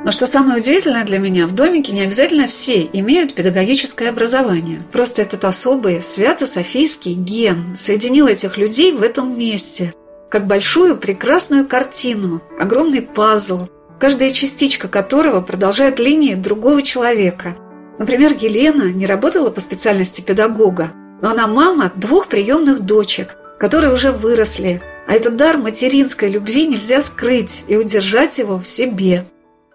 Но 0.03 0.11
что 0.11 0.25
самое 0.25 0.57
удивительное 0.57 1.05
для 1.05 1.19
меня, 1.19 1.45
в 1.45 1.53
домике 1.53 1.91
не 1.91 2.01
обязательно 2.01 2.47
все 2.47 2.89
имеют 2.91 3.35
педагогическое 3.35 4.09
образование. 4.09 4.81
Просто 4.91 5.21
этот 5.21 5.45
особый 5.45 6.01
свято-софийский 6.01 7.13
ген 7.13 7.75
соединил 7.77 8.27
этих 8.27 8.57
людей 8.57 8.93
в 8.93 9.03
этом 9.03 9.37
месте, 9.37 9.93
как 10.29 10.47
большую 10.47 10.97
прекрасную 10.97 11.67
картину, 11.67 12.41
огромный 12.59 13.03
пазл, 13.03 13.67
каждая 13.99 14.31
частичка 14.31 14.87
которого 14.87 15.41
продолжает 15.41 15.99
линии 15.99 16.33
другого 16.33 16.81
человека. 16.81 17.55
Например, 17.99 18.33
Елена 18.39 18.91
не 18.91 19.05
работала 19.05 19.51
по 19.51 19.61
специальности 19.61 20.21
педагога, 20.21 20.91
но 21.21 21.29
она 21.29 21.45
мама 21.45 21.91
двух 21.95 22.27
приемных 22.27 22.79
дочек, 22.79 23.35
которые 23.59 23.93
уже 23.93 24.11
выросли, 24.11 24.81
а 25.07 25.13
этот 25.13 25.35
дар 25.35 25.57
материнской 25.57 26.29
любви 26.29 26.65
нельзя 26.65 27.03
скрыть 27.03 27.65
и 27.67 27.75
удержать 27.75 28.39
его 28.39 28.57
в 28.57 28.65
себе. 28.65 29.25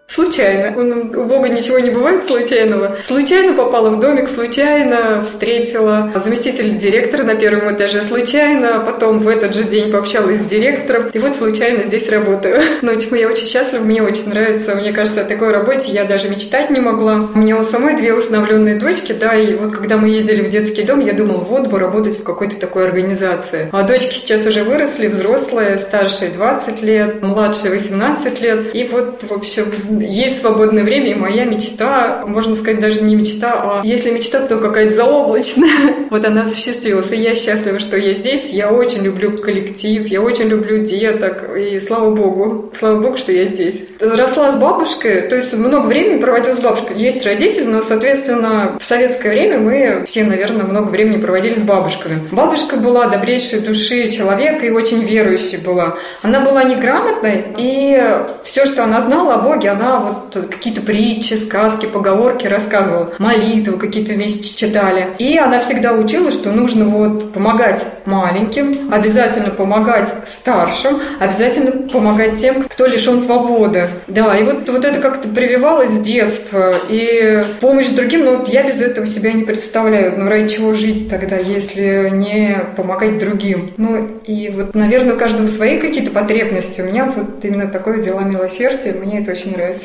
Случайно. 0.09 0.73
У 0.77 1.25
Бога 1.25 1.49
ничего 1.49 1.79
не 1.79 1.91
бывает 1.91 2.25
случайного. 2.25 2.97
Случайно 3.05 3.55
попала 3.55 3.91
в 3.91 4.01
домик, 4.01 4.29
случайно 4.29 5.23
встретила 5.25 6.13
заместителя 6.15 6.71
директора 6.71 7.25
на 7.25 7.35
первом 7.35 7.75
этаже, 7.75 8.03
случайно 8.03 8.81
потом 8.81 9.19
в 9.19 9.29
этот 9.29 9.55
же 9.55 9.65
день 9.65 9.91
пообщалась 9.91 10.39
с 10.39 10.45
директором, 10.45 11.09
и 11.13 11.19
вот 11.19 11.35
случайно 11.35 11.83
здесь 11.83 12.09
работаю. 12.09 12.63
Но 12.83 12.95
чему 12.95 13.17
я 13.17 13.29
очень 13.29 13.49
счастлива, 13.49 13.83
мне 13.83 14.03
очень 14.03 14.29
нравится. 14.29 14.75
Мне 14.75 14.93
кажется, 14.93 15.23
о 15.23 15.25
такой 15.25 15.51
работе 15.51 15.91
я 15.91 16.05
даже 16.05 16.29
мечтать 16.29 16.71
не 16.71 16.81
могла. 16.81 17.29
У 17.35 17.39
меня 17.39 17.59
у 17.59 17.65
самой 17.65 17.97
две 17.97 18.15
усыновленные 18.15 18.77
дочки, 18.77 19.13
да, 19.13 19.35
и 19.35 19.55
вот 19.55 19.75
когда 19.75 19.97
мы 19.97 20.09
ездили 20.09 20.43
в 20.43 20.51
детский 20.51 20.85
дом, 20.85 21.01
я 21.01 21.15
думала, 21.15 21.39
вот 21.39 21.67
бы 21.67 21.79
работать 21.79 22.21
в 22.21 22.23
какой-то 22.23 22.59
такой 22.59 22.87
организации. 22.87 23.69
А 23.73 23.83
дочки 23.83 24.15
сейчас 24.15 24.47
уже 24.47 24.63
выросли, 24.63 25.09
взрослые, 25.09 25.79
старшие 25.79 26.31
20 26.31 26.83
лет, 26.83 27.23
младшие 27.23 27.71
18 27.71 28.41
лет, 28.41 28.75
и 28.75 28.85
вот, 28.85 29.25
в 29.29 29.33
общем, 29.33 29.67
есть 30.01 30.41
свободное 30.41 30.85
время, 30.85 31.11
и 31.11 31.15
моя 31.15 31.45
мечта, 31.45 32.25
можно 32.27 32.55
сказать, 32.55 32.81
даже 32.81 33.03
не 33.03 33.15
мечта, 33.17 33.53
а 33.55 33.83
если 33.85 34.11
мечта, 34.11 34.41
то 34.41 34.59
какая-то 34.59 34.95
заоблачная. 34.95 35.71
Вот 36.11 36.25
она 36.25 36.45
осуществилась, 36.45 37.11
и 37.11 37.17
я 37.17 37.35
счастлива, 37.35 37.81
что 37.81 37.97
я 37.97 38.15
здесь. 38.15 38.51
Я 38.51 38.71
очень 38.71 39.03
люблю 39.03 39.37
коллектив, 39.39 40.07
я 40.07 40.23
очень 40.23 40.45
люблю 40.45 40.85
деток, 40.85 41.51
и 41.57 41.81
слава 41.81 42.15
богу, 42.15 42.71
слава 42.73 43.01
богу, 43.01 43.17
что 43.17 43.33
я 43.33 43.45
здесь. 43.45 43.83
Росла 44.01 44.53
с 44.53 44.57
бабушкой, 44.57 45.23
то 45.23 45.35
есть 45.35 45.53
много 45.53 45.87
времени 45.87 46.21
проводила 46.21 46.55
с 46.55 46.61
бабушкой. 46.61 46.97
Есть 46.97 47.25
родители, 47.25 47.65
но, 47.65 47.83
соответственно, 47.83 48.77
в 48.79 48.85
советское 48.85 49.31
время 49.31 49.59
мы 49.59 50.05
все, 50.07 50.25
наверное, 50.25 50.65
много 50.65 50.91
времени 50.91 51.21
проводили 51.21 51.55
с 51.55 51.63
бабушками. 51.63 52.21
Бабушка 52.31 52.77
была 52.77 53.07
добрейшей 53.09 53.61
души 53.61 54.11
человека 54.11 54.65
и 54.65 54.71
очень 54.71 55.03
верующей 55.03 55.59
была. 55.59 55.99
Она 56.23 56.41
была 56.41 56.65
неграмотной, 56.65 57.45
и 57.59 58.25
все, 58.45 58.67
что 58.67 58.85
она 58.85 59.01
знала 59.01 59.35
о 59.35 59.39
Боге, 59.39 59.71
она 59.71 59.86
вот 60.01 60.49
какие-то 60.51 60.81
притчи, 60.81 61.35
сказки, 61.35 61.87
поговорки 61.87 62.47
рассказывала, 62.47 63.13
молитвы 63.19 63.79
какие-то 63.79 64.13
вместе 64.13 64.57
читали. 64.57 65.09
И 65.19 65.37
она 65.39 65.61
всегда 65.61 65.93
учила, 65.93 66.31
что 66.31 66.53
нужно 66.53 66.87
вот 66.87 67.33
помогать 67.33 67.85
маленьким, 68.05 68.93
обязательно 68.93 69.51
помогать 69.51 70.13
старшим, 70.27 71.01
обязательно 71.21 71.89
помогать 71.89 72.39
тем, 72.41 72.65
кто 72.65 72.87
лишен 72.87 73.21
свободы. 73.21 73.89
Да, 74.07 74.37
и 74.37 74.43
вот, 74.43 74.69
вот 74.69 74.85
это 74.85 75.01
как-то 75.01 75.29
прививалось 75.29 75.91
с 75.91 76.01
детства. 76.01 76.75
И 76.89 77.45
помощь 77.61 77.89
другим, 77.89 78.25
ну 78.25 78.39
вот 78.39 78.49
я 78.49 78.63
без 78.63 78.81
этого 78.81 79.07
себя 79.07 79.33
не 79.33 79.45
представляю. 79.45 80.19
Ну 80.19 80.29
ради 80.29 80.57
чего 80.57 80.75
жить 80.75 81.09
тогда, 81.09 81.37
если 81.37 82.11
не 82.11 82.59
помогать 82.77 83.19
другим? 83.19 83.73
Ну 83.77 84.21
и 84.25 84.49
вот, 84.49 84.75
наверное, 84.75 85.15
у 85.15 85.19
каждого 85.19 85.47
свои 85.47 85.79
какие-то 85.79 86.11
потребности. 86.11 86.81
У 86.81 86.87
меня 86.87 87.05
вот 87.15 87.45
именно 87.45 87.69
такое 87.69 88.01
дело 88.01 88.21
милосердия, 88.21 88.93
мне 88.93 89.21
это 89.23 89.33
очень 89.33 89.53
нравится. 89.53 89.76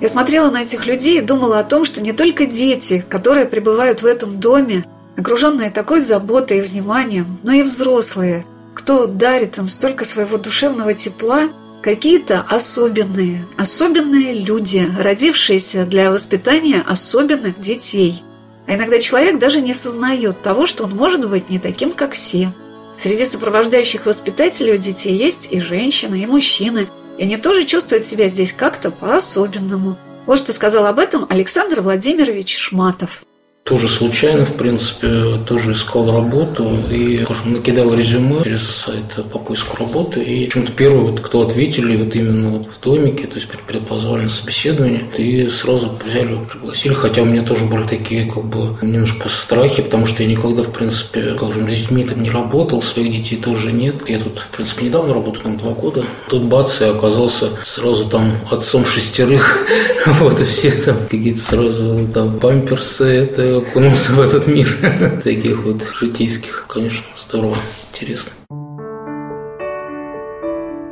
Я 0.00 0.08
смотрела 0.08 0.50
на 0.50 0.62
этих 0.62 0.86
людей 0.86 1.18
и 1.18 1.22
думала 1.22 1.58
о 1.58 1.64
том, 1.64 1.84
что 1.84 2.00
не 2.00 2.12
только 2.12 2.46
дети, 2.46 3.04
которые 3.08 3.46
пребывают 3.46 4.02
в 4.02 4.06
этом 4.06 4.38
доме, 4.38 4.84
окруженные 5.16 5.70
такой 5.70 6.00
заботой 6.00 6.58
и 6.58 6.62
вниманием, 6.62 7.38
но 7.42 7.52
и 7.52 7.62
взрослые, 7.62 8.46
кто 8.74 9.06
дарит 9.06 9.58
им 9.58 9.68
столько 9.68 10.04
своего 10.04 10.38
душевного 10.38 10.94
тепла, 10.94 11.48
какие-то 11.82 12.44
особенные, 12.48 13.44
особенные 13.56 14.34
люди, 14.34 14.88
родившиеся 15.00 15.84
для 15.84 16.12
воспитания 16.12 16.80
особенных 16.86 17.60
детей. 17.60 18.22
А 18.68 18.76
иногда 18.76 18.98
человек 18.98 19.40
даже 19.40 19.60
не 19.60 19.74
сознает 19.74 20.42
того, 20.42 20.66
что 20.66 20.84
он 20.84 20.94
может 20.94 21.28
быть 21.28 21.50
не 21.50 21.58
таким, 21.58 21.90
как 21.90 22.12
все. 22.12 22.52
Среди 22.96 23.26
сопровождающих 23.26 24.06
воспитателей 24.06 24.74
у 24.74 24.76
детей 24.76 25.16
есть 25.16 25.48
и 25.50 25.58
женщины, 25.58 26.22
и 26.22 26.26
мужчины– 26.26 26.86
и 27.18 27.24
они 27.24 27.36
тоже 27.36 27.64
чувствуют 27.64 28.04
себя 28.04 28.28
здесь 28.28 28.52
как-то 28.52 28.90
по-особенному. 28.90 29.98
Вот 30.26 30.38
что 30.38 30.52
сказал 30.52 30.86
об 30.86 30.98
этом 30.98 31.26
Александр 31.28 31.80
Владимирович 31.80 32.56
Шматов 32.56 33.24
тоже 33.68 33.86
случайно, 33.86 34.46
в 34.46 34.54
принципе, 34.54 35.38
тоже 35.46 35.72
искал 35.72 36.10
работу 36.10 36.70
и 36.90 37.26
накидал 37.44 37.92
резюме 37.94 38.42
через 38.42 38.62
сайт 38.62 39.16
по 39.30 39.38
поиску 39.38 39.76
работы. 39.76 40.22
И 40.22 40.46
почему-то 40.46 40.72
первый, 40.72 41.10
вот, 41.10 41.20
кто 41.20 41.42
ответили, 41.42 41.96
вот 42.02 42.16
именно 42.16 42.48
вот 42.48 42.66
в 42.66 42.80
домике, 42.80 43.26
то 43.26 43.34
есть 43.34 43.48
позвали 43.86 44.22
на 44.22 44.30
собеседование, 44.30 45.02
и 45.18 45.48
сразу 45.48 45.90
взяли, 46.04 46.38
пригласили. 46.50 46.94
Хотя 46.94 47.22
у 47.22 47.26
меня 47.26 47.42
тоже 47.42 47.66
были 47.66 47.86
такие, 47.86 48.24
как 48.24 48.44
бы, 48.44 48.74
немножко 48.80 49.28
страхи, 49.28 49.82
потому 49.82 50.06
что 50.06 50.22
я 50.22 50.28
никогда, 50.30 50.62
в 50.62 50.72
принципе, 50.72 51.34
как 51.34 51.52
же, 51.52 51.60
с 51.60 51.66
детьми 51.66 52.04
там 52.04 52.22
не 52.22 52.30
работал, 52.30 52.80
своих 52.80 53.12
детей 53.12 53.36
тоже 53.36 53.72
нет. 53.72 53.96
Я 54.08 54.18
тут, 54.18 54.38
в 54.38 54.48
принципе, 54.48 54.86
недавно 54.86 55.12
работаю, 55.12 55.42
там, 55.42 55.58
два 55.58 55.72
года. 55.72 56.04
Тут 56.28 56.44
бац, 56.44 56.80
я 56.80 56.90
оказался 56.90 57.50
сразу 57.64 58.08
там 58.08 58.32
отцом 58.50 58.86
шестерых, 58.86 59.66
вот, 60.06 60.40
и 60.40 60.44
все 60.44 60.70
там 60.70 60.96
какие-то 61.08 61.40
сразу 61.40 62.08
там 62.14 62.38
памперсы, 62.38 63.04
это 63.04 63.57
окунулся 63.58 64.12
в 64.12 64.20
этот 64.20 64.46
мир 64.46 65.20
таких 65.24 65.58
вот 65.58 65.82
житейских. 65.94 66.66
Конечно, 66.68 67.04
здорово, 67.16 67.56
интересно. 67.92 68.32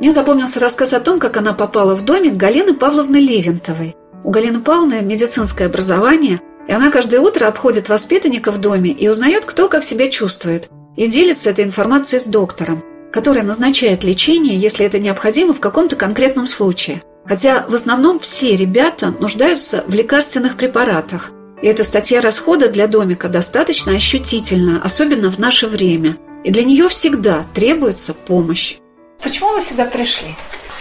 Мне 0.00 0.12
запомнился 0.12 0.60
рассказ 0.60 0.92
о 0.92 1.00
том, 1.00 1.18
как 1.18 1.36
она 1.36 1.52
попала 1.52 1.94
в 1.94 2.04
домик 2.04 2.34
Галины 2.34 2.74
Павловны 2.74 3.16
Левентовой. 3.16 3.96
У 4.24 4.30
Галины 4.30 4.60
Павловны 4.60 5.00
медицинское 5.00 5.66
образование, 5.66 6.40
и 6.68 6.72
она 6.72 6.90
каждое 6.90 7.20
утро 7.20 7.46
обходит 7.46 7.88
воспитанников 7.88 8.56
в 8.56 8.60
доме 8.60 8.90
и 8.90 9.08
узнает, 9.08 9.44
кто 9.46 9.68
как 9.68 9.84
себя 9.84 10.10
чувствует, 10.10 10.68
и 10.96 11.06
делится 11.06 11.50
этой 11.50 11.64
информацией 11.64 12.20
с 12.20 12.26
доктором, 12.26 12.84
который 13.10 13.42
назначает 13.42 14.04
лечение, 14.04 14.56
если 14.56 14.84
это 14.84 14.98
необходимо 14.98 15.54
в 15.54 15.60
каком-то 15.60 15.96
конкретном 15.96 16.46
случае. 16.46 17.02
Хотя 17.24 17.64
в 17.68 17.74
основном 17.74 18.20
все 18.20 18.54
ребята 18.54 19.14
нуждаются 19.18 19.82
в 19.86 19.94
лекарственных 19.94 20.56
препаратах, 20.56 21.30
и 21.62 21.66
эта 21.66 21.84
статья 21.84 22.20
расхода 22.20 22.68
для 22.68 22.86
домика 22.86 23.28
достаточно 23.28 23.92
ощутительна, 23.94 24.80
особенно 24.82 25.30
в 25.30 25.38
наше 25.38 25.66
время. 25.66 26.16
И 26.44 26.50
для 26.50 26.64
нее 26.64 26.88
всегда 26.88 27.44
требуется 27.54 28.14
помощь. 28.14 28.76
Почему 29.22 29.52
вы 29.52 29.62
сюда 29.62 29.84
пришли? 29.86 30.28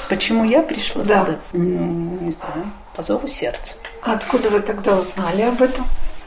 Почему 0.09 0.43
я 0.43 0.61
пришла 0.61 1.03
Да. 1.03 1.21
сюда? 1.25 1.39
Ну, 1.53 2.17
не 2.21 2.31
знаю, 2.31 2.71
по 2.95 3.01
зову 3.01 3.27
сердца. 3.27 3.75
А 4.03 4.13
Откуда 4.13 4.49
вы 4.49 4.59
тогда 4.59 4.95
узнали 4.97 5.41
об 5.41 5.61
этом? 5.61 5.85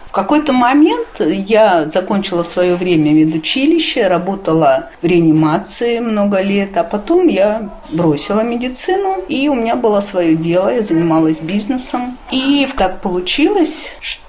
В 0.09 0.11
какой-то 0.11 0.55
момент 0.55 1.21
я 1.21 1.89
закончила 1.89 2.43
в 2.43 2.49
свое 2.49 2.75
время 2.77 3.11
медучилище, 3.11 4.09
работала 4.09 4.89
в 5.03 5.07
реанимации 5.07 5.99
много 5.99 6.41
лет, 6.41 6.77
а 6.79 6.83
потом 6.83 7.29
я 7.29 7.79
бросила 7.91 8.41
медицину, 8.41 9.19
и 9.29 9.49
у 9.51 9.55
меня 9.55 9.77
было 9.77 10.01
свое 10.01 10.35
дело, 10.35 10.71
я 10.75 10.81
занималась 10.83 11.41
бизнесом. 11.41 12.17
И 12.33 12.67
так 12.77 13.03
получилось, 13.03 13.93
что 14.01 14.23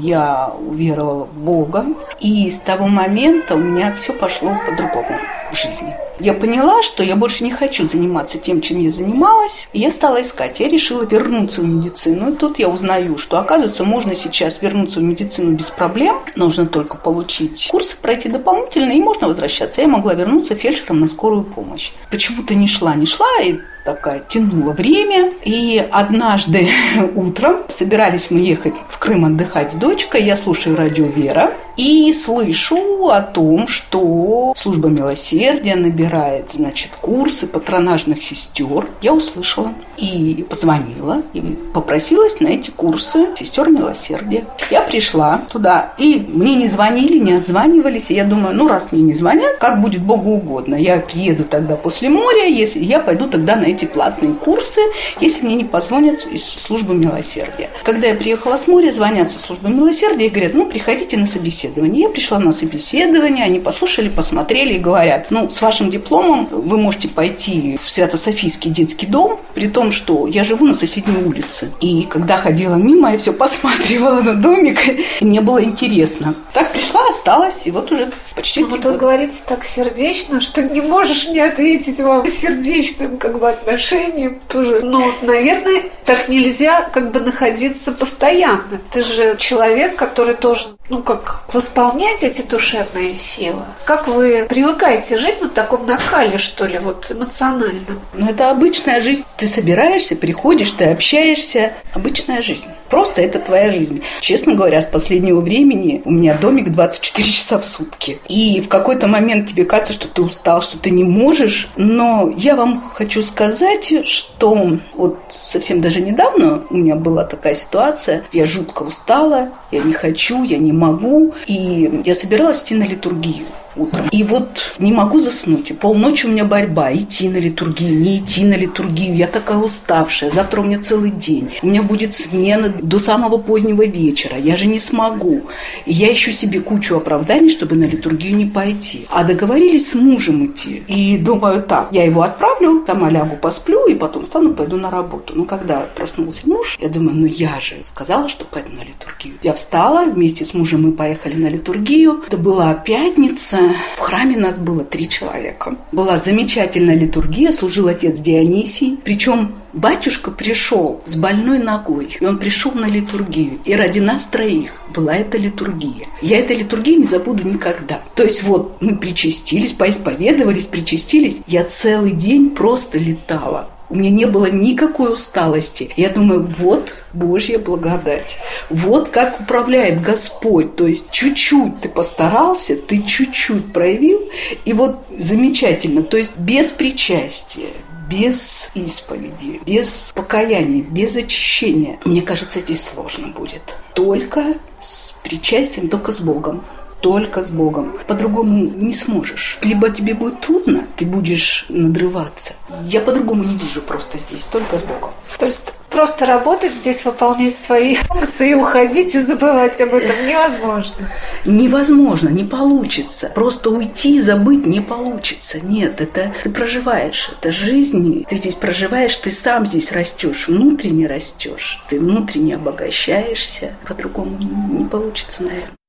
я 0.00 0.52
уверовала 0.66 1.24
в 1.26 1.34
Бога, 1.34 1.86
и 2.20 2.50
с 2.50 2.58
того 2.58 2.86
момента 2.86 3.54
у 3.54 3.58
меня 3.58 3.94
все 3.94 4.12
пошло 4.12 4.52
по-другому 4.66 5.18
в 5.52 5.56
жизни. 5.56 5.94
Я 6.20 6.34
поняла, 6.34 6.82
что 6.82 7.02
я 7.02 7.16
больше 7.16 7.44
не 7.44 7.50
хочу 7.50 7.88
заниматься 7.88 8.38
тем, 8.38 8.60
чем 8.60 8.78
я 8.78 8.90
занималась, 8.90 9.68
и 9.72 9.80
я 9.80 9.90
стала 9.90 10.20
искать. 10.20 10.60
Я 10.60 10.68
решила 10.68 11.02
вернуться 11.02 11.62
в 11.62 11.64
медицину, 11.64 12.32
и 12.32 12.36
тут 12.36 12.58
я 12.58 12.68
узнаю, 12.68 13.16
что, 13.16 13.38
оказывается, 13.38 13.84
можно 13.84 14.14
сейчас 14.14 14.60
вернуться 14.60 15.00
в 15.00 15.02
медицину 15.02 15.52
без 15.52 15.70
проблем, 15.70 16.16
нужно 16.36 16.66
только 16.66 16.98
получить 16.98 17.68
курсы, 17.70 17.96
пройти 17.96 18.28
дополнительно, 18.28 18.92
и 18.92 19.00
можно 19.00 19.28
возвращаться. 19.28 19.80
Я 19.80 19.88
могла 19.88 20.12
вернуться 20.12 20.54
фельдшером 20.54 21.00
на 21.00 21.08
скорую 21.08 21.44
помощь. 21.44 21.92
Почему-то 22.10 22.54
не 22.54 22.68
шла, 22.68 22.94
не 22.94 23.06
шла, 23.06 23.26
и 23.42 23.58
такая 23.84 24.20
тянула 24.28 24.72
время. 24.72 25.32
И 25.44 25.84
однажды 25.90 26.68
утром 27.14 27.56
собирались 27.68 28.30
мы 28.30 28.40
ехать 28.40 28.74
в 28.88 28.98
Крым 28.98 29.24
отдыхать 29.24 29.72
с 29.72 29.76
дочкой. 29.76 30.24
Я 30.24 30.36
слушаю 30.36 30.76
радио 30.76 31.06
«Вера» 31.06 31.52
и 31.80 32.12
слышу 32.12 33.08
о 33.08 33.22
том, 33.22 33.66
что 33.66 34.52
служба 34.54 34.88
милосердия 34.88 35.76
набирает, 35.76 36.50
значит, 36.50 36.90
курсы 37.00 37.46
патронажных 37.46 38.22
сестер. 38.22 38.88
Я 39.00 39.14
услышала 39.14 39.72
и 39.96 40.44
позвонила, 40.48 41.22
и 41.32 41.40
попросилась 41.72 42.40
на 42.40 42.48
эти 42.48 42.70
курсы 42.70 43.28
сестер 43.34 43.70
милосердия. 43.70 44.44
Я 44.70 44.82
пришла 44.82 45.42
туда, 45.50 45.94
и 45.96 46.26
мне 46.28 46.56
не 46.56 46.68
звонили, 46.68 47.18
не 47.18 47.32
отзванивались. 47.32 48.10
И 48.10 48.14
я 48.14 48.24
думаю, 48.24 48.54
ну, 48.54 48.68
раз 48.68 48.88
мне 48.90 49.00
не 49.02 49.14
звонят, 49.14 49.56
как 49.58 49.80
будет 49.80 50.02
Богу 50.02 50.32
угодно. 50.32 50.74
Я 50.74 51.00
приеду 51.00 51.44
тогда 51.44 51.76
после 51.76 52.10
моря, 52.10 52.46
если 52.46 52.84
я 52.84 53.00
пойду 53.00 53.26
тогда 53.26 53.56
на 53.56 53.69
эти 53.70 53.84
платные 53.84 54.34
курсы, 54.34 54.80
если 55.20 55.44
мне 55.44 55.54
не 55.56 55.64
позвонят 55.64 56.26
из 56.26 56.44
службы 56.44 56.94
милосердия. 56.94 57.70
Когда 57.84 58.08
я 58.08 58.14
приехала 58.14 58.56
с 58.56 58.66
моря, 58.66 58.92
звонят 58.92 59.30
со 59.30 59.38
службы 59.38 59.68
милосердия 59.70 60.26
и 60.26 60.28
говорят, 60.28 60.54
ну, 60.54 60.66
приходите 60.66 61.16
на 61.16 61.26
собеседование. 61.26 62.02
Я 62.04 62.08
пришла 62.08 62.38
на 62.38 62.52
собеседование, 62.52 63.44
они 63.44 63.60
послушали, 63.60 64.08
посмотрели 64.08 64.74
и 64.74 64.78
говорят, 64.78 65.26
ну, 65.30 65.50
с 65.50 65.60
вашим 65.62 65.90
дипломом 65.90 66.48
вы 66.50 66.76
можете 66.78 67.08
пойти 67.08 67.76
в 67.82 67.88
Свято-Софийский 67.88 68.70
детский 68.70 69.06
дом, 69.06 69.40
при 69.54 69.68
том, 69.68 69.90
что 69.92 70.26
я 70.26 70.44
живу 70.44 70.66
на 70.66 70.74
соседней 70.74 71.22
улице. 71.22 71.70
И 71.80 72.02
когда 72.02 72.36
ходила 72.36 72.74
мимо, 72.74 73.12
я 73.12 73.18
все 73.18 73.32
посматривала 73.32 74.20
на 74.20 74.34
домик, 74.34 74.80
и 75.20 75.24
мне 75.24 75.40
было 75.40 75.62
интересно. 75.62 76.34
Так 76.52 76.72
пришла, 76.72 77.00
осталась, 77.08 77.66
и 77.66 77.70
вот 77.70 77.90
уже 77.92 78.10
почти 78.34 78.60
Ну, 78.60 78.68
вот 78.68 78.78
вы 78.78 78.84
года. 78.84 78.98
говорите 78.98 79.38
так 79.46 79.64
сердечно, 79.64 80.40
что 80.40 80.62
не 80.62 80.80
можешь 80.80 81.28
не 81.28 81.40
ответить 81.40 81.98
вам 81.98 82.30
сердечным 82.30 83.18
как 83.18 83.38
бы 83.38 83.48
отношением 83.60 84.40
тоже. 84.48 84.80
Вот, 84.80 85.22
наверное, 85.22 85.84
так 86.04 86.28
нельзя 86.28 86.82
как 86.82 87.12
бы 87.12 87.20
находиться 87.20 87.92
постоянно. 87.92 88.80
Ты 88.90 89.02
же 89.02 89.36
человек, 89.38 89.96
который 89.96 90.34
тоже, 90.34 90.68
ну, 90.90 91.02
как 91.02 91.44
восполнять 91.52 92.22
эти 92.24 92.42
душевные 92.42 93.14
силы. 93.14 93.62
Как 93.84 94.08
вы 94.08 94.46
привыкаете 94.48 95.16
жить 95.18 95.40
на 95.40 95.48
таком 95.48 95.86
накале, 95.86 96.36
что 96.36 96.66
ли, 96.66 96.78
вот 96.78 97.10
эмоционально? 97.10 98.00
Ну, 98.12 98.28
это 98.28 98.50
обычная 98.50 99.00
жизнь. 99.00 99.24
Ты 99.36 99.46
собираешься, 99.46 100.16
приходишь, 100.16 100.72
ты 100.72 100.86
общаешься. 100.86 101.72
Обычная 101.94 102.42
жизнь. 102.42 102.66
Просто 102.90 103.22
это 103.22 103.38
твоя 103.38 103.70
жизнь. 103.70 104.02
Честно 104.20 104.54
говоря, 104.54 104.82
с 104.82 104.86
последнего 104.86 105.40
времени 105.40 106.02
у 106.04 106.10
меня 106.10 106.34
домик 106.34 106.70
24 106.70 107.30
часа 107.30 107.58
в 107.60 107.64
сутки. 107.64 108.18
И 108.28 108.60
в 108.60 108.68
какой-то 108.68 109.06
момент 109.06 109.48
тебе 109.48 109.64
кажется, 109.64 109.92
что 109.92 110.08
ты 110.08 110.22
устал, 110.22 110.60
что 110.60 110.76
ты 110.76 110.90
не 110.90 111.04
можешь. 111.04 111.68
Но 111.76 112.32
я 112.36 112.56
вам 112.56 112.80
хочу 112.92 113.22
сказать, 113.22 114.08
что 114.08 114.78
вот 114.94 115.18
совсем 115.40 115.80
даже 115.80 116.00
недавно 116.00 116.64
у 116.68 116.76
меня 116.76 116.96
была 116.96 117.24
такая 117.24 117.54
ситуация. 117.54 118.24
Я 118.32 118.44
жутко 118.44 118.82
устала, 118.82 119.50
я 119.70 119.80
не 119.82 119.92
хочу, 119.92 120.42
я 120.42 120.58
не 120.58 120.72
могу. 120.80 121.34
И 121.46 122.02
я 122.04 122.14
собиралась 122.14 122.62
идти 122.62 122.74
на 122.74 122.84
литургию 122.84 123.46
утром. 123.76 124.08
И 124.10 124.22
вот 124.22 124.74
не 124.78 124.92
могу 124.92 125.18
заснуть. 125.18 125.70
И 125.70 125.74
полночи 125.74 126.26
у 126.26 126.30
меня 126.30 126.44
борьба. 126.44 126.92
Идти 126.94 127.28
на 127.28 127.38
литургию, 127.38 127.98
не 127.98 128.18
идти 128.18 128.44
на 128.44 128.54
литургию. 128.54 129.14
Я 129.14 129.26
такая 129.26 129.58
уставшая. 129.58 130.30
Завтра 130.30 130.60
у 130.60 130.64
меня 130.64 130.80
целый 130.80 131.10
день. 131.10 131.52
У 131.62 131.66
меня 131.66 131.82
будет 131.82 132.14
смена 132.14 132.68
до 132.68 132.98
самого 132.98 133.38
позднего 133.38 133.84
вечера. 133.86 134.36
Я 134.36 134.56
же 134.56 134.66
не 134.66 134.80
смогу. 134.80 135.42
И 135.86 135.92
я 135.92 136.12
ищу 136.12 136.32
себе 136.32 136.60
кучу 136.60 136.96
оправданий, 136.96 137.48
чтобы 137.48 137.76
на 137.76 137.84
литургию 137.84 138.36
не 138.36 138.46
пойти. 138.46 139.06
А 139.10 139.24
договорились 139.24 139.90
с 139.90 139.94
мужем 139.94 140.46
идти. 140.46 140.82
И 140.88 141.18
думаю 141.18 141.62
так, 141.62 141.88
я 141.92 142.04
его 142.04 142.22
отправлю, 142.22 142.82
там 142.86 143.08
лягу, 143.08 143.36
посплю, 143.36 143.86
и 143.86 143.94
потом 143.94 144.22
встану, 144.22 144.54
пойду 144.54 144.76
на 144.76 144.90
работу. 144.90 145.34
Ну, 145.36 145.44
когда 145.44 145.80
проснулся 145.94 146.48
муж, 146.48 146.78
я 146.80 146.88
думаю, 146.88 147.16
ну 147.16 147.26
я 147.26 147.60
же 147.60 147.76
сказала, 147.82 148.28
что 148.28 148.44
пойду 148.44 148.70
на 148.70 148.80
литургию. 148.80 149.34
Я 149.42 149.54
встала, 149.54 150.04
вместе 150.04 150.44
с 150.44 150.54
мужем 150.54 150.82
мы 150.82 150.92
поехали 150.92 151.34
на 151.34 151.48
литургию. 151.48 152.22
Это 152.26 152.38
была 152.38 152.74
пятница. 152.74 153.59
В 153.96 154.00
храме 154.00 154.36
нас 154.36 154.58
было 154.58 154.84
три 154.84 155.08
человека. 155.08 155.76
Была 155.92 156.18
замечательная 156.18 156.96
литургия, 156.96 157.52
служил 157.52 157.88
отец 157.88 158.18
Дионисий. 158.18 158.98
Причем 159.04 159.54
батюшка 159.72 160.30
пришел 160.30 161.00
с 161.04 161.16
больной 161.16 161.58
ногой, 161.58 162.16
и 162.18 162.24
он 162.24 162.38
пришел 162.38 162.72
на 162.72 162.86
литургию. 162.86 163.58
И 163.64 163.74
ради 163.74 164.00
нас 164.00 164.26
троих 164.26 164.72
была 164.94 165.16
эта 165.16 165.38
литургия. 165.38 166.06
Я 166.22 166.38
этой 166.38 166.56
литургии 166.56 166.94
не 166.94 167.06
забуду 167.06 167.46
никогда. 167.46 168.00
То 168.14 168.24
есть 168.24 168.42
вот 168.42 168.80
мы 168.80 168.96
причастились, 168.96 169.72
поисповедовались, 169.72 170.66
причастились. 170.66 171.40
Я 171.46 171.64
целый 171.64 172.12
день 172.12 172.50
просто 172.50 172.98
летала. 172.98 173.68
У 173.90 173.96
меня 173.96 174.10
не 174.10 174.24
было 174.24 174.46
никакой 174.46 175.12
усталости. 175.12 175.90
Я 175.96 176.10
думаю, 176.10 176.46
вот 176.58 176.94
Божья 177.12 177.58
благодать. 177.58 178.38
Вот 178.68 179.08
как 179.08 179.40
управляет 179.40 180.00
Господь. 180.00 180.76
То 180.76 180.86
есть 180.86 181.10
чуть-чуть 181.10 181.80
ты 181.80 181.88
постарался, 181.88 182.76
ты 182.76 183.02
чуть-чуть 183.02 183.72
проявил, 183.72 184.20
и 184.64 184.72
вот 184.72 185.04
замечательно. 185.10 186.04
То 186.04 186.16
есть 186.16 186.36
без 186.36 186.66
причастия, 186.66 187.70
без 188.08 188.70
исповеди, 188.74 189.60
без 189.66 190.12
покаяния, 190.14 190.82
без 190.82 191.16
очищения. 191.16 191.98
Мне 192.04 192.22
кажется, 192.22 192.60
здесь 192.60 192.84
сложно 192.84 193.28
будет. 193.28 193.76
Только 193.94 194.54
с 194.80 195.16
причастием, 195.24 195.88
только 195.88 196.12
с 196.12 196.20
Богом 196.20 196.64
только 197.00 197.42
с 197.42 197.50
Богом. 197.50 197.96
По-другому 198.06 198.70
не 198.70 198.94
сможешь. 198.94 199.58
Либо 199.62 199.90
тебе 199.90 200.14
будет 200.14 200.40
трудно, 200.40 200.84
ты 200.96 201.06
будешь 201.06 201.66
надрываться. 201.68 202.54
Я 202.86 203.00
по-другому 203.00 203.44
не 203.44 203.56
вижу 203.56 203.82
просто 203.82 204.18
здесь, 204.18 204.44
только 204.44 204.78
с 204.78 204.82
Богом. 204.82 205.10
То 205.38 205.46
есть 205.46 205.72
просто 205.88 206.26
работать 206.26 206.72
здесь, 206.72 207.04
выполнять 207.04 207.56
свои 207.56 207.96
функции, 207.96 208.54
уходить 208.54 209.14
и 209.14 209.20
забывать 209.20 209.80
об 209.80 209.94
этом 209.94 210.14
невозможно. 210.26 211.10
Невозможно, 211.44 212.28
не 212.28 212.44
получится. 212.44 213.30
Просто 213.34 213.70
уйти 213.70 214.16
и 214.16 214.20
забыть 214.20 214.66
не 214.66 214.80
получится. 214.80 215.60
Нет, 215.60 216.00
это 216.00 216.32
ты 216.42 216.50
проживаешь. 216.50 217.30
Это 217.38 217.50
жизнь. 217.50 218.24
Ты 218.28 218.36
здесь 218.36 218.54
проживаешь, 218.54 219.16
ты 219.16 219.30
сам 219.30 219.66
здесь 219.66 219.92
растешь, 219.92 220.48
внутренне 220.48 221.06
растешь. 221.06 221.82
Ты 221.88 221.98
внутренне 221.98 222.56
обогащаешься. 222.56 223.74
По-другому 223.86 224.38
не 224.38 224.84
получится, 224.84 225.42
наверное. 225.42 225.79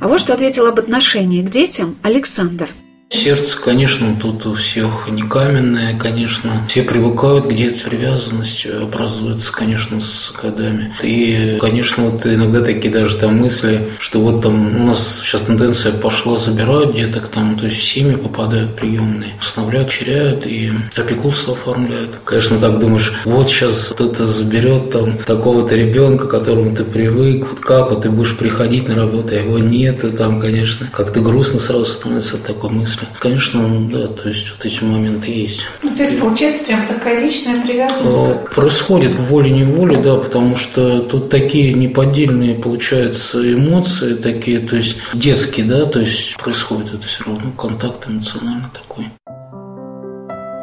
А 0.00 0.08
вот 0.08 0.20
что 0.20 0.34
ответил 0.34 0.66
об 0.66 0.78
отношении 0.78 1.42
к 1.42 1.50
детям 1.50 1.96
Александр. 2.02 2.68
Сердце, 3.08 3.56
конечно, 3.60 4.16
тут 4.20 4.46
у 4.46 4.54
всех 4.54 5.08
не 5.08 5.22
каменное, 5.22 5.96
конечно. 5.96 6.50
Все 6.68 6.82
привыкают, 6.82 7.46
где-то 7.46 7.88
привязанность 7.88 8.66
образуется, 8.66 9.52
конечно, 9.52 10.00
с 10.00 10.32
годами. 10.32 10.92
И, 11.02 11.56
конечно, 11.60 12.04
вот 12.04 12.26
иногда 12.26 12.62
такие 12.62 12.92
даже 12.92 13.16
там 13.16 13.36
мысли, 13.36 13.90
что 14.00 14.20
вот 14.20 14.42
там 14.42 14.82
у 14.82 14.86
нас 14.88 15.20
сейчас 15.20 15.42
тенденция 15.42 15.92
пошла, 15.92 16.36
забирают 16.36 16.96
деток 16.96 17.28
там, 17.28 17.56
то 17.56 17.66
есть 17.66 17.78
в 17.78 17.84
семьи 17.84 18.16
попадают 18.16 18.74
приемные, 18.74 19.34
устанавливают, 19.38 19.90
черяют 19.90 20.44
и 20.44 20.72
опекунство 20.96 21.54
оформляют. 21.54 22.16
Конечно, 22.24 22.58
так 22.58 22.80
думаешь, 22.80 23.12
вот 23.24 23.48
сейчас 23.48 23.92
кто-то 23.92 24.26
заберет 24.26 24.90
там 24.90 25.16
такого-то 25.18 25.76
ребенка, 25.76 26.26
к 26.26 26.30
которому 26.30 26.74
ты 26.74 26.82
привык, 26.82 27.46
вот 27.50 27.60
как 27.60 27.90
вот 27.90 28.02
ты 28.02 28.10
будешь 28.10 28.36
приходить 28.36 28.88
на 28.88 28.96
работу, 28.96 29.28
а 29.34 29.38
его 29.38 29.60
нет, 29.60 30.02
и 30.02 30.10
там, 30.10 30.40
конечно, 30.40 30.88
как-то 30.92 31.20
грустно 31.20 31.60
сразу 31.60 31.84
становится 31.84 32.36
от 32.36 32.44
такой 32.44 32.70
мысли. 32.70 32.95
Конечно, 33.18 33.88
да, 33.90 34.06
то 34.08 34.28
есть 34.28 34.50
вот 34.50 34.64
эти 34.64 34.82
моменты 34.82 35.30
есть. 35.30 35.60
Ну, 35.82 35.94
то 35.94 36.02
есть 36.02 36.18
получается 36.18 36.64
прям 36.64 36.86
такая 36.86 37.20
личная 37.20 37.60
привязанность? 37.60 38.16
А, 38.16 38.54
происходит 38.54 39.14
волей-неволей, 39.14 39.96
да, 40.02 40.16
потому 40.16 40.56
что 40.56 41.00
тут 41.00 41.30
такие 41.30 41.74
неподдельные, 41.74 42.54
получаются, 42.54 43.40
эмоции 43.52 44.14
такие, 44.14 44.60
то 44.60 44.76
есть 44.76 44.96
детские, 45.14 45.66
да, 45.66 45.86
то 45.86 46.00
есть 46.00 46.36
происходит 46.36 46.94
это 46.94 47.06
все 47.06 47.24
равно, 47.24 47.50
контакт 47.52 48.08
эмоциональный 48.08 48.68
такой. 48.72 49.06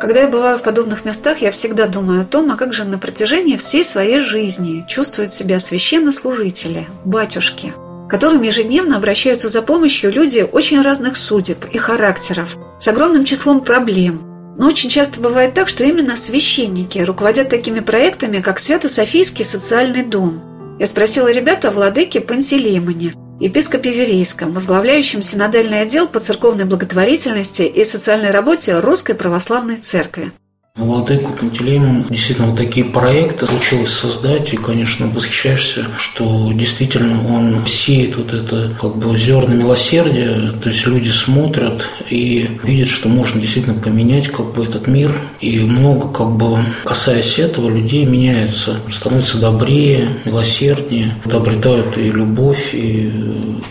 Когда 0.01 0.21
я 0.21 0.27
бываю 0.27 0.57
в 0.57 0.63
подобных 0.63 1.05
местах, 1.05 1.37
я 1.37 1.51
всегда 1.51 1.87
думаю 1.87 2.21
о 2.21 2.25
том, 2.25 2.51
а 2.51 2.57
как 2.57 2.73
же 2.73 2.83
на 2.83 2.97
протяжении 2.97 3.55
всей 3.55 3.85
своей 3.85 4.19
жизни 4.19 4.83
чувствуют 4.87 5.31
себя 5.31 5.59
священнослужители, 5.59 6.87
батюшки– 7.05 7.73
которым 8.13 8.43
ежедневно 8.43 8.97
обращаются 8.97 9.49
за 9.49 9.63
помощью 9.63 10.11
люди 10.11 10.47
очень 10.51 10.79
разных 10.79 11.17
судеб 11.17 11.65
и 11.71 11.79
характеров, 11.79 12.57
с 12.79 12.87
огромным 12.87 13.23
числом 13.23 13.61
проблем. 13.61 14.21
Но 14.55 14.67
очень 14.67 14.91
часто 14.91 15.19
бывает 15.19 15.55
так, 15.55 15.67
что 15.67 15.83
именно 15.83 16.15
священники 16.15 16.99
руководят 16.99 17.49
такими 17.49 17.79
проектами, 17.79 18.39
как 18.39 18.59
Свято-Софийский 18.59 19.43
социальный 19.43 20.03
дом. 20.03 20.77
Я 20.79 20.85
спросила 20.85 21.31
ребята 21.31 21.69
о 21.69 21.71
владыке 21.71 22.21
Пантелеймоне, 22.21 23.15
епископе 23.39 23.89
Верейском, 23.89 24.51
возглавляющем 24.51 25.23
синодальный 25.23 25.81
отдел 25.81 26.07
по 26.07 26.19
церковной 26.19 26.65
благотворительности 26.65 27.63
и 27.63 27.83
социальной 27.83 28.29
работе 28.29 28.77
Русской 28.77 29.15
Православной 29.15 29.77
Церкви. 29.77 30.31
Владыку 30.75 31.33
Пантелеймон 31.33 32.05
действительно 32.09 32.47
вот 32.47 32.57
такие 32.57 32.83
проекты 32.83 33.45
получилось 33.45 33.91
создать, 33.91 34.53
и, 34.53 34.57
конечно, 34.57 35.05
восхищаешься, 35.05 35.85
что 35.99 36.51
действительно 36.51 37.27
он 37.31 37.67
сеет 37.67 38.15
вот 38.17 38.33
это 38.33 38.75
как 38.81 38.95
бы 38.97 39.15
зерна 39.15 39.53
милосердия, 39.53 40.51
то 40.51 40.69
есть 40.69 40.87
люди 40.87 41.11
смотрят 41.11 41.87
и 42.09 42.49
видят, 42.63 42.87
что 42.87 43.07
можно 43.07 43.39
действительно 43.39 43.79
поменять 43.79 44.29
как 44.29 44.51
бы 44.53 44.65
этот 44.65 44.87
мир, 44.87 45.15
и 45.41 45.59
много 45.59 46.07
как 46.07 46.31
бы 46.31 46.57
касаясь 46.83 47.37
этого 47.37 47.69
людей 47.69 48.05
меняются, 48.05 48.79
становятся 48.89 49.37
добрее, 49.37 50.09
милосерднее, 50.25 51.15
обретают 51.31 51.99
и 51.99 52.09
любовь, 52.09 52.73
и 52.73 53.11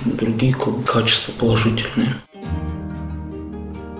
другие 0.04 0.54
как 0.54 0.76
бы, 0.76 0.82
качества 0.84 1.32
положительные. 1.32 2.14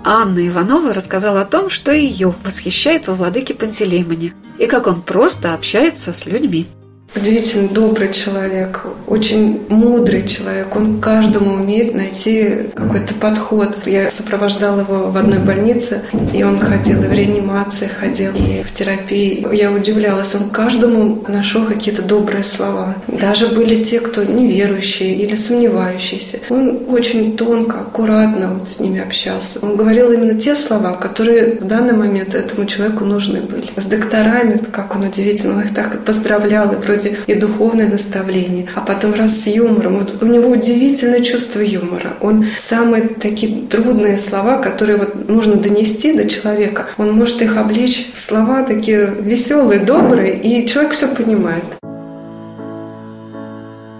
Анна 0.04 0.46
Иванова 0.48 0.92
рассказала 0.92 1.42
о 1.42 1.44
том, 1.44 1.70
что 1.70 1.92
ее 1.92 2.34
восхищает 2.44 3.06
во 3.06 3.14
владыке 3.14 3.54
Пантелеймоне 3.54 4.34
и 4.58 4.66
как 4.66 4.86
он 4.86 5.02
просто 5.02 5.54
общается 5.54 6.12
с 6.12 6.26
людьми. 6.26 6.66
Удивительно 7.14 7.68
добрый 7.68 8.10
человек, 8.10 8.86
очень 9.06 9.66
мудрый 9.68 10.26
человек. 10.26 10.74
Он 10.74 10.98
каждому 10.98 11.54
умеет 11.54 11.94
найти 11.94 12.70
какой-то 12.74 13.12
подход. 13.14 13.78
Я 13.84 14.10
сопровождала 14.10 14.80
его 14.80 15.10
в 15.10 15.16
одной 15.18 15.38
больнице, 15.38 16.02
и 16.32 16.42
он 16.42 16.58
ходил 16.58 17.02
и 17.02 17.06
в 17.06 17.12
реанимации, 17.12 17.86
ходил 17.86 18.32
и 18.34 18.62
в 18.62 18.72
терапии. 18.72 19.46
Я 19.54 19.70
удивлялась, 19.70 20.34
он 20.34 20.48
каждому 20.48 21.22
нашел 21.28 21.66
какие-то 21.66 22.00
добрые 22.00 22.44
слова. 22.44 22.96
Даже 23.08 23.48
были 23.48 23.84
те, 23.84 24.00
кто 24.00 24.24
неверующие 24.24 25.14
или 25.14 25.36
сомневающиеся. 25.36 26.38
Он 26.48 26.80
очень 26.88 27.36
тонко, 27.36 27.80
аккуратно 27.80 28.54
вот 28.58 28.70
с 28.70 28.80
ними 28.80 29.02
общался. 29.02 29.58
Он 29.60 29.76
говорил 29.76 30.12
именно 30.12 30.34
те 30.34 30.56
слова, 30.56 30.94
которые 30.94 31.58
в 31.60 31.64
данный 31.64 31.94
момент 31.94 32.34
этому 32.34 32.66
человеку 32.66 33.04
нужны 33.04 33.42
были. 33.42 33.66
С 33.76 33.84
докторами, 33.84 34.58
как 34.72 34.96
он 34.96 35.02
удивительно, 35.02 35.60
их 35.60 35.74
так 35.74 36.04
поздравлял, 36.04 36.72
и 36.72 36.76
вроде 36.76 37.01
вроде 37.02 37.18
и 37.26 37.34
духовное 37.34 37.88
наставление, 37.88 38.68
а 38.74 38.80
потом 38.80 39.14
раз 39.14 39.42
с 39.42 39.46
юмором. 39.46 39.98
Вот 39.98 40.22
у 40.22 40.26
него 40.26 40.50
удивительное 40.50 41.20
чувство 41.20 41.60
юмора. 41.60 42.14
Он 42.20 42.46
самые 42.58 43.08
такие 43.08 43.66
трудные 43.66 44.18
слова, 44.18 44.58
которые 44.58 44.98
вот 44.98 45.28
нужно 45.28 45.56
донести 45.56 46.12
до 46.12 46.28
человека, 46.28 46.86
он 46.98 47.12
может 47.12 47.42
их 47.42 47.56
обличь 47.56 48.08
в 48.14 48.18
слова 48.18 48.62
такие 48.62 49.12
веселые, 49.20 49.80
добрые, 49.80 50.40
и 50.40 50.66
человек 50.66 50.92
все 50.92 51.08
понимает. 51.08 51.64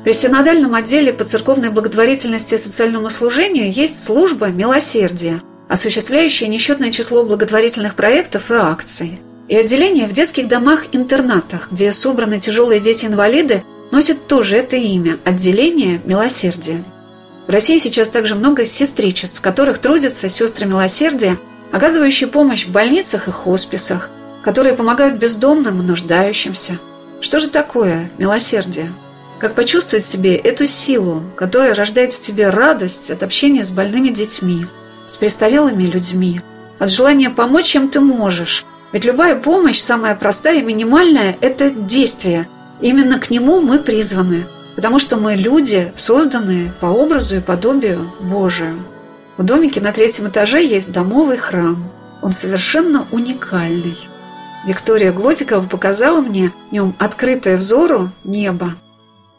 При 0.04 0.12
синодальном 0.12 0.74
отделе 0.74 1.12
по 1.12 1.22
церковной 1.24 1.70
благотворительности 1.70 2.54
и 2.54 2.58
социальному 2.58 3.08
служению 3.08 3.70
есть 3.70 4.02
служба 4.02 4.48
милосердия, 4.48 5.40
осуществляющая 5.68 6.48
несчетное 6.48 6.90
число 6.90 7.22
благотворительных 7.22 7.94
проектов 7.94 8.50
и 8.50 8.54
акций– 8.54 9.20
и 9.48 9.56
отделение 9.56 10.06
в 10.06 10.12
детских 10.12 10.48
домах-интернатах, 10.48 11.68
где 11.70 11.92
собраны 11.92 12.38
тяжелые 12.38 12.80
дети-инвалиды, 12.80 13.62
носит 13.90 14.26
тоже 14.26 14.56
это 14.56 14.76
имя– 14.76 15.18
отделение 15.24 16.00
милосердия. 16.04 16.82
В 17.46 17.50
России 17.50 17.78
сейчас 17.78 18.08
также 18.08 18.34
много 18.34 18.64
сестричеств, 18.64 19.40
в 19.40 19.42
которых 19.42 19.78
трудятся 19.78 20.28
сестры 20.28 20.66
милосердия, 20.66 21.38
оказывающие 21.72 22.28
помощь 22.28 22.66
в 22.66 22.72
больницах 22.72 23.28
и 23.28 23.32
хосписах, 23.32 24.10
которые 24.42 24.74
помогают 24.74 25.18
бездомным 25.18 25.80
и 25.80 25.84
нуждающимся. 25.84 26.78
Что 27.20 27.40
же 27.40 27.48
такое 27.48 28.10
милосердие? 28.18 28.92
Как 29.38 29.54
почувствовать 29.54 30.04
в 30.04 30.08
себе 30.08 30.36
эту 30.36 30.66
силу, 30.68 31.22
которая 31.36 31.74
рождает 31.74 32.12
в 32.12 32.20
тебе 32.20 32.48
радость 32.48 33.10
от 33.10 33.22
общения 33.22 33.64
с 33.64 33.72
больными 33.72 34.08
детьми, 34.08 34.66
с 35.06 35.16
престарелыми 35.16 35.84
людьми, 35.84 36.40
от 36.78 36.90
желания 36.90 37.30
помочь, 37.30 37.66
чем 37.66 37.88
ты 37.88 38.00
можешь, 38.00 38.64
ведь 38.92 39.04
любая 39.04 39.36
помощь, 39.36 39.78
самая 39.78 40.14
простая 40.14 40.60
и 40.60 40.62
минимальная, 40.62 41.36
это 41.40 41.70
действие. 41.70 42.46
Именно 42.80 43.18
к 43.18 43.30
нему 43.30 43.60
мы 43.60 43.78
призваны, 43.78 44.46
потому 44.76 44.98
что 44.98 45.16
мы 45.16 45.34
люди, 45.34 45.92
созданные 45.96 46.72
по 46.80 46.86
образу 46.86 47.36
и 47.36 47.40
подобию 47.40 48.12
Божию. 48.20 48.84
В 49.38 49.44
домике 49.44 49.80
на 49.80 49.92
третьем 49.92 50.28
этаже 50.28 50.62
есть 50.62 50.92
домовый 50.92 51.38
храм. 51.38 51.90
Он 52.20 52.32
совершенно 52.32 53.06
уникальный. 53.12 53.96
Виктория 54.66 55.12
Глотикова 55.12 55.66
показала 55.66 56.20
мне 56.20 56.52
в 56.68 56.72
нем 56.72 56.94
открытое 56.98 57.56
взору 57.56 58.10
небо. 58.24 58.74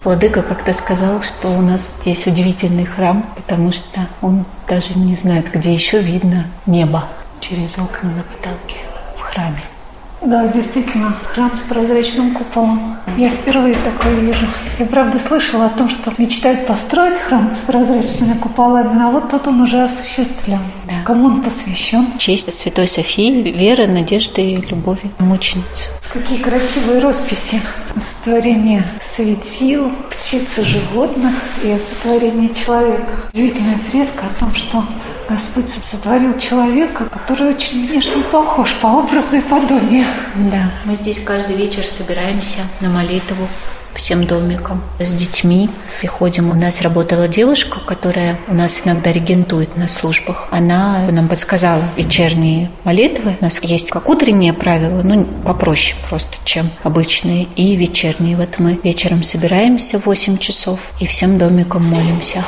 Владыка 0.03 0.41
как-то 0.41 0.73
сказал, 0.73 1.21
что 1.21 1.49
у 1.49 1.61
нас 1.61 1.93
здесь 2.01 2.27
удивительный 2.27 2.85
храм, 2.85 3.25
потому 3.37 3.71
что 3.71 4.07
он 4.21 4.45
даже 4.67 4.97
не 4.97 5.15
знает, 5.15 5.45
где 5.53 5.73
еще 5.73 6.01
видно 6.01 6.45
небо 6.65 7.05
через 7.39 7.77
окна 7.77 8.09
на 8.09 8.23
потолке 8.23 8.92
храме. 9.33 9.61
Да, 10.21 10.47
действительно, 10.47 11.13
храм 11.33 11.51
с 11.53 11.61
прозрачным 11.61 12.31
куполом. 12.33 12.95
Я 13.17 13.29
впервые 13.29 13.75
такое 13.75 14.15
вижу. 14.15 14.47
Я, 14.79 14.85
правда, 14.85 15.19
слышала 15.19 15.65
о 15.65 15.69
том, 15.69 15.89
что 15.89 16.13
мечтают 16.17 16.65
построить 16.65 17.19
храм 17.19 17.53
с 17.61 17.65
прозрачными 17.65 18.37
куполами, 18.37 19.03
а 19.03 19.09
вот 19.09 19.29
тот 19.29 19.47
он 19.47 19.59
уже 19.59 19.83
осуществлен. 19.83 20.59
Да. 20.87 20.93
Кому 21.05 21.25
он 21.25 21.41
посвящен? 21.41 22.17
Честь 22.17 22.53
Святой 22.53 22.87
Софии, 22.87 23.51
веры, 23.51 23.85
надежды 23.87 24.41
и 24.41 24.55
любови 24.55 25.11
мученицы. 25.19 25.89
Какие 26.13 26.37
красивые 26.37 26.99
росписи. 26.99 27.59
Сотворение 28.01 28.85
светил, 29.01 29.91
птиц 30.09 30.57
и 30.57 30.63
животных 30.63 31.33
и 31.63 31.77
сотворение 31.79 32.49
человека. 32.53 33.09
Удивительная 33.33 33.77
фреска 33.89 34.23
о 34.31 34.39
том, 34.39 34.55
что 34.55 34.85
Господь 35.29 35.69
сотворил 35.69 36.37
человека, 36.37 37.05
который 37.05 37.55
очень 37.55 37.87
внешне 37.87 38.23
похож 38.23 38.75
по 38.81 38.87
образу 38.87 39.37
и 39.37 39.41
подобию. 39.41 40.05
Да, 40.35 40.71
мы 40.85 40.95
здесь 40.95 41.19
каждый 41.19 41.55
вечер 41.55 41.85
собираемся 41.85 42.61
на 42.81 42.89
молитву 42.89 43.47
всем 43.95 44.25
домиком 44.25 44.81
с 44.99 45.13
детьми. 45.13 45.69
Приходим, 45.99 46.49
у 46.49 46.55
нас 46.55 46.81
работала 46.81 47.27
девушка, 47.27 47.79
которая 47.79 48.37
у 48.47 48.53
нас 48.53 48.81
иногда 48.83 49.11
регентует 49.11 49.77
на 49.77 49.87
службах. 49.87 50.47
Она 50.51 51.07
нам 51.11 51.27
подсказала 51.27 51.83
вечерние 51.95 52.71
молитвы. 52.83 53.37
У 53.39 53.43
нас 53.43 53.59
есть 53.61 53.89
как 53.89 54.09
утренние 54.09 54.53
правила, 54.53 55.01
ну, 55.03 55.25
попроще 55.45 55.95
просто, 56.09 56.37
чем 56.43 56.69
обычные, 56.83 57.47
и 57.55 57.75
вечерние. 57.75 58.35
Вот 58.35 58.59
мы 58.59 58.79
вечером 58.83 59.23
собираемся 59.23 59.99
в 59.99 60.05
8 60.05 60.37
часов 60.37 60.79
и 60.99 61.05
всем 61.05 61.37
домиком 61.37 61.83
молимся. 61.85 62.45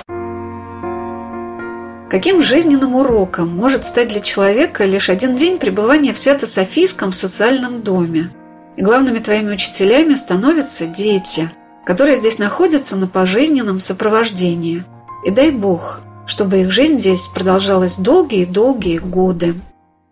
Каким 2.10 2.44
жизненным 2.44 2.96
уроком 2.96 3.50
может 3.50 3.84
стать 3.84 4.10
для 4.10 4.20
человека 4.20 4.86
лишь 4.86 5.10
один 5.10 5.36
день 5.36 5.58
пребывания 5.58 6.14
в 6.14 6.20
Свято-Софийском 6.20 7.12
социальном 7.12 7.82
доме? 7.82 8.30
И 8.78 8.84
главными 8.84 9.18
твоими 9.18 9.54
учителями 9.54 10.14
становятся 10.14 10.86
дети, 10.86 11.50
которые 11.84 12.18
здесь 12.18 12.38
находятся 12.38 12.96
на 12.96 13.08
пожизненном 13.08 13.80
сопровождении. 13.80 14.84
И 15.26 15.32
дай 15.32 15.50
Бог, 15.50 16.02
чтобы 16.28 16.62
их 16.62 16.72
жизнь 16.72 17.00
здесь 17.00 17.28
продолжалась 17.28 17.98
долгие-долгие 17.98 19.00
годы. 19.00 19.56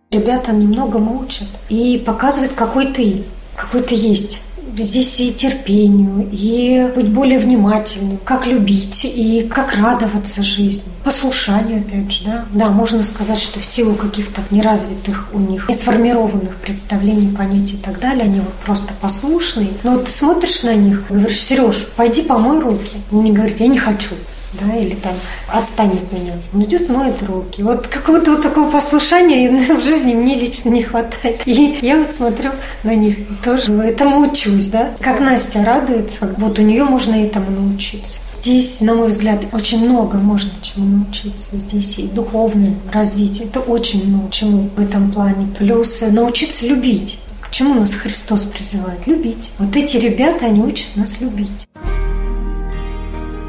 Ребята 0.09 0.51
немного 0.51 0.97
учат 0.97 1.47
и 1.69 2.01
показывают, 2.03 2.53
какой 2.53 2.87
ты, 2.91 3.23
какой 3.55 3.81
ты 3.81 3.93
есть 3.93 4.41
здесь 4.78 5.19
и 5.19 5.34
терпению, 5.34 6.30
и 6.32 6.91
быть 6.95 7.09
более 7.09 7.39
внимательным, 7.39 8.17
как 8.24 8.47
любить 8.47 9.05
и 9.05 9.47
как 9.49 9.76
радоваться 9.76 10.43
жизни. 10.43 10.91
Послушанию, 11.03 11.80
опять 11.80 12.11
же, 12.11 12.26
да. 12.26 12.45
Да, 12.53 12.69
можно 12.69 13.03
сказать, 13.03 13.39
что 13.39 13.59
в 13.59 13.65
силу 13.65 13.95
каких-то 13.95 14.41
неразвитых 14.49 15.30
у 15.34 15.39
них, 15.39 15.67
не 15.67 15.76
сформированных 15.76 16.55
представлений, 16.55 17.36
понятий 17.36 17.76
и 17.76 17.80
так 17.80 17.99
далее, 17.99 18.24
они 18.26 18.39
вот 18.39 18.53
просто 18.65 18.93
послушные. 18.99 19.69
Но 19.84 19.91
вот 19.91 20.05
ты 20.05 20.11
смотришь 20.11 20.63
на 20.63 20.74
них 20.74 21.03
говоришь, 21.09 21.41
Сереж, 21.41 21.88
пойди 21.95 22.21
помой 22.21 22.59
руки. 22.59 22.97
Не 23.11 23.32
говорит, 23.32 23.59
я 23.59 23.67
не 23.67 23.78
хочу 23.78 24.15
да, 24.60 24.76
или 24.76 24.95
там 24.95 25.14
отстань 25.47 25.91
от 25.91 26.12
меня. 26.12 26.34
Он 26.54 26.64
идет, 26.64 26.89
моет 26.89 27.22
руки. 27.24 27.64
Вот 27.64 27.88
какого-то 27.88 28.32
вот 28.32 28.41
такого 28.41 28.70
послушания 28.70 29.51
в 29.78 29.84
жизни 29.84 30.14
мне 30.14 30.36
лично 30.36 30.70
не 30.70 30.84
хватает. 30.84 31.41
И 31.45 31.80
я 31.82 31.97
вот 31.97 32.12
смотрю 32.12 32.51
на 32.84 32.95
них 32.95 33.20
и 33.20 33.26
тоже 33.43 33.72
этому 33.74 34.20
учусь, 34.20 34.68
да. 34.68 34.95
Как 34.99 35.20
Настя 35.20 35.64
радуется, 35.64 36.34
вот 36.38 36.60
у 36.60 36.62
нее 36.62 36.84
можно 36.84 37.16
этому 37.16 37.51
научиться. 37.51 38.20
Здесь, 38.34 38.82
на 38.82 38.93
мой 38.93 39.08
взгляд, 39.08 39.45
очень 39.54 39.88
много 39.88 40.18
можно 40.18 40.51
чему 40.62 40.97
научиться. 40.97 41.58
Здесь 41.58 41.97
и 41.99 42.08
духовное 42.08 42.76
развитие. 42.91 43.47
Это 43.47 43.62
очень 43.62 44.06
много 44.06 44.30
чему 44.32 44.70
в 44.76 44.82
этом 44.82 45.12
плане. 45.12 45.47
Плюс 45.58 46.01
научиться 46.01 46.66
любить. 46.68 47.20
К 47.39 47.49
чему 47.51 47.76
нас 47.76 47.93
Христос 47.93 48.43
призывает? 48.43 49.08
Любить. 49.08 49.51
Вот 49.60 49.76
эти 49.78 49.95
ребята, 49.95 50.47
они 50.47 50.62
учат 50.62 50.95
нас 50.95 51.22
любить. 51.22 51.68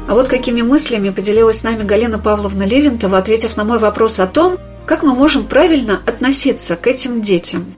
А 0.07 0.13
вот 0.13 0.27
какими 0.27 0.61
мыслями 0.61 1.09
поделилась 1.09 1.59
с 1.59 1.63
нами 1.63 1.83
Галина 1.83 2.19
Павловна 2.19 2.63
Левинтова, 2.63 3.17
ответив 3.17 3.57
на 3.57 3.63
мой 3.63 3.79
вопрос 3.79 4.19
о 4.19 4.27
том, 4.27 4.57
как 4.85 5.01
мы 5.01 5.15
можем 5.15 5.45
правильно 5.45 5.99
относиться 6.05 6.75
к 6.75 6.85
этим 6.85 7.21
детям. 7.21 7.73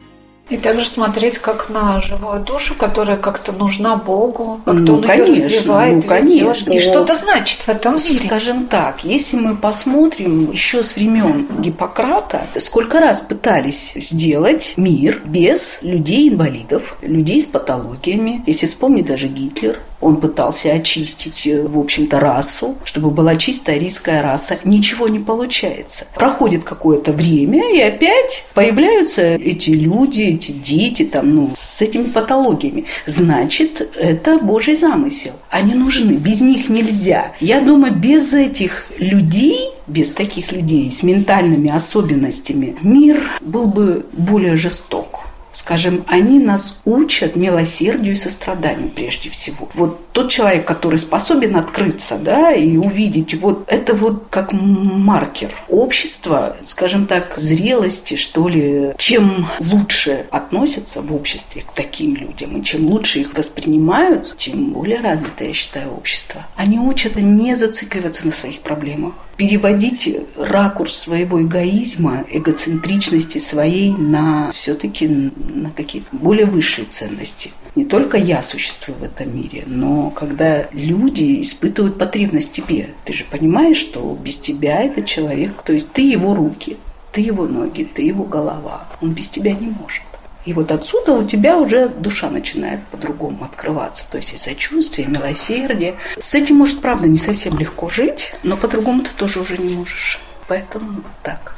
И 0.49 0.55
также 0.55 0.87
смотреть 0.87 1.39
как 1.39 1.69
на 1.69 2.01
живую 2.01 2.41
душу, 2.41 2.73
которая 2.73 3.17
как-то 3.17 3.51
нужна 3.51 3.97
Богу, 3.97 4.61
как-то 4.63 4.81
ну, 4.81 4.95
он 4.95 5.03
конечно, 5.03 5.33
ее 5.33 5.45
развивает, 5.45 5.95
ну, 5.95 6.01
конечно. 6.09 6.71
и 6.71 6.79
что-то 6.79 7.15
значит 7.15 7.61
в 7.61 7.69
этом 7.69 7.95
мире. 7.95 8.27
Скажем 8.27 8.67
так, 8.67 9.03
если 9.03 9.35
мы 9.35 9.57
посмотрим 9.57 10.51
еще 10.51 10.83
с 10.83 10.95
времен 10.95 11.47
Гиппократа, 11.59 12.47
сколько 12.59 13.01
раз 13.01 13.21
пытались 13.21 13.91
сделать 13.95 14.73
мир 14.77 15.21
без 15.25 15.79
людей-инвалидов, 15.81 16.97
людей 17.01 17.41
с 17.41 17.45
патологиями. 17.45 18.41
Если 18.47 18.67
вспомнить 18.67 19.05
даже 19.05 19.27
Гитлер, 19.27 19.79
он 20.01 20.17
пытался 20.17 20.71
очистить, 20.71 21.47
э, 21.47 21.61
в 21.67 21.77
общем-то, 21.79 22.19
расу, 22.19 22.75
чтобы 22.83 23.09
была 23.09 23.35
чистая 23.35 23.77
арийская 23.77 24.21
раса. 24.21 24.59
Ничего 24.63 25.07
не 25.07 25.19
получается. 25.19 26.05
Проходит 26.15 26.63
какое-то 26.63 27.11
время, 27.11 27.73
и 27.73 27.79
опять 27.79 28.45
появляются 28.53 29.21
эти 29.21 29.71
люди, 29.71 30.21
эти 30.21 30.51
дети 30.51 31.03
там, 31.03 31.33
ну, 31.33 31.51
с 31.55 31.81
этими 31.81 32.07
патологиями. 32.07 32.85
Значит, 33.05 33.87
это 33.95 34.37
Божий 34.39 34.75
замысел. 34.75 35.33
Они 35.49 35.73
нужны, 35.73 36.13
без 36.13 36.41
них 36.41 36.69
нельзя. 36.69 37.31
Я 37.39 37.61
думаю, 37.61 37.93
без 37.93 38.33
этих 38.33 38.91
людей 38.97 39.71
без 39.87 40.11
таких 40.11 40.51
людей 40.51 40.91
с 40.91 41.01
ментальными 41.01 41.69
особенностями 41.69 42.75
мир 42.83 43.23
был 43.41 43.67
бы 43.67 44.05
более 44.11 44.57
жесток. 44.57 45.26
Скажем, 45.57 46.05
они 46.05 46.37
нас 46.37 46.77
учат 46.85 47.35
милосердию 47.35 48.13
и 48.13 48.15
состраданию 48.15 48.91
прежде 48.91 49.31
всего. 49.31 49.67
Вот 49.73 50.11
тот 50.11 50.29
человек, 50.29 50.67
который 50.67 50.99
способен 50.99 51.55
открыться, 51.55 52.19
да, 52.19 52.51
и 52.51 52.77
увидеть, 52.77 53.33
вот 53.33 53.63
это 53.65 53.95
вот 53.95 54.27
как 54.29 54.53
маркер 54.53 55.51
общества, 55.67 56.57
скажем 56.61 57.07
так, 57.07 57.33
зрелости, 57.37 58.17
что 58.17 58.47
ли, 58.47 58.93
чем 58.99 59.47
лучше 59.59 60.27
относятся 60.29 61.01
в 61.01 61.11
обществе 61.11 61.63
к 61.63 61.73
таким 61.73 62.15
людям, 62.15 62.55
и 62.55 62.63
чем 62.63 62.85
лучше 62.85 63.21
их 63.21 63.33
воспринимают, 63.33 64.37
тем 64.37 64.73
более 64.73 65.01
развитое, 65.01 65.47
я 65.47 65.53
считаю, 65.55 65.91
общество. 65.91 66.45
Они 66.55 66.77
учат 66.77 67.15
не 67.15 67.55
зацикливаться 67.55 68.27
на 68.27 68.31
своих 68.31 68.59
проблемах, 68.59 69.13
переводить 69.37 70.09
ракурс 70.35 70.97
своего 70.97 71.41
эгоизма, 71.41 72.25
эгоцентричности 72.29 73.37
своей 73.37 73.93
на 73.93 74.51
все-таки 74.51 75.07
на 75.07 75.71
какие-то 75.71 76.09
более 76.11 76.47
высшие 76.47 76.85
ценности. 76.85 77.51
Не 77.75 77.85
только 77.85 78.17
я 78.17 78.41
существую 78.41 78.97
в 78.97 79.03
этом 79.03 79.35
мире, 79.35 79.63
но 79.67 80.09
когда 80.09 80.67
люди 80.71 81.41
испытывают 81.41 81.99
потребность 81.99 82.51
тебе, 82.51 82.89
ты 83.05 83.13
же 83.13 83.23
понимаешь, 83.29 83.77
что 83.77 84.17
без 84.19 84.37
тебя 84.37 84.81
этот 84.81 85.05
человек, 85.05 85.61
то 85.63 85.73
есть 85.73 85.91
ты 85.91 86.01
его 86.01 86.33
руки, 86.33 86.77
ты 87.11 87.21
его 87.21 87.45
ноги, 87.45 87.83
ты 87.83 88.01
его 88.01 88.23
голова, 88.23 88.87
он 88.99 89.11
без 89.11 89.27
тебя 89.27 89.53
не 89.53 89.67
может. 89.67 90.01
И 90.47 90.53
вот 90.53 90.71
отсюда 90.71 91.11
у 91.11 91.27
тебя 91.27 91.57
уже 91.57 91.89
душа 91.89 92.29
начинает 92.29 92.79
по-другому 92.87 93.43
открываться. 93.43 94.09
То 94.09 94.15
есть 94.15 94.31
и 94.31 94.37
сочувствие, 94.37 95.05
и 95.05 95.09
милосердие. 95.11 95.95
С 96.17 96.35
этим, 96.35 96.55
может, 96.55 96.79
правда, 96.79 97.09
не 97.09 97.17
совсем 97.17 97.59
легко 97.59 97.89
жить, 97.89 98.33
но 98.43 98.55
по-другому 98.55 99.03
ты 99.03 99.09
тоже 99.13 99.41
уже 99.41 99.57
не 99.57 99.75
можешь. 99.75 100.21
Поэтому 100.47 101.03
так. 101.21 101.57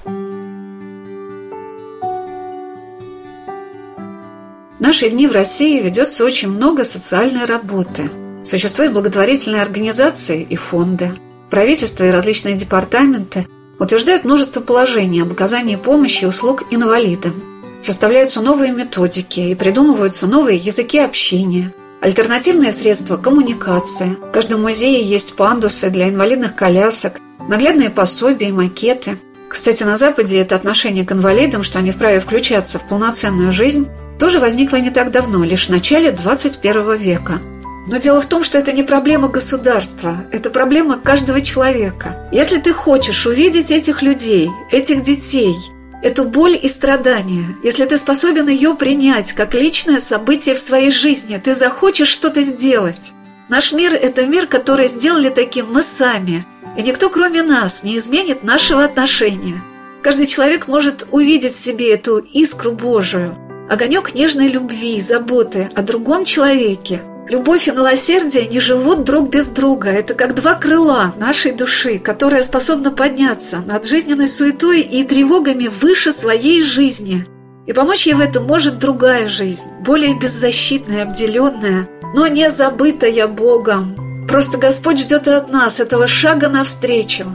В 4.79 4.79
наши 4.79 5.09
дни 5.09 5.27
в 5.27 5.33
России 5.33 5.79
ведется 5.79 6.25
очень 6.25 6.49
много 6.49 6.83
социальной 6.83 7.45
работы. 7.45 8.09
Существуют 8.43 8.93
благотворительные 8.93 9.61
организации 9.61 10.41
и 10.41 10.55
фонды. 10.55 11.11
Правительство 11.51 12.05
и 12.05 12.09
различные 12.09 12.55
департаменты 12.55 13.45
утверждают 13.77 14.23
множество 14.23 14.61
положений 14.61 15.21
об 15.21 15.31
оказании 15.31 15.75
помощи 15.75 16.23
и 16.23 16.27
услуг 16.27 16.63
инвалидам– 16.71 17.43
Составляются 17.81 18.41
новые 18.41 18.71
методики 18.71 19.39
и 19.39 19.55
придумываются 19.55 20.27
новые 20.27 20.57
языки 20.57 20.99
общения, 20.99 21.73
альтернативные 22.01 22.71
средства 22.71 23.17
коммуникации. 23.17 24.17
В 24.21 24.31
каждом 24.31 24.61
музее 24.61 25.01
есть 25.01 25.35
пандусы 25.35 25.89
для 25.89 26.09
инвалидных 26.09 26.55
колясок, 26.55 27.19
наглядные 27.47 27.89
пособия 27.89 28.49
и 28.49 28.53
макеты. 28.53 29.17
Кстати, 29.49 29.83
на 29.83 29.97
Западе 29.97 30.39
это 30.39 30.55
отношение 30.55 31.05
к 31.05 31.11
инвалидам, 31.11 31.63
что 31.63 31.79
они 31.79 31.91
вправе 31.91 32.19
включаться 32.19 32.79
в 32.79 32.87
полноценную 32.87 33.51
жизнь, 33.51 33.87
тоже 34.19 34.39
возникло 34.39 34.75
не 34.75 34.91
так 34.91 35.11
давно, 35.11 35.43
лишь 35.43 35.67
в 35.67 35.71
начале 35.71 36.11
21 36.11 36.95
века. 36.95 37.39
Но 37.87 37.97
дело 37.97 38.21
в 38.21 38.27
том, 38.27 38.43
что 38.43 38.59
это 38.59 38.71
не 38.73 38.83
проблема 38.83 39.29
государства, 39.29 40.25
это 40.31 40.51
проблема 40.51 40.99
каждого 40.99 41.41
человека. 41.41 42.27
Если 42.31 42.59
ты 42.59 42.73
хочешь 42.73 43.25
увидеть 43.25 43.71
этих 43.71 44.01
людей, 44.01 44.49
этих 44.69 45.01
детей– 45.01 45.55
эту 46.01 46.25
боль 46.25 46.57
и 46.61 46.67
страдания, 46.67 47.57
если 47.63 47.85
ты 47.85 47.97
способен 47.97 48.47
ее 48.47 48.75
принять 48.75 49.33
как 49.33 49.53
личное 49.53 49.99
событие 49.99 50.55
в 50.55 50.59
своей 50.59 50.91
жизни, 50.91 51.37
ты 51.37 51.55
захочешь 51.55 52.09
что-то 52.09 52.41
сделать. 52.41 53.13
Наш 53.49 53.73
мир– 53.73 53.93
это 54.01 54.25
мир, 54.25 54.47
который 54.47 54.87
сделали 54.87 55.29
таким 55.29 55.71
мы 55.71 55.81
сами, 55.81 56.45
и 56.77 56.81
никто, 56.81 57.09
кроме 57.09 57.41
нас, 57.43 57.83
не 57.83 57.97
изменит 57.97 58.43
нашего 58.43 58.83
отношения. 58.83 59.61
Каждый 60.01 60.27
человек 60.27 60.67
может 60.67 61.07
увидеть 61.11 61.53
в 61.53 61.59
себе 61.59 61.93
эту 61.93 62.19
искру 62.19 62.71
Божию, 62.71 63.37
огонек 63.69 64.13
нежной 64.13 64.47
любви, 64.47 65.01
заботы 65.01 65.69
о 65.75 65.81
другом 65.81 66.25
человеке– 66.25 67.01
Любовь 67.29 67.67
и 67.67 67.71
милосердие 67.71 68.47
не 68.47 68.59
живут 68.59 69.03
друг 69.03 69.29
без 69.29 69.49
друга. 69.49 69.89
Это 69.89 70.15
как 70.15 70.33
два 70.33 70.55
крыла 70.55 71.13
нашей 71.15 71.51
души, 71.51 71.99
которая 71.99 72.41
способна 72.41 72.89
подняться 72.89 73.59
над 73.59 73.85
жизненной 73.85 74.27
суетой 74.27 74.81
и 74.81 75.03
тревогами 75.03 75.67
выше 75.67 76.11
своей 76.11 76.63
жизни. 76.63 77.27
И 77.67 77.73
помочь 77.73 78.07
ей 78.07 78.15
в 78.15 78.19
этом 78.19 78.45
может 78.45 78.79
другая 78.79 79.27
жизнь, 79.27 79.65
более 79.81 80.19
беззащитная, 80.19 81.03
обделенная, 81.03 81.87
но 82.15 82.25
не 82.25 82.49
забытая 82.49 83.27
Богом. 83.27 84.25
Просто 84.27 84.57
Господь 84.57 84.99
ждет 84.99 85.27
и 85.27 85.31
от 85.31 85.51
нас 85.51 85.79
этого 85.79 86.07
шага 86.07 86.49
навстречу. 86.49 87.25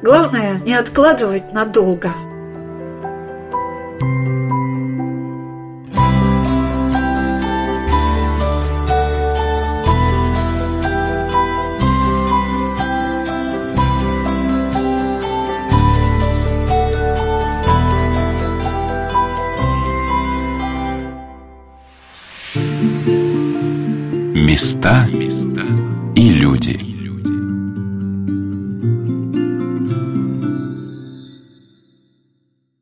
Главное, 0.00 0.60
не 0.64 0.72
откладывать 0.72 1.52
надолго. 1.52 2.14
Места 24.42 25.06
и 26.16 26.30
люди. 26.30 26.91